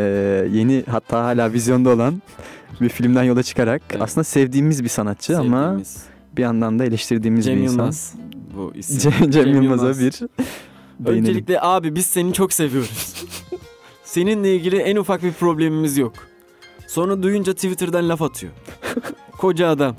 yeni 0.52 0.85
hatta 0.90 1.24
hala 1.24 1.52
vizyonda 1.52 1.90
olan 1.90 2.22
bir 2.81 2.88
filmden 2.88 3.22
yola 3.22 3.42
çıkarak 3.42 3.83
Evet. 3.90 4.02
aslında 4.02 4.24
sevdiğimiz 4.24 4.85
bir 4.85 4.88
sanatçı 4.88 5.38
ama 5.38 5.62
Sevdiğimiz 5.62 6.05
bir 6.37 6.42
yandan 6.42 6.79
da 6.79 6.85
eleştirdiğimiz 6.85 7.44
Cem 7.44 7.57
bir 7.57 7.62
insan. 7.62 7.74
Yılmaz 7.74 8.14
bu 8.57 8.72
isim. 8.79 8.98
Cem, 8.98 9.31
Cem 9.31 9.46
Yılmaz'a 9.62 9.83
Yılmaz. 9.87 10.00
bir 10.00 10.12
değinelim. 11.00 11.24
Öncelikle 11.24 11.61
abi 11.61 11.94
biz 11.94 12.07
seni 12.07 12.33
çok 12.33 12.52
seviyoruz. 12.52 13.24
Seninle 14.05 14.55
ilgili 14.57 14.76
en 14.76 14.96
ufak 14.96 15.22
bir 15.22 15.33
problemimiz 15.33 15.98
yok. 15.98 16.12
Sonra 16.87 17.22
duyunca 17.22 17.53
Twitter'dan 17.55 18.09
laf 18.09 18.22
atıyor. 18.22 18.53
Koca 19.38 19.68
adam. 19.68 19.96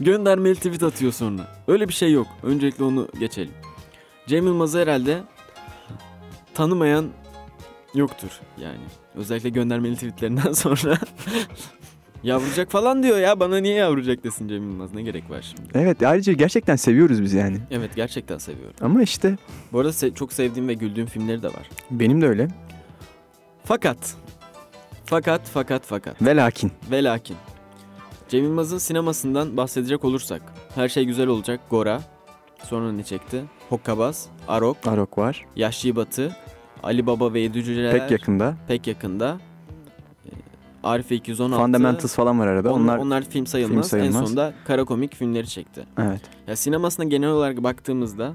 Göndermeli 0.00 0.54
tweet 0.54 0.82
atıyor 0.82 1.12
sonra. 1.12 1.46
Öyle 1.68 1.88
bir 1.88 1.92
şey 1.92 2.12
yok. 2.12 2.26
Öncelikle 2.42 2.84
onu 2.84 3.08
geçelim. 3.20 3.52
Cem 4.26 4.46
Yılmaz'ı 4.46 4.78
herhalde 4.78 5.22
tanımayan 6.54 7.06
yoktur 7.94 8.28
yani. 8.60 8.80
Özellikle 9.14 9.48
göndermeli 9.48 9.94
tweetlerinden 9.94 10.52
sonra. 10.64 10.98
yavrucak 12.22 12.70
falan 12.70 13.02
diyor 13.02 13.18
ya. 13.18 13.40
Bana 13.40 13.58
niye 13.58 13.74
yavrucak 13.74 14.24
desin 14.24 14.48
Cem 14.48 14.62
Yılmaz? 14.70 14.94
Ne 14.94 15.02
gerek 15.02 15.30
var 15.30 15.42
şimdi? 15.56 15.70
Evet 15.74 16.02
ayrıca 16.02 16.32
gerçekten 16.32 16.76
seviyoruz 16.76 17.22
biz 17.22 17.32
yani. 17.32 17.56
Evet 17.70 17.90
gerçekten 17.96 18.38
seviyorum. 18.38 18.74
Ama 18.80 19.02
işte 19.02 19.36
Bu 19.72 19.78
arada 19.78 19.90
se- 19.92 20.14
çok 20.14 20.32
sevdiğim 20.32 20.68
ve 20.68 20.74
güldüğüm 20.74 21.06
filmleri 21.06 21.42
de 21.42 21.48
var. 21.48 21.70
benim 21.90 22.22
de 22.22 22.26
öyle. 22.28 22.48
Fakat 23.64 24.16
fakat 25.10 25.40
fakat 25.52 25.82
fakat 25.86 26.22
Ve 26.22 26.36
lakin. 26.36 26.72
ve 26.90 27.04
lakin 27.04 27.36
Cem 28.28 28.44
Yılmaz'ın 28.44 28.78
sinemasından 28.78 29.56
bahsedecek 29.56 30.04
olursak 30.04 30.42
her 30.74 30.88
şey 30.88 31.04
güzel 31.04 31.26
olacak 31.28 31.60
Gora 31.70 32.00
sonra 32.64 32.92
ne 32.92 33.02
çekti? 33.02 33.44
Hokkabaz, 33.68 34.26
Arok, 34.48 34.76
Arok 34.86 35.18
var. 35.18 35.46
Yaşlı 35.56 35.96
Batı, 35.96 36.36
Ali 36.82 37.06
Baba 37.06 37.32
ve 37.32 37.40
Yedi 37.40 37.64
Cüceler 37.64 37.98
Pek 37.98 38.10
yakında. 38.10 38.56
pek 38.68 38.86
yakında. 38.86 39.38
Ee, 40.26 40.30
Arife 40.82 41.14
216 41.14 41.62
Fundamentals 41.62 42.14
falan 42.14 42.38
var 42.40 42.46
arada. 42.46 42.72
onlar, 42.72 42.94
Onlar, 42.94 42.98
onlar 42.98 43.22
film 43.24 43.46
sayılmaz. 43.46 43.74
film 43.90 44.00
sayılmaz. 44.00 44.20
En 44.22 44.24
sonunda 44.26 44.52
kara 44.66 44.84
komik 44.84 45.14
filmleri 45.16 45.48
çekti. 45.48 45.84
evet. 45.98 46.20
Ya 46.46 46.56
sinemasına 46.56 47.04
genel 47.04 47.28
olarak 47.28 47.62
baktığımızda 47.62 48.32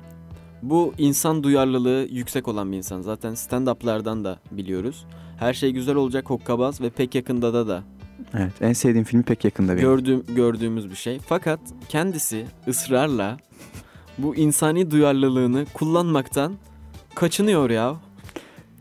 bu 0.62 0.94
insan 0.98 1.44
duyarlılığı 1.44 2.08
yüksek 2.12 2.48
olan 2.48 2.72
bir 2.72 2.78
insan. 2.78 3.02
Zaten 3.02 3.32
stand-up'lardan 3.34 4.24
da 4.24 4.40
biliyoruz. 4.52 5.06
Her 5.38 5.54
şey 5.54 5.72
güzel 5.72 5.96
olacak 5.96 6.30
Hokkabaz 6.30 6.82
ve 6.82 6.90
pek 6.90 7.16
yakında 7.16 7.54
da 7.54 7.68
da 7.68 7.84
Evet. 8.34 8.54
En 8.62 8.74
sevdiğim 8.74 9.06
filmi 9.06 9.24
pek 9.24 9.46
yakında 9.46 9.72
benim. 9.72 9.82
gördüğüm, 9.82 10.24
gördüğümüz 10.36 10.90
bir 10.90 10.96
şey. 10.96 11.20
Fakat 11.28 11.60
kendisi 11.90 12.46
ısrarla 12.68 13.38
bu 14.18 14.36
insani 14.36 14.92
duyarlılığını 14.92 15.66
kullanmaktan 15.74 16.56
kaçınıyor 17.16 17.70
ya. 17.70 17.96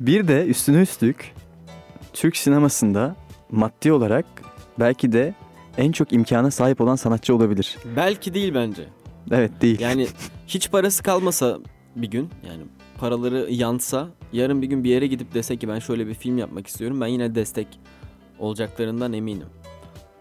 Bir 0.00 0.28
de 0.28 0.46
üstüne 0.46 0.82
üstlük 0.82 1.34
Türk 2.12 2.36
sinemasında 2.36 3.16
maddi 3.50 3.92
olarak 3.92 4.26
belki 4.78 5.12
de 5.12 5.34
en 5.78 5.92
çok 5.92 6.12
imkana 6.12 6.50
sahip 6.50 6.80
olan 6.80 6.96
sanatçı 6.96 7.34
olabilir. 7.34 7.76
Belki 7.96 8.34
değil 8.34 8.54
bence. 8.54 8.82
Evet 9.30 9.52
değil. 9.60 9.80
Yani 9.80 10.06
hiç 10.46 10.70
parası 10.70 11.02
kalmasa 11.02 11.58
bir 11.96 12.10
gün 12.10 12.30
yani 12.48 12.62
paraları 12.98 13.48
yansa 13.50 14.08
yarın 14.32 14.62
bir 14.62 14.66
gün 14.66 14.84
bir 14.84 14.90
yere 14.90 15.06
gidip 15.06 15.34
dese 15.34 15.56
ki 15.56 15.68
ben 15.68 15.78
şöyle 15.78 16.06
bir 16.06 16.14
film 16.14 16.38
yapmak 16.38 16.66
istiyorum 16.66 17.00
ben 17.00 17.06
yine 17.06 17.34
destek 17.34 17.66
olacaklarından 18.38 19.12
eminim. 19.12 19.46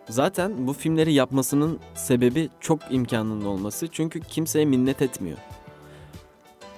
Zaten 0.09 0.67
bu 0.67 0.73
filmleri 0.73 1.13
yapmasının 1.13 1.79
sebebi 1.95 2.49
çok 2.59 2.79
imkanının 2.91 3.45
olması. 3.45 3.87
Çünkü 3.91 4.19
kimseye 4.19 4.65
minnet 4.65 5.01
etmiyor. 5.01 5.37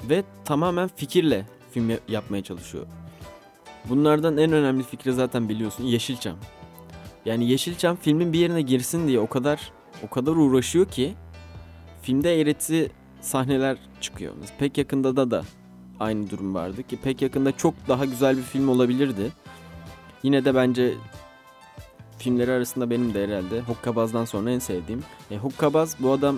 Ve 0.10 0.24
tamamen 0.46 0.89
fikirle 0.96 1.46
film 1.72 1.89
ya- 1.89 2.00
yapmaya 2.08 2.43
çalışıyor. 2.43 2.86
Bunlardan 3.89 4.38
en 4.38 4.52
önemli 4.52 4.84
fikri 4.84 5.14
zaten 5.14 5.50
biliyorsun 5.50 5.84
Yeşilçam. 5.84 6.38
Yani 7.26 7.50
Yeşilçam 7.50 7.96
filmin 7.96 8.34
bir 8.34 8.39
yerine 8.39 8.62
girsin 8.62 9.08
diye 9.08 9.20
o 9.20 9.28
kadar 9.28 9.72
o 10.04 10.10
kadar 10.10 10.32
uğraşıyor 10.32 10.86
ki 10.86 11.14
filmde 12.02 12.41
eğreti 12.41 12.91
sahneler 13.22 13.78
çıkıyor. 14.02 14.34
Pek 14.60 14.78
yakında 14.78 15.16
da 15.16 15.32
da 15.32 15.43
aynı 16.00 16.30
durum 16.30 16.56
vardı 16.56 16.84
ki 16.84 16.98
pek 17.04 17.22
yakında 17.22 17.52
çok 17.58 17.74
daha 17.88 18.06
güzel 18.06 18.38
bir 18.38 18.41
film 18.41 18.70
olabilirdi. 18.70 19.32
Yine 20.24 20.46
de 20.46 20.56
bence 20.56 20.93
filmleri 22.18 22.52
arasında 22.52 22.89
benim 22.89 23.14
de 23.14 23.28
herhalde 23.28 23.62
Hokkabaz'dan 23.62 24.26
sonra 24.26 24.52
en 24.52 24.60
sevdiğim. 24.60 25.04
E, 25.32 25.38
Hokkabaz 25.38 25.96
bu 26.00 26.12
adam 26.12 26.38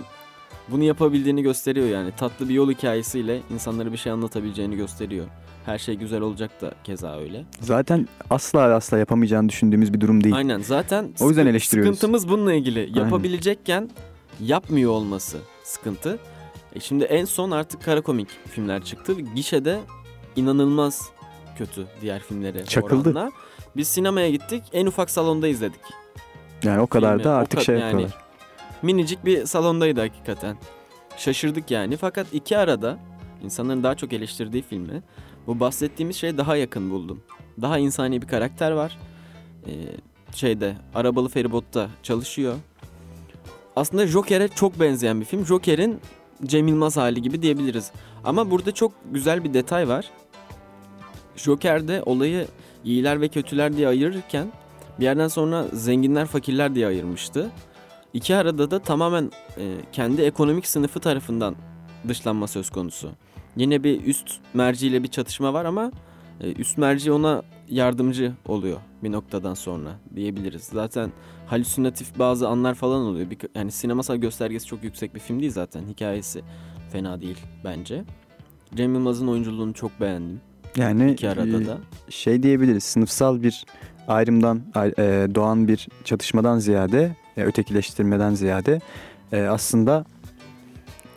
bunu 0.70 0.84
yapabildiğini 0.84 1.42
gösteriyor 1.42 1.88
yani. 1.88 2.12
Tatlı 2.18 2.50
bir 2.50 2.54
yol 2.54 2.72
hikayesiyle 2.72 3.42
insanlara 3.54 3.92
bir 3.92 3.98
şey 3.98 4.12
anlatabileceğini 4.12 4.76
gösteriyor. 4.76 5.26
Her 5.66 5.78
şey 5.78 5.96
güzel 5.96 6.22
olacak 6.22 6.62
da 6.62 6.74
keza 6.84 7.20
öyle. 7.20 7.46
Zaten 7.62 8.08
asla 8.30 8.62
asla 8.62 8.98
yapamayacağını 8.98 9.50
düşündüğümüz 9.50 9.94
bir 9.94 10.02
durum 10.02 10.24
değil. 10.24 10.36
Aynen 10.36 10.60
zaten 10.60 11.10
O 11.20 11.30
yüzden 11.30 11.48
eleştiriyoruz. 11.48 11.96
Sıkıntımız 11.96 12.30
bununla 12.30 12.54
ilgili. 12.54 13.00
Yapabilecekken 13.00 13.90
yapmıyor 14.42 14.92
olması 14.92 15.38
sıkıntı. 15.64 16.20
E 16.78 16.80
şimdi 16.80 17.04
en 17.04 17.26
son 17.26 17.52
artık 17.52 17.84
kara 17.84 18.02
komik 18.02 18.28
filmler 18.50 18.84
çıktı. 18.84 19.14
Gişede 19.36 19.80
inanılmaz 20.36 21.10
kötü 21.58 21.88
diğer 22.02 22.20
filmlere 22.20 22.66
Çakıldı. 22.66 23.10
oranla. 23.10 23.32
Biz 23.76 23.88
sinemaya 23.88 24.30
gittik. 24.30 24.64
En 24.74 24.86
ufak 24.86 25.10
salonda 25.10 25.48
izledik. 25.48 25.80
Yani 26.64 26.82
o 26.82 26.88
kadar 26.88 27.12
Filmi, 27.12 27.24
da 27.24 27.30
o 27.30 27.34
artık 27.34 27.60
kad- 27.60 27.64
şey 27.64 27.76
yani 27.76 27.84
yapıyorlar. 27.84 28.18
Minicik 28.82 29.26
bir 29.26 29.46
salondaydı 29.46 30.00
hakikaten. 30.02 30.58
Şaşırdık 31.18 31.72
yani. 31.72 31.98
Fakat 31.98 32.28
iki 32.34 32.58
arada 32.58 33.00
insanların 33.44 33.84
daha 33.84 33.96
çok 33.96 34.14
eleştirdiği 34.14 34.64
filmi 34.64 35.04
bu 35.48 35.60
bahsettiğimiz 35.60 36.16
şeye 36.16 36.38
daha 36.38 36.56
yakın 36.56 36.90
buldum. 36.92 37.24
Daha 37.62 37.78
insani 37.78 38.22
bir 38.22 38.28
karakter 38.28 38.72
var. 38.72 38.98
Ee, 39.68 39.72
şeyde 40.36 40.76
arabalı 40.96 41.30
feribotta 41.30 41.90
çalışıyor. 42.04 42.56
Aslında 43.76 44.08
Joker'e 44.08 44.48
çok 44.48 44.80
benzeyen 44.80 45.20
bir 45.20 45.26
film. 45.26 45.46
Joker'in 45.46 46.00
Cem 46.46 46.68
Yılmaz 46.68 46.98
hali 46.98 47.22
gibi 47.22 47.42
diyebiliriz. 47.42 47.92
Ama 48.24 48.52
burada 48.52 48.72
çok 48.72 48.92
güzel 49.12 49.44
bir 49.44 49.54
detay 49.54 49.88
var. 49.88 50.06
Joker'de 51.36 52.04
olayı 52.06 52.48
iyiler 52.84 53.22
ve 53.22 53.28
kötüler 53.28 53.78
diye 53.78 53.88
ayırırken 53.88 54.48
bir 55.00 55.04
yerden 55.04 55.28
sonra 55.28 55.66
zenginler 55.74 56.26
fakirler 56.26 56.76
diye 56.76 56.88
ayırmıştı. 56.88 57.52
İki 58.14 58.36
arada 58.36 58.72
da 58.72 58.80
tamamen 58.80 59.32
e, 59.58 59.76
kendi 59.92 60.22
ekonomik 60.22 60.68
sınıfı 60.68 61.00
tarafından 61.00 61.56
dışlanma 62.08 62.48
söz 62.48 62.70
konusu. 62.70 63.12
Yine 63.56 63.84
bir 63.84 64.06
üst 64.06 64.40
merciyle 64.54 65.04
bir 65.04 65.08
çatışma 65.08 65.54
var 65.54 65.66
ama 65.66 65.92
e, 66.42 66.54
üst 66.54 66.78
merci 66.78 67.12
ona 67.12 67.44
yardımcı 67.70 68.34
oluyor 68.46 68.78
bir 69.04 69.12
noktadan 69.12 69.54
sonra 69.54 69.90
diyebiliriz. 70.16 70.64
Zaten 70.64 71.12
halüsinatif 71.48 72.20
bazı 72.20 72.48
anlar 72.48 72.74
falan 72.76 73.02
oluyor. 73.02 73.30
Bir, 73.30 73.38
yani 73.56 73.72
sinemasal 73.72 74.16
göstergesi 74.16 74.66
çok 74.66 74.84
yüksek 74.84 75.16
bir 75.16 75.20
film 75.20 75.40
değil 75.40 75.52
zaten. 75.52 75.84
Hikayesi 75.88 76.42
fena 76.92 77.22
değil 77.22 77.38
bence. 77.64 78.04
Cem 78.76 78.94
Yılmaz'ın 78.94 79.28
oyunculuğunu 79.28 79.74
çok 79.74 80.02
beğendim. 80.02 80.42
Yani 80.76 81.12
İki 81.12 81.30
arada 81.30 81.62
e, 81.62 81.66
da. 81.66 81.78
şey 82.10 82.44
diyebiliriz 82.44 82.84
sınıfsal 82.84 83.44
bir 83.44 83.66
ayrımdan 84.08 84.62
ay- 84.76 84.94
e, 85.00 85.28
doğan 85.36 85.68
bir 85.68 85.88
çatışmadan 86.04 86.60
ziyade 86.60 87.16
e, 87.38 87.44
ötekileştirmeden 87.44 88.34
ziyade 88.34 88.82
aslında 89.50 90.06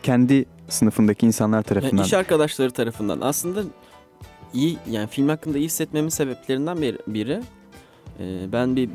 kendi 0.03 0.45
sınıfındaki 0.69 1.25
insanlar 1.25 1.57
Yani 1.57 1.63
tarafından 1.65 2.03
iş 2.03 2.13
arkadaşları 2.13 2.71
tarafından 2.71 3.21
aslında 3.21 3.63
iyi 4.53 4.77
yani 4.89 5.07
film 5.07 5.29
hakkında 5.29 5.57
iyi 5.57 5.65
hissetmemin 5.65 6.09
sebeplerinden 6.09 6.81
bir, 6.81 6.97
biri 7.07 7.41
e, 8.19 8.51
ben 8.51 8.75
bir 8.75 8.89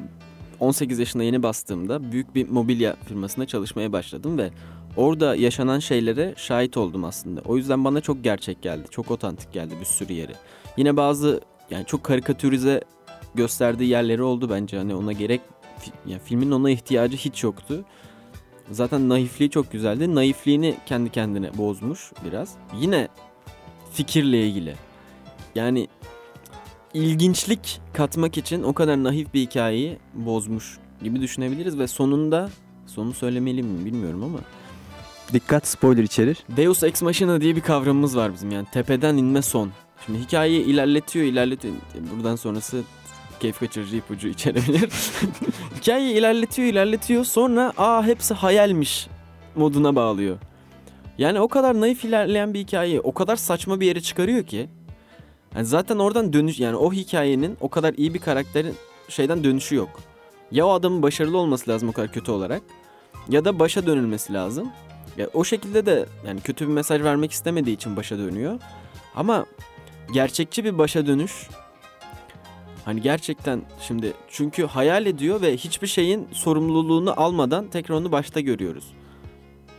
18 0.61 0.99
yaşında 0.99 1.23
yeni 1.23 1.43
bastığımda 1.43 2.13
büyük 2.13 2.35
bir 2.35 2.49
mobilya 2.49 2.97
firmasında 3.09 3.47
çalışmaya 3.47 3.93
başladım 3.93 4.39
ve 4.39 4.51
orada 4.97 5.37
yaşanan 5.37 5.79
şeylere 5.79 6.35
şahit 6.37 6.77
oldum 6.77 7.05
aslında. 7.05 7.41
O 7.45 7.57
yüzden 7.57 7.85
bana 7.85 8.01
çok 8.01 8.25
gerçek 8.25 8.63
geldi. 8.63 8.85
Çok 8.91 9.11
otantik 9.11 9.53
geldi 9.53 9.75
bir 9.81 9.85
sürü 9.85 10.13
yeri. 10.13 10.33
Yine 10.77 10.97
bazı 10.97 11.41
yani 11.71 11.87
çok 11.87 12.05
karikatürize 12.05 12.85
gösterdiği 13.35 13.89
yerleri 13.89 14.23
oldu 14.23 14.51
bence. 14.51 14.77
Hani 14.79 14.95
ona 14.95 15.13
gerek 15.13 15.41
yani 16.07 16.21
filmin 16.25 16.51
ona 16.51 16.71
ihtiyacı 16.71 17.17
hiç 17.17 17.45
yoktu. 17.45 17.85
Zaten 18.71 19.09
naifliği 19.09 19.51
çok 19.51 19.73
güzeldi. 19.73 20.15
Naifliğini 20.15 20.77
kendi 20.87 21.11
kendine 21.11 21.59
bozmuş 21.59 22.13
biraz. 22.25 22.55
Yine 22.81 23.09
fikirle 23.93 24.47
ilgili. 24.49 24.75
Yani 25.57 25.89
ilginçlik 26.95 27.81
katmak 27.93 28.39
için 28.39 28.63
o 28.63 28.73
kadar 28.73 29.05
naif 29.05 29.35
bir 29.35 29.41
hikayeyi 29.41 29.99
bozmuş 30.15 30.79
gibi 31.03 31.21
düşünebiliriz 31.21 31.79
ve 31.79 31.87
sonunda 31.87 32.51
sonu 32.87 33.15
söylemeli 33.15 33.63
miyim 33.63 33.85
bilmiyorum 33.85 34.23
ama 34.23 34.39
dikkat 35.33 35.67
spoiler 35.67 36.03
içerir. 36.03 36.39
Deus 36.57 36.83
Ex 36.83 37.03
Machina 37.03 37.41
diye 37.41 37.57
bir 37.57 37.61
kavramımız 37.61 38.17
var 38.17 38.33
bizim 38.33 38.51
yani 38.51 38.67
tepeden 38.73 39.17
inme 39.17 39.43
son. 39.43 39.71
Şimdi 40.07 40.19
hikayeyi 40.19 40.65
ilerletiyor 40.65 41.25
ilerletiyor. 41.25 41.75
Buradan 42.17 42.37
sonrası 42.37 42.83
keyif 43.41 43.59
kaçırıcı 43.59 43.97
ipucu 43.97 44.29
içerebilir. 44.29 44.91
hikayeyi 45.77 46.15
ilerletiyor 46.15 46.69
ilerletiyor 46.69 47.25
sonra 47.25 47.73
aa 47.77 48.07
hepsi 48.07 48.35
hayalmiş 48.35 49.07
moduna 49.55 49.97
bağlıyor. 49.97 50.39
Yani 51.19 51.41
o 51.41 51.49
kadar 51.49 51.81
naif 51.81 52.05
ilerleyen 52.05 52.55
bir 52.55 52.59
hikayeyi 52.59 53.01
o 53.01 53.15
kadar 53.15 53.37
saçma 53.37 53.81
bir 53.81 53.87
yere 53.87 54.01
çıkarıyor 54.01 54.47
ki. 54.47 54.69
Yani 55.55 55.67
zaten 55.67 55.99
oradan 55.99 56.33
dönüş 56.33 56.61
yani 56.61 56.77
o 56.77 56.93
hikayenin 56.93 57.57
o 57.61 57.69
kadar 57.69 57.95
iyi 57.95 58.15
bir 58.15 58.19
karakterin 58.19 58.75
şeyden 59.09 59.45
dönüşü 59.45 59.75
yok. 59.75 60.01
Ya 60.51 60.67
o 60.67 60.71
adamın 60.71 61.03
başarılı 61.03 61.39
olması 61.39 61.71
lazım 61.71 61.89
o 61.89 61.93
kadar 61.93 62.13
kötü 62.13 62.31
olarak 62.31 62.63
ya 63.29 63.45
da 63.45 63.59
başa 63.59 63.87
dönülmesi 63.87 64.33
lazım. 64.33 64.73
Ya 65.17 65.29
o 65.35 65.45
şekilde 65.45 65.87
de 65.87 66.07
yani 66.27 66.41
kötü 66.41 66.69
bir 66.69 66.73
mesaj 66.73 67.03
vermek 67.03 67.33
istemediği 67.33 67.75
için 67.75 67.97
başa 67.97 68.19
dönüyor. 68.19 68.61
Ama 69.15 69.47
gerçekçi 70.13 70.65
bir 70.65 70.79
başa 70.79 71.07
dönüş 71.07 71.49
hani 72.85 73.03
gerçekten 73.03 73.63
şimdi 73.81 74.13
çünkü 74.29 74.67
hayal 74.67 75.07
ediyor 75.07 75.43
ve 75.43 75.57
hiçbir 75.57 75.87
şeyin 75.87 76.29
sorumluluğunu 76.33 77.21
almadan 77.21 77.69
tekrar 77.69 77.95
onu 77.95 78.13
başta 78.13 78.41
görüyoruz. 78.41 78.85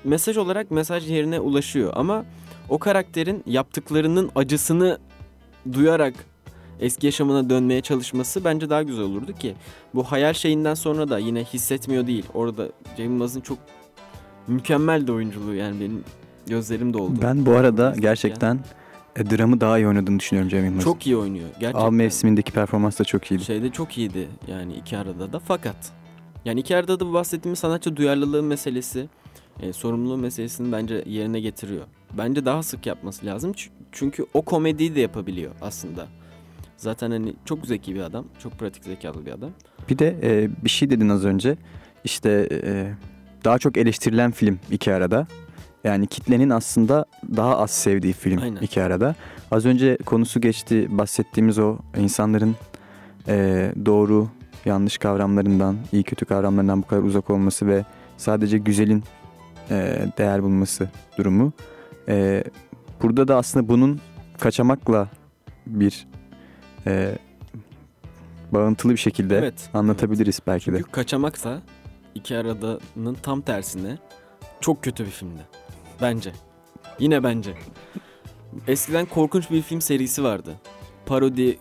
Mesaj 0.03 0.37
olarak 0.37 0.71
mesaj 0.71 1.09
yerine 1.11 1.39
ulaşıyor 1.39 1.93
ama 1.95 2.25
o 2.69 2.77
karakterin 2.77 3.43
yaptıklarının 3.45 4.31
acısını 4.35 4.99
duyarak 5.73 6.13
eski 6.79 7.05
yaşamına 7.05 7.49
dönmeye 7.49 7.81
çalışması 7.81 8.43
bence 8.45 8.69
daha 8.69 8.83
güzel 8.83 9.03
olurdu 9.03 9.33
ki 9.33 9.55
bu 9.95 10.03
hayal 10.03 10.33
şeyinden 10.33 10.73
sonra 10.73 11.09
da 11.09 11.19
yine 11.19 11.43
hissetmiyor 11.43 12.07
değil. 12.07 12.25
Orada 12.33 12.69
Cem 12.97 13.05
Yılmaz'ın 13.05 13.41
çok 13.41 13.57
mükemmel 14.47 15.07
de 15.07 15.11
oyunculuğu 15.11 15.53
yani 15.53 15.79
benim 15.79 16.03
gözlerim 16.47 16.93
doldu. 16.93 17.19
Ben 17.21 17.45
bu 17.45 17.51
arada 17.51 17.95
gerçekten 17.99 18.59
e, 19.15 19.29
dramı 19.29 19.61
daha 19.61 19.77
iyi 19.77 19.87
oynadığını 19.87 20.19
düşünüyorum 20.19 20.49
Cem 20.49 20.65
Yılmaz'ın. 20.65 20.83
çok 20.83 21.07
iyi 21.07 21.17
oynuyor. 21.17 21.49
Gerçekten. 21.59 21.85
Av 21.85 21.91
mevsimindeki 21.91 22.51
performans 22.51 22.99
da 22.99 23.03
çok 23.03 23.31
iyiydi. 23.31 23.43
Şeyde 23.45 23.71
çok 23.71 23.97
iyiydi 23.97 24.27
yani 24.47 24.73
iki 24.73 24.97
arada 24.97 25.33
da 25.33 25.39
fakat 25.39 25.75
yani 26.45 26.59
iki 26.59 26.75
arada 26.75 26.99
da 26.99 27.13
bahsettiğimiz 27.13 27.59
sanatçı 27.59 27.95
duyarlılığı 27.97 28.43
meselesi, 28.43 29.09
e, 29.61 29.73
sorumluluğu 29.73 30.17
meselesini 30.17 30.71
bence 30.71 31.03
yerine 31.07 31.39
getiriyor. 31.39 31.85
Bence 32.13 32.45
daha 32.45 32.63
sık 32.63 32.85
yapması 32.85 33.25
lazım 33.25 33.53
çünkü 33.91 34.25
o 34.33 34.41
komediyi 34.41 34.95
de 34.95 35.01
yapabiliyor 35.01 35.51
aslında. 35.61 36.07
Zaten 36.77 37.11
hani 37.11 37.33
çok 37.45 37.65
zeki 37.65 37.95
bir 37.95 38.01
adam, 38.01 38.25
çok 38.39 38.59
pratik 38.59 38.83
zekalı 38.83 39.25
bir 39.25 39.31
adam. 39.31 39.49
Bir 39.89 39.99
de 39.99 40.15
e, 40.23 40.49
bir 40.63 40.69
şey 40.69 40.89
dedin 40.89 41.09
az 41.09 41.25
önce. 41.25 41.57
İşte 42.03 42.49
e, 42.51 42.91
daha 43.45 43.59
çok 43.59 43.77
eleştirilen 43.77 44.31
film 44.31 44.59
iki 44.71 44.93
arada. 44.93 45.27
Yani 45.83 46.07
kitlenin 46.07 46.49
aslında 46.49 47.05
daha 47.35 47.57
az 47.57 47.71
sevdiği 47.71 48.13
film 48.13 48.41
Aynen. 48.41 48.61
iki 48.61 48.83
arada. 48.83 49.15
Az 49.51 49.65
önce 49.65 49.97
konusu 50.05 50.41
geçti 50.41 50.87
bahsettiğimiz 50.89 51.59
o 51.59 51.77
insanların 51.97 52.55
e, 53.27 53.71
doğru 53.85 54.29
yanlış 54.65 54.97
kavramlarından, 54.97 55.77
iyi 55.91 56.03
kötü 56.03 56.25
kavramlarından 56.25 56.81
bu 56.81 56.87
kadar 56.87 57.03
uzak 57.03 57.29
olması 57.29 57.67
ve 57.67 57.85
sadece 58.17 58.57
güzelin 58.57 59.03
e, 59.69 60.05
değer 60.17 60.43
bulması 60.43 60.89
durumu. 61.17 61.53
E, 62.09 62.43
burada 63.03 63.27
da 63.27 63.35
aslında 63.37 63.67
bunun 63.67 63.99
kaçamakla 64.39 65.07
bir 65.65 66.07
e, 66.87 67.17
bağıntılı 68.51 68.91
bir 68.91 68.97
şekilde 68.97 69.37
Evet. 69.37 69.69
anlatabiliriz 69.73 70.39
belki 70.47 70.71
de. 70.73 70.77
Çünkü 70.77 70.91
kaçamaksa 70.91 71.61
iki 72.15 72.37
aradanın 72.37 73.17
tam 73.23 73.41
tersine 73.41 73.97
çok 74.61 74.83
kötü 74.83 75.05
bir 75.05 75.11
filmdi. 75.11 75.41
Bence. 76.01 76.31
Yine 76.99 77.23
bence. 77.23 77.53
Eskiden 78.67 79.05
korkunç 79.05 79.51
bir 79.51 79.61
film 79.61 79.81
serisi 79.81 80.23
vardı. 80.23 80.55
parodi 81.05 81.57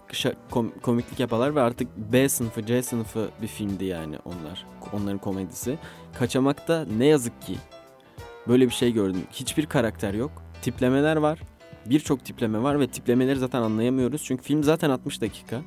kom- 0.51 0.81
komiklik 0.83 1.21
yaparlar 1.21 1.55
ve 1.55 1.61
artık 1.61 1.89
B 1.97 2.29
sınıfı 2.29 2.67
C 2.67 2.83
sınıfı 2.83 3.29
bir 3.43 3.47
filmdi 3.47 3.85
yani 3.85 4.19
onlar. 4.25 4.67
Onların 4.93 5.19
komedisi. 5.19 5.79
Kaçamakta 6.19 6.87
ne 6.99 7.07
yazık 7.07 7.43
ki 7.43 7.57
böyle 8.49 8.67
bir 8.67 8.75
şey 8.75 8.93
gördüm. 8.93 9.23
Hiçbir 9.33 9.67
karakter 9.67 10.15
yok. 10.15 10.31
Tiplemeler 10.63 11.17
var. 11.17 11.39
Birçok 11.87 12.25
tipleme 12.25 12.63
var 12.63 12.81
ve 12.81 12.87
tiplemeleri 12.87 13.39
zaten 13.39 13.63
anlayamıyoruz. 13.63 14.23
Çünkü 14.25 14.43
film 14.43 14.63
zaten 14.63 14.91
60 14.91 15.21
dakika. 15.21 15.63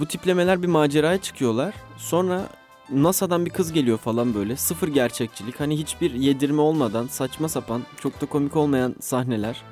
Bu 0.00 0.06
tiplemeler 0.06 0.62
bir 0.62 0.68
maceraya 0.68 1.18
çıkıyorlar. 1.18 1.74
Sonra 1.96 2.42
NASA'dan 2.92 3.46
bir 3.46 3.50
kız 3.50 3.72
geliyor 3.72 3.98
falan 3.98 4.34
böyle. 4.34 4.56
Sıfır 4.56 4.88
gerçekçilik. 4.88 5.60
Hani 5.60 5.78
hiçbir 5.78 6.14
yedirme 6.14 6.60
olmadan 6.60 7.06
saçma 7.06 7.48
sapan 7.48 7.82
çok 8.00 8.20
da 8.20 8.26
komik 8.26 8.56
olmayan 8.56 8.94
sahneler. 9.00 9.62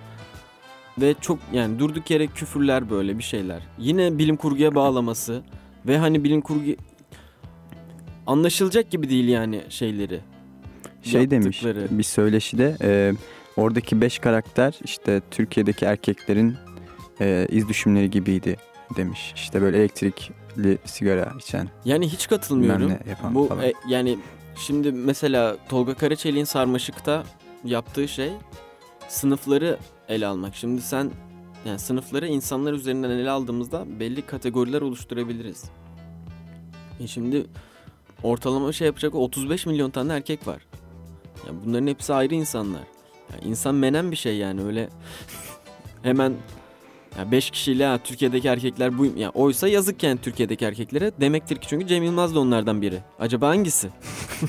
Ve 1.00 1.14
çok 1.20 1.38
yani 1.52 1.78
durduk 1.78 2.10
yere 2.10 2.26
küfürler 2.26 2.90
böyle 2.90 3.18
bir 3.18 3.22
şeyler. 3.22 3.62
Yine 3.78 4.18
bilim 4.18 4.36
kurguya 4.36 4.74
bağlaması. 4.74 5.42
Ve 5.86 5.98
hani 5.98 6.24
bilim 6.24 6.40
kurgu 6.40 6.70
anlaşılacak 8.26 8.90
gibi 8.90 9.08
değil 9.10 9.28
yani 9.28 9.62
şeyleri. 9.68 10.20
Şey 11.10 11.30
demiş 11.30 11.64
bir 11.90 12.02
söyleşide 12.02 12.76
e, 12.82 13.12
oradaki 13.56 14.00
beş 14.00 14.18
karakter 14.18 14.78
işte 14.84 15.22
Türkiye'deki 15.30 15.84
erkeklerin 15.84 16.56
e, 17.20 17.46
iz 17.50 17.68
düşümleri 17.68 18.10
gibiydi 18.10 18.56
demiş. 18.96 19.32
İşte 19.36 19.62
böyle 19.62 19.78
elektrikli 19.78 20.78
sigara 20.84 21.32
içen 21.38 21.68
Yani 21.84 22.08
hiç 22.08 22.28
katılmıyorum. 22.28 22.92
yapan 23.08 23.34
Bu 23.34 23.46
falan. 23.46 23.64
e, 23.64 23.72
yani 23.88 24.18
şimdi 24.66 24.92
mesela 24.92 25.56
Tolga 25.68 25.94
Karaçelik'in 25.94 26.44
Sarmaşık'ta 26.44 27.24
yaptığı 27.64 28.08
şey 28.08 28.30
sınıfları 29.08 29.78
ele 30.08 30.26
almak. 30.26 30.56
Şimdi 30.56 30.82
sen 30.82 31.10
yani 31.66 31.78
sınıfları 31.78 32.26
insanlar 32.26 32.72
üzerinden 32.72 33.10
ele 33.10 33.30
aldığımızda 33.30 34.00
belli 34.00 34.22
kategoriler 34.22 34.80
oluşturabiliriz. 34.80 35.64
E 37.00 37.06
şimdi 37.06 37.46
ortalama 38.22 38.72
şey 38.72 38.86
yapacak 38.86 39.14
35 39.14 39.66
milyon 39.66 39.90
tane 39.90 40.12
erkek 40.12 40.46
var. 40.46 40.66
Yani 41.48 41.58
bunların 41.66 41.86
hepsi 41.86 42.14
ayrı 42.14 42.34
insanlar. 42.34 42.82
Yani 43.32 43.50
insan 43.50 43.74
menen 43.74 44.10
bir 44.10 44.16
şey 44.16 44.36
yani 44.36 44.62
öyle 44.62 44.88
hemen 46.02 46.32
ya 47.18 47.30
5 47.32 47.50
kişiyle 47.50 47.86
ha, 47.86 47.98
Türkiye'deki 48.04 48.48
erkekler 48.48 48.98
bu 48.98 49.06
ya 49.06 49.30
oysa 49.30 49.68
yazık 49.68 50.02
yani 50.02 50.18
Türkiye'deki 50.22 50.64
erkeklere 50.64 51.12
demektir 51.20 51.56
ki 51.56 51.68
çünkü 51.68 51.86
Cem 51.86 52.02
Yılmaz 52.02 52.34
da 52.34 52.40
onlardan 52.40 52.82
biri. 52.82 52.98
Acaba 53.18 53.48
hangisi? 53.48 53.88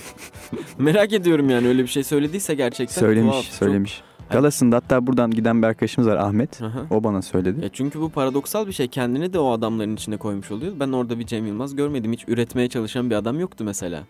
Merak 0.77 1.13
ediyorum 1.13 1.49
yani 1.49 1.67
öyle 1.67 1.83
bir 1.83 1.87
şey 1.87 2.03
söylediyse 2.03 2.55
gerçekten. 2.55 2.99
söylemiş 3.01 3.31
tuhaf, 3.31 3.45
çok- 3.45 3.53
söylemiş. 3.53 4.01
Galasında 4.29 4.75
hatta 4.75 5.07
buradan 5.07 5.31
giden 5.31 5.61
bir 5.61 5.67
arkadaşımız 5.67 6.07
var 6.07 6.15
Ahmet. 6.15 6.61
Hı. 6.61 6.71
O 6.91 7.03
bana 7.03 7.21
söyledi. 7.21 7.63
Ya 7.63 7.69
çünkü 7.73 8.01
bu 8.01 8.09
paradoksal 8.09 8.67
bir 8.67 8.71
şey. 8.71 8.87
Kendini 8.87 9.33
de 9.33 9.39
o 9.39 9.51
adamların 9.51 9.95
içine 9.95 10.17
koymuş 10.17 10.51
oluyor. 10.51 10.73
Ben 10.79 10.91
orada 10.91 11.19
bir 11.19 11.25
Cem 11.25 11.47
Yılmaz 11.47 11.75
görmedim. 11.75 12.13
Hiç 12.13 12.25
üretmeye 12.27 12.69
çalışan 12.69 13.09
bir 13.09 13.15
adam 13.15 13.39
yoktu 13.39 13.63
mesela 13.63 14.03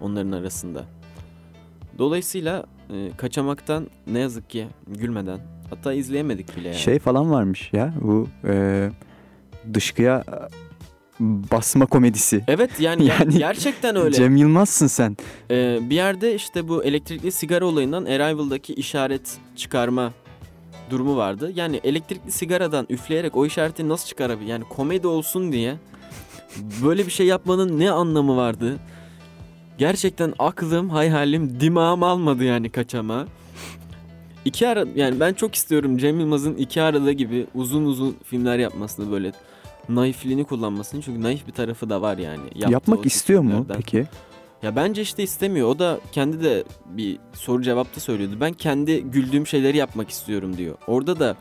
onların 0.00 0.32
arasında. 0.32 0.84
Dolayısıyla 1.98 2.64
e, 2.90 3.10
kaçamaktan 3.16 3.86
ne 4.06 4.18
yazık 4.18 4.50
ki 4.50 4.66
gülmeden 4.86 5.38
hatta 5.70 5.92
izleyemedik 5.92 6.56
bile 6.56 6.68
yani. 6.68 6.78
Şey 6.78 6.98
falan 6.98 7.30
varmış 7.30 7.72
ya 7.72 7.94
bu 8.00 8.28
e, 8.44 8.88
dışkıya 9.74 10.24
e, 10.28 10.66
basma 11.20 11.86
komedisi. 11.86 12.44
Evet 12.48 12.80
yani, 12.80 13.06
Yani 13.20 13.38
gerçekten 13.38 13.96
öyle. 13.96 14.16
Cem 14.16 14.36
Yılmaz'sın 14.36 14.86
sen. 14.86 15.16
Ee, 15.50 15.78
bir 15.82 15.94
yerde 15.94 16.34
işte 16.34 16.68
bu 16.68 16.84
elektrikli 16.84 17.32
sigara 17.32 17.66
olayından 17.66 18.04
Arrival'daki 18.04 18.74
işaret 18.74 19.38
çıkarma 19.56 20.12
durumu 20.90 21.16
vardı. 21.16 21.52
Yani 21.54 21.80
elektrikli 21.84 22.32
sigaradan 22.32 22.86
üfleyerek 22.90 23.36
o 23.36 23.46
işareti 23.46 23.88
nasıl 23.88 24.06
çıkarabilir? 24.06 24.48
Yani 24.48 24.64
komedi 24.64 25.06
olsun 25.06 25.52
diye 25.52 25.76
böyle 26.84 27.06
bir 27.06 27.12
şey 27.12 27.26
yapmanın 27.26 27.78
ne 27.78 27.90
anlamı 27.90 28.36
vardı? 28.36 28.76
Gerçekten 29.78 30.34
aklım, 30.38 30.90
hayalim, 30.90 31.60
dimağım 31.60 32.02
almadı 32.02 32.44
yani 32.44 32.70
kaçama. 32.70 33.26
İki 34.44 34.68
ara 34.68 34.84
yani 34.94 35.20
ben 35.20 35.32
çok 35.32 35.54
istiyorum 35.54 35.98
Cem 35.98 36.20
Yılmaz'ın 36.20 36.54
iki 36.54 36.82
arada 36.82 37.12
gibi 37.12 37.46
uzun 37.54 37.84
uzun 37.84 38.16
filmler 38.24 38.58
yapmasını 38.58 39.12
böyle 39.12 39.32
naifliğini 39.88 40.44
kullanmasını 40.44 41.02
çünkü 41.02 41.22
naif 41.22 41.46
bir 41.46 41.52
tarafı 41.52 41.90
da 41.90 42.02
var 42.02 42.18
yani. 42.18 42.42
Yapmak 42.54 43.06
istiyor 43.06 43.42
mu 43.42 43.66
peki? 43.76 44.06
Ya 44.62 44.76
bence 44.76 45.02
işte 45.02 45.22
istemiyor. 45.22 45.68
O 45.68 45.78
da 45.78 46.00
kendi 46.12 46.44
de 46.44 46.64
bir 46.86 47.18
soru 47.32 47.62
cevapta 47.62 48.00
söylüyordu. 48.00 48.36
Ben 48.40 48.52
kendi 48.52 49.02
güldüğüm 49.02 49.46
şeyleri 49.46 49.76
yapmak 49.76 50.10
istiyorum 50.10 50.56
diyor. 50.56 50.74
Orada 50.86 51.20
da 51.20 51.36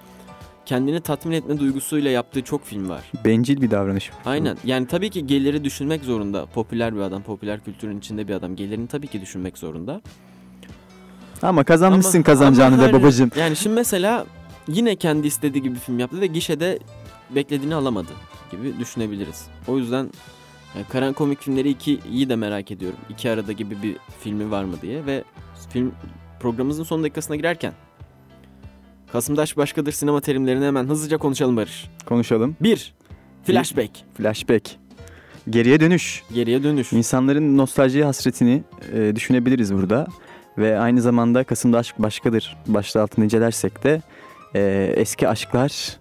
kendini 0.65 1.01
tatmin 1.01 1.31
etme 1.31 1.59
duygusuyla 1.59 2.11
yaptığı 2.11 2.41
çok 2.41 2.65
film 2.65 2.89
var. 2.89 3.01
Bencil 3.25 3.61
bir 3.61 3.71
davranış. 3.71 4.11
Aynen. 4.25 4.57
Yani 4.63 4.87
tabii 4.87 5.09
ki 5.09 5.27
geliri 5.27 5.63
düşünmek 5.63 6.03
zorunda. 6.03 6.45
Popüler 6.45 6.95
bir 6.95 6.99
adam, 7.01 7.23
popüler 7.23 7.63
kültürün 7.63 7.97
içinde 7.99 8.27
bir 8.27 8.33
adam. 8.33 8.55
Gelirini 8.55 8.87
tabii 8.87 9.07
ki 9.07 9.21
düşünmek 9.21 9.57
zorunda. 9.57 10.01
Ama 11.41 11.63
kazanmışsın 11.63 12.17
Ama- 12.17 12.23
kazanacağını 12.23 12.73
ama 12.75 12.83
da 12.83 12.87
her- 12.87 12.93
babacığım. 12.93 13.31
Yani 13.39 13.55
şimdi 13.55 13.75
mesela 13.75 14.25
yine 14.67 14.95
kendi 14.95 15.27
istediği 15.27 15.63
gibi 15.63 15.79
film 15.79 15.99
yaptı 15.99 16.21
ve 16.21 16.27
gişede 16.27 16.79
beklediğini 17.35 17.75
alamadı 17.75 18.11
gibi 18.51 18.79
düşünebiliriz. 18.79 19.47
O 19.67 19.77
yüzden 19.77 20.11
yani 20.75 20.85
Karan 20.89 21.13
Komik 21.13 21.41
Filmleri 21.41 21.71
2'yi 21.71 22.29
de 22.29 22.35
merak 22.35 22.71
ediyorum. 22.71 22.99
İki 23.09 23.29
arada 23.29 23.51
gibi 23.51 23.83
bir 23.83 23.97
filmi 24.19 24.51
var 24.51 24.63
mı 24.63 24.75
diye 24.81 25.05
ve 25.05 25.23
film 25.69 25.91
programımızın 26.39 26.83
son 26.83 27.03
dakikasına 27.03 27.35
girerken 27.35 27.73
Kasımdaş 29.15 29.57
başkadır 29.57 29.91
sinema 29.91 30.21
terimlerini 30.21 30.65
hemen 30.65 30.85
hızlıca 30.87 31.17
konuşalım 31.17 31.57
Barış. 31.57 31.89
Konuşalım. 32.05 32.55
1. 32.61 32.93
Flashback. 33.43 33.91
Flashback. 34.17 34.71
Geriye 35.49 35.79
dönüş. 35.79 36.23
Geriye 36.33 36.63
dönüş. 36.63 36.93
İnsanların 36.93 37.57
nostalji 37.57 38.03
hasretini 38.03 38.63
e, 38.93 39.15
düşünebiliriz 39.15 39.73
burada. 39.73 40.07
Ve 40.57 40.79
aynı 40.79 41.01
zamanda 41.01 41.43
Kasım'da 41.43 41.77
aşk 41.77 41.99
başkadır 41.99 42.57
başlığı 42.67 43.01
altında 43.01 43.25
incelersek 43.25 43.83
de 43.83 44.01
e, 44.55 44.93
eski 44.97 45.27
aşklar 45.27 45.97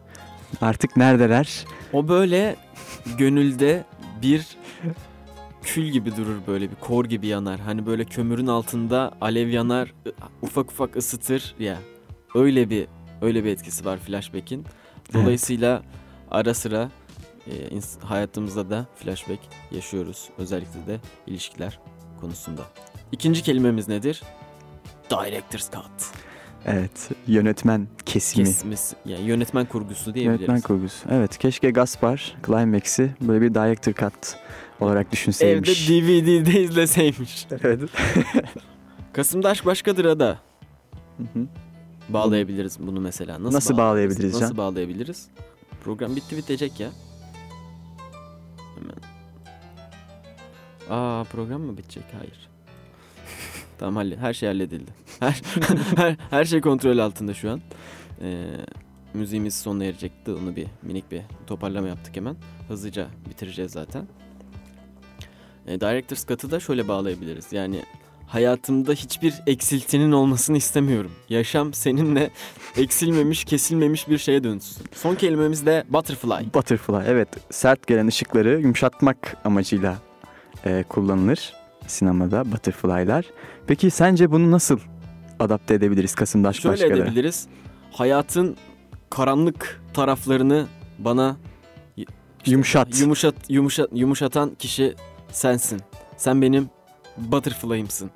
artık 0.61 0.97
neredeler? 0.97 1.65
O 1.93 2.09
böyle 2.09 2.57
gönülde 3.19 3.85
bir 4.23 4.47
kül 5.63 5.85
gibi 5.85 6.17
durur 6.17 6.37
böyle 6.47 6.71
bir 6.71 6.77
kor 6.77 7.05
gibi 7.05 7.27
yanar. 7.27 7.61
Hani 7.61 7.87
böyle 7.87 8.05
kömürün 8.05 8.47
altında 8.47 9.13
alev 9.21 9.49
yanar, 9.49 9.93
ufak 10.43 10.71
ufak 10.71 10.97
ısıtır 10.97 11.55
ya. 11.59 11.79
Öyle 12.35 12.71
bir 12.71 12.87
öyle 13.25 13.45
bir 13.45 13.51
etkisi 13.51 13.85
var 13.85 13.99
flashback'in. 13.99 14.65
Dolayısıyla 15.15 15.83
ara 16.31 16.55
sıra 16.55 16.91
e, 17.47 17.81
hayatımızda 18.01 18.71
da 18.71 18.87
flashback 18.97 19.41
yaşıyoruz. 19.71 20.29
Özellikle 20.39 20.87
de 20.87 21.01
ilişkiler 21.27 21.81
konusunda. 22.21 22.63
İkinci 23.13 23.43
kelimemiz 23.43 23.89
nedir? 23.89 24.23
Director's 25.11 25.71
Cut. 25.71 26.25
Evet, 26.67 27.11
yönetmen 27.27 27.89
kesimi. 28.07 28.47
Kesmesi, 28.47 28.97
yani 29.07 29.25
yönetmen 29.25 29.67
kurgusu 29.67 30.15
diyebiliriz. 30.15 30.41
Yönetmen 30.41 30.61
kurgusu. 30.61 31.09
Evet, 31.11 31.39
keşke 31.39 31.71
Gaspar 31.71 32.37
Climax'i 32.47 33.15
böyle 33.21 33.41
bir 33.41 33.55
director 33.55 33.93
cut 33.93 34.37
olarak 34.81 35.07
Evde 35.07 35.13
düşünseymiş. 35.13 35.89
DVD'de 35.89 36.63
izleseymiş. 36.63 37.47
Evet. 37.65 37.81
Kasım'da 39.13 39.49
Aşk 39.49 39.67
Başkadır 39.67 40.19
da 40.19 40.39
Hı 41.17 41.23
hı. 41.23 41.47
Bağlayabiliriz 42.09 42.79
bunu 42.81 43.01
mesela. 43.01 43.43
Nasıl, 43.43 43.57
Nasıl 43.57 43.77
bağlayabiliriz 43.77 44.35
Nasıl 44.35 44.47
Can? 44.47 44.57
bağlayabiliriz? 44.57 45.29
Program 45.85 46.17
bitti 46.17 46.37
bitecek 46.37 46.81
ya. 46.81 46.91
Hemen. 48.75 48.97
Aa 50.91 51.25
program 51.25 51.61
mı 51.61 51.77
bitecek? 51.79 52.05
Hayır. 52.19 52.49
tamam 53.79 53.97
halle 53.97 54.17
her 54.17 54.35
şey 54.35 54.49
halledildi. 54.49 54.91
Her, 55.21 55.43
her, 55.97 56.17
her 56.31 56.45
şey 56.45 56.61
kontrol 56.61 56.99
altında 56.99 57.35
şu 57.35 57.51
an. 57.51 57.61
Ee, 58.23 58.47
müziğimiz 59.15 59.55
sona 59.55 59.85
erecekti. 59.85 60.33
Onu 60.33 60.57
bir 60.57 60.67
minik 60.83 61.11
bir 61.11 61.23
toparlama 61.47 61.89
yaptık 61.89 62.17
hemen. 62.17 62.37
Hızlıca 62.69 63.09
bitireceğiz 63.31 63.73
zaten. 63.73 64.07
E, 65.67 65.81
Director's 65.81 66.27
Cut'ı 66.27 66.51
da 66.51 66.61
şöyle 66.61 66.89
bağlayabiliriz. 66.89 67.53
Yani 67.53 67.83
hayatımda 68.27 68.93
hiçbir 68.93 69.35
eksiltinin 69.47 70.13
olmasını 70.13 70.57
istemiyorum. 70.57 71.11
Yaşam 71.29 71.75
seninle 71.75 72.31
eksilmemiş, 72.77 73.45
kesilmemiş 73.45 74.09
bir 74.09 74.19
şeye 74.19 74.45
dönsün. 74.45 74.85
Son 74.95 75.15
kelimemiz 75.15 75.67
de 75.67 75.85
butterfly. 75.89 76.55
Butterfly, 76.55 77.03
evet. 77.07 77.29
Sert 77.51 77.87
gelen 77.87 78.07
ışıkları 78.07 78.61
yumuşatmak 78.61 79.37
amacıyla 79.45 79.99
e, 80.65 80.85
kullanılır 80.89 81.53
sinemada 81.87 82.53
butterfly'lar. 82.53 83.25
Peki 83.67 83.91
sence 83.91 84.31
bunu 84.31 84.51
nasıl 84.51 84.79
adapte 85.41 85.75
edebiliriz 85.75 86.15
Kasım'da 86.15 86.49
aşk 86.49 86.63
Şöyle 86.63 86.73
başkaları? 86.73 86.99
edebiliriz. 87.03 87.47
Hayatın 87.93 88.57
karanlık 89.11 89.83
taraflarını 89.95 90.67
bana 90.99 91.37
y- 91.97 92.05
Yumuşat. 92.47 93.01
yumuşat 93.01 93.35
yumuşat 93.49 93.89
yumuşatan 93.93 94.55
kişi 94.55 94.95
sensin. 95.33 95.81
Sen 96.17 96.43
benim 96.43 96.69
butterfly'ımsın 97.19 98.11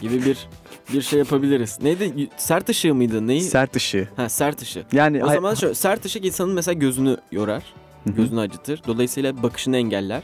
gibi 0.00 0.24
bir 0.24 0.48
bir 0.92 1.02
şey 1.02 1.18
yapabiliriz. 1.18 1.78
Neydi? 1.82 2.28
Sert 2.36 2.68
ışığı 2.68 2.94
mıydı? 2.94 3.26
Neyi? 3.26 3.40
Sert 3.40 3.76
ışığı. 3.76 4.08
Ha 4.16 4.28
sert 4.28 4.62
ışığı. 4.62 4.84
Yani 4.92 5.24
O 5.24 5.28
zaman 5.28 5.54
şöyle 5.54 5.74
sert 5.74 6.04
ışık 6.04 6.24
insanın 6.24 6.54
mesela 6.54 6.72
gözünü 6.72 7.16
yorar. 7.32 7.62
Gözünü 8.06 8.40
acıtır. 8.40 8.80
Dolayısıyla 8.86 9.42
bakışını 9.42 9.76
engeller. 9.76 10.22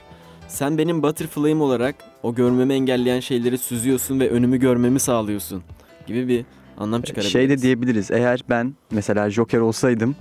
Sen 0.48 0.78
benim 0.78 1.02
butterfly'ım 1.02 1.60
olarak 1.60 1.94
o 2.22 2.34
görmemi 2.34 2.72
engelleyen 2.74 3.20
şeyleri 3.20 3.58
süzüyorsun 3.58 4.20
ve 4.20 4.30
önümü 4.30 4.56
görmemi 4.58 5.00
sağlıyorsun 5.00 5.62
gibi 6.06 6.28
bir 6.28 6.44
anlam 6.78 7.02
çıkarabiliriz. 7.02 7.32
şey 7.32 7.48
de 7.48 7.62
diyebiliriz. 7.62 8.10
Eğer 8.10 8.40
ben 8.48 8.74
mesela 8.90 9.30
Joker 9.30 9.58
olsaydım 9.58 10.16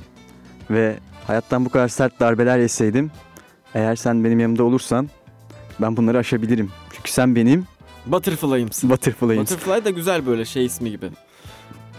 ve 0.71 0.95
hayattan 1.27 1.65
bu 1.65 1.69
kadar 1.69 1.87
sert 1.87 2.19
darbeler 2.19 2.59
yeseydim 2.59 3.11
eğer 3.75 3.95
sen 3.95 4.23
benim 4.23 4.39
yanımda 4.39 4.63
olursan 4.63 5.09
ben 5.81 5.97
bunları 5.97 6.17
aşabilirim. 6.17 6.71
Çünkü 6.93 7.11
sen 7.11 7.35
benim 7.35 7.65
Butterfly'ımsın. 8.11 8.89
butterfly'ımsın. 8.89 9.57
Butterfly 9.57 9.85
da 9.85 9.89
güzel 9.89 10.25
böyle 10.25 10.45
şey 10.45 10.65
ismi 10.65 10.91
gibi. 10.91 11.09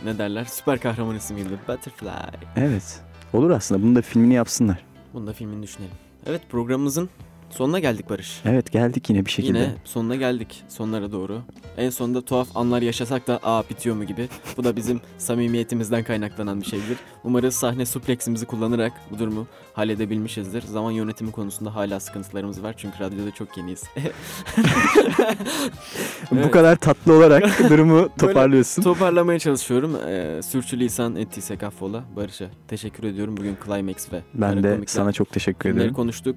Ne 0.05 0.19
derler? 0.19 0.45
Süper 0.45 0.81
kahraman 0.81 1.17
ismi 1.17 1.37
gibi. 1.37 1.55
Butterfly. 1.69 2.09
Evet. 2.57 3.01
Olur 3.33 3.51
aslında. 3.51 3.83
Bunu 3.83 3.97
da 3.97 4.03
filmini 4.03 4.35
yapsınlar. 4.35 4.85
Bunu 5.15 5.27
da 5.27 5.33
filmini 5.33 5.63
düşünelim. 5.63 5.93
Evet 6.27 6.43
programımızın 6.51 7.09
sonuna 7.51 7.79
geldik 7.79 8.11
Barış. 8.11 8.41
Evet 8.45 8.73
geldik 8.73 9.11
yine 9.11 9.27
bir 9.27 9.31
şekilde. 9.31 9.59
Yine 9.59 9.75
sonuna 9.85 10.17
geldik. 10.17 10.63
Sonlara 10.69 11.13
doğru. 11.13 11.43
En 11.77 11.91
sonunda 11.91 12.23
tuhaf 12.23 12.57
anlar 12.57 12.83
yaşasak 12.83 13.27
da 13.27 13.41
aa 13.43 13.63
bitiyor 13.71 13.97
mu 13.97 14.05
gibi. 14.05 14.29
Bu 14.57 14.65
da 14.65 14.77
bizim 14.77 15.01
samimiyetimizden 15.19 16.05
kaynaklanan 16.05 16.61
bir 16.61 16.67
şeydir. 16.67 16.97
Umarız 17.25 17.55
sahne 17.55 17.87
supleximizi 17.87 18.47
kullanarak 18.47 18.93
bu 19.11 19.19
durumu 19.19 19.47
halledebilmişizdir. 19.73 20.63
Zaman 20.63 20.91
yönetimi 20.91 21.33
konusunda 21.33 21.75
hala 21.75 22.01
sıkıntılarımız 22.01 22.63
var 22.63 22.75
çünkü 22.79 22.99
radyoda 23.01 23.31
çok 23.31 23.57
yeniyiz. 23.57 23.83
Bu 26.31 26.37
Evet. 26.37 26.51
kadar 26.51 26.77
tatlı 26.77 27.13
olarak 27.13 27.59
durumu 27.71 28.09
toparlıyorsun. 28.19 28.83
Toparlamaya 28.83 29.39
çalışıyorum. 29.39 29.97
Ee, 30.09 30.41
sürçülisan 30.43 31.17
ettiysek 31.17 31.63
affola. 31.63 32.05
Barış'a 32.17 32.47
teşekkür 32.69 33.05
ediyorum. 33.05 33.37
Bugün 33.37 33.57
Climax 33.67 34.13
ve 34.13 34.23
ben 34.35 34.63
de 34.63 34.81
sana 34.87 35.13
çok 35.13 35.31
teşekkür 35.33 35.71
ederim. 35.71 35.95
konuştuk. 35.95 36.37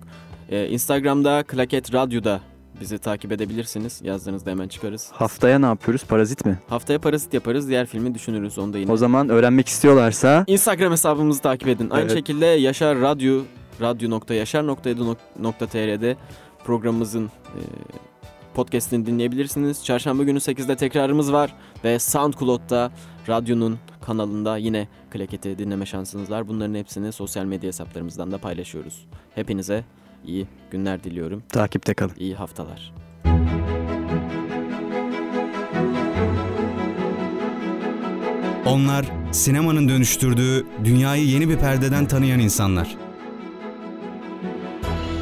Ee, 0.49 0.67
Instagram'da 0.67 1.43
Klaket 1.43 1.93
Radyo'da 1.93 2.41
bizi 2.81 2.97
takip 2.97 3.31
edebilirsiniz. 3.31 4.01
Yazdığınızda 4.03 4.51
hemen 4.51 4.67
çıkarız. 4.67 5.09
Haftaya 5.13 5.59
ne 5.59 5.65
yapıyoruz? 5.65 6.03
Parazit 6.03 6.45
mi? 6.45 6.59
Haftaya 6.67 6.99
parazit 6.99 7.33
yaparız. 7.33 7.69
Diğer 7.69 7.85
filmi 7.85 8.15
düşünürüz. 8.15 8.57
Onu 8.57 8.73
da 8.73 8.77
yine. 8.77 8.91
O 8.91 8.97
zaman 8.97 9.29
öğrenmek 9.29 9.67
istiyorlarsa 9.67 10.43
Instagram 10.47 10.91
hesabımızı 10.91 11.41
takip 11.41 11.67
edin. 11.67 11.89
Aynı 11.89 12.03
Evet. 12.05 12.13
şekilde 12.13 12.45
Yaşar 12.45 13.01
Radyo 13.01 13.41
radyo.yaşar.edu.tr'de 13.81 16.17
programımızın 16.65 17.25
e, 17.25 17.29
podcast'ini 18.53 19.05
dinleyebilirsiniz. 19.05 19.85
Çarşamba 19.85 20.23
günü 20.23 20.37
8'de 20.39 20.75
tekrarımız 20.75 21.33
var 21.33 21.53
ve 21.83 21.99
SoundCloud'da 21.99 22.91
radyonun 23.29 23.79
kanalında 24.01 24.57
yine 24.57 24.87
Klaket'i 25.11 25.57
dinleme 25.57 25.85
şansınız 25.85 26.31
var. 26.31 26.47
Bunların 26.47 26.75
hepsini 26.75 27.11
sosyal 27.11 27.45
medya 27.45 27.67
hesaplarımızdan 27.67 28.31
da 28.31 28.37
paylaşıyoruz. 28.37 29.05
Hepinize 29.35 29.83
iyi 30.27 30.47
günler 30.71 31.03
diliyorum. 31.03 31.43
takipte 31.49 31.93
kalın. 31.93 32.13
İyi 32.17 32.35
haftalar. 32.35 32.93
Onlar 38.65 39.05
sinemanın 39.31 39.89
dönüştürdüğü 39.89 40.65
dünyayı 40.83 41.25
yeni 41.25 41.49
bir 41.49 41.57
perdeden 41.57 42.05
tanıyan 42.05 42.39
insanlar. 42.39 42.97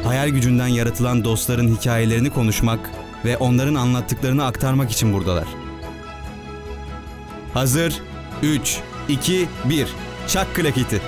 Hayal 0.04 0.28
gücünden 0.28 0.66
yaratılan 0.66 1.24
dostların 1.24 1.68
hikayelerini 1.76 2.30
konuşmak 2.30 2.90
ve 3.24 3.36
onların 3.36 3.74
anlattıklarını 3.74 4.44
aktarmak 4.44 4.90
için 4.90 5.12
buradalar. 5.12 5.46
Hazır 7.54 8.02
3 8.42 8.80
2 9.08 9.48
1 9.64 9.88
Çak 10.28 10.54
klaketi. 10.54 11.00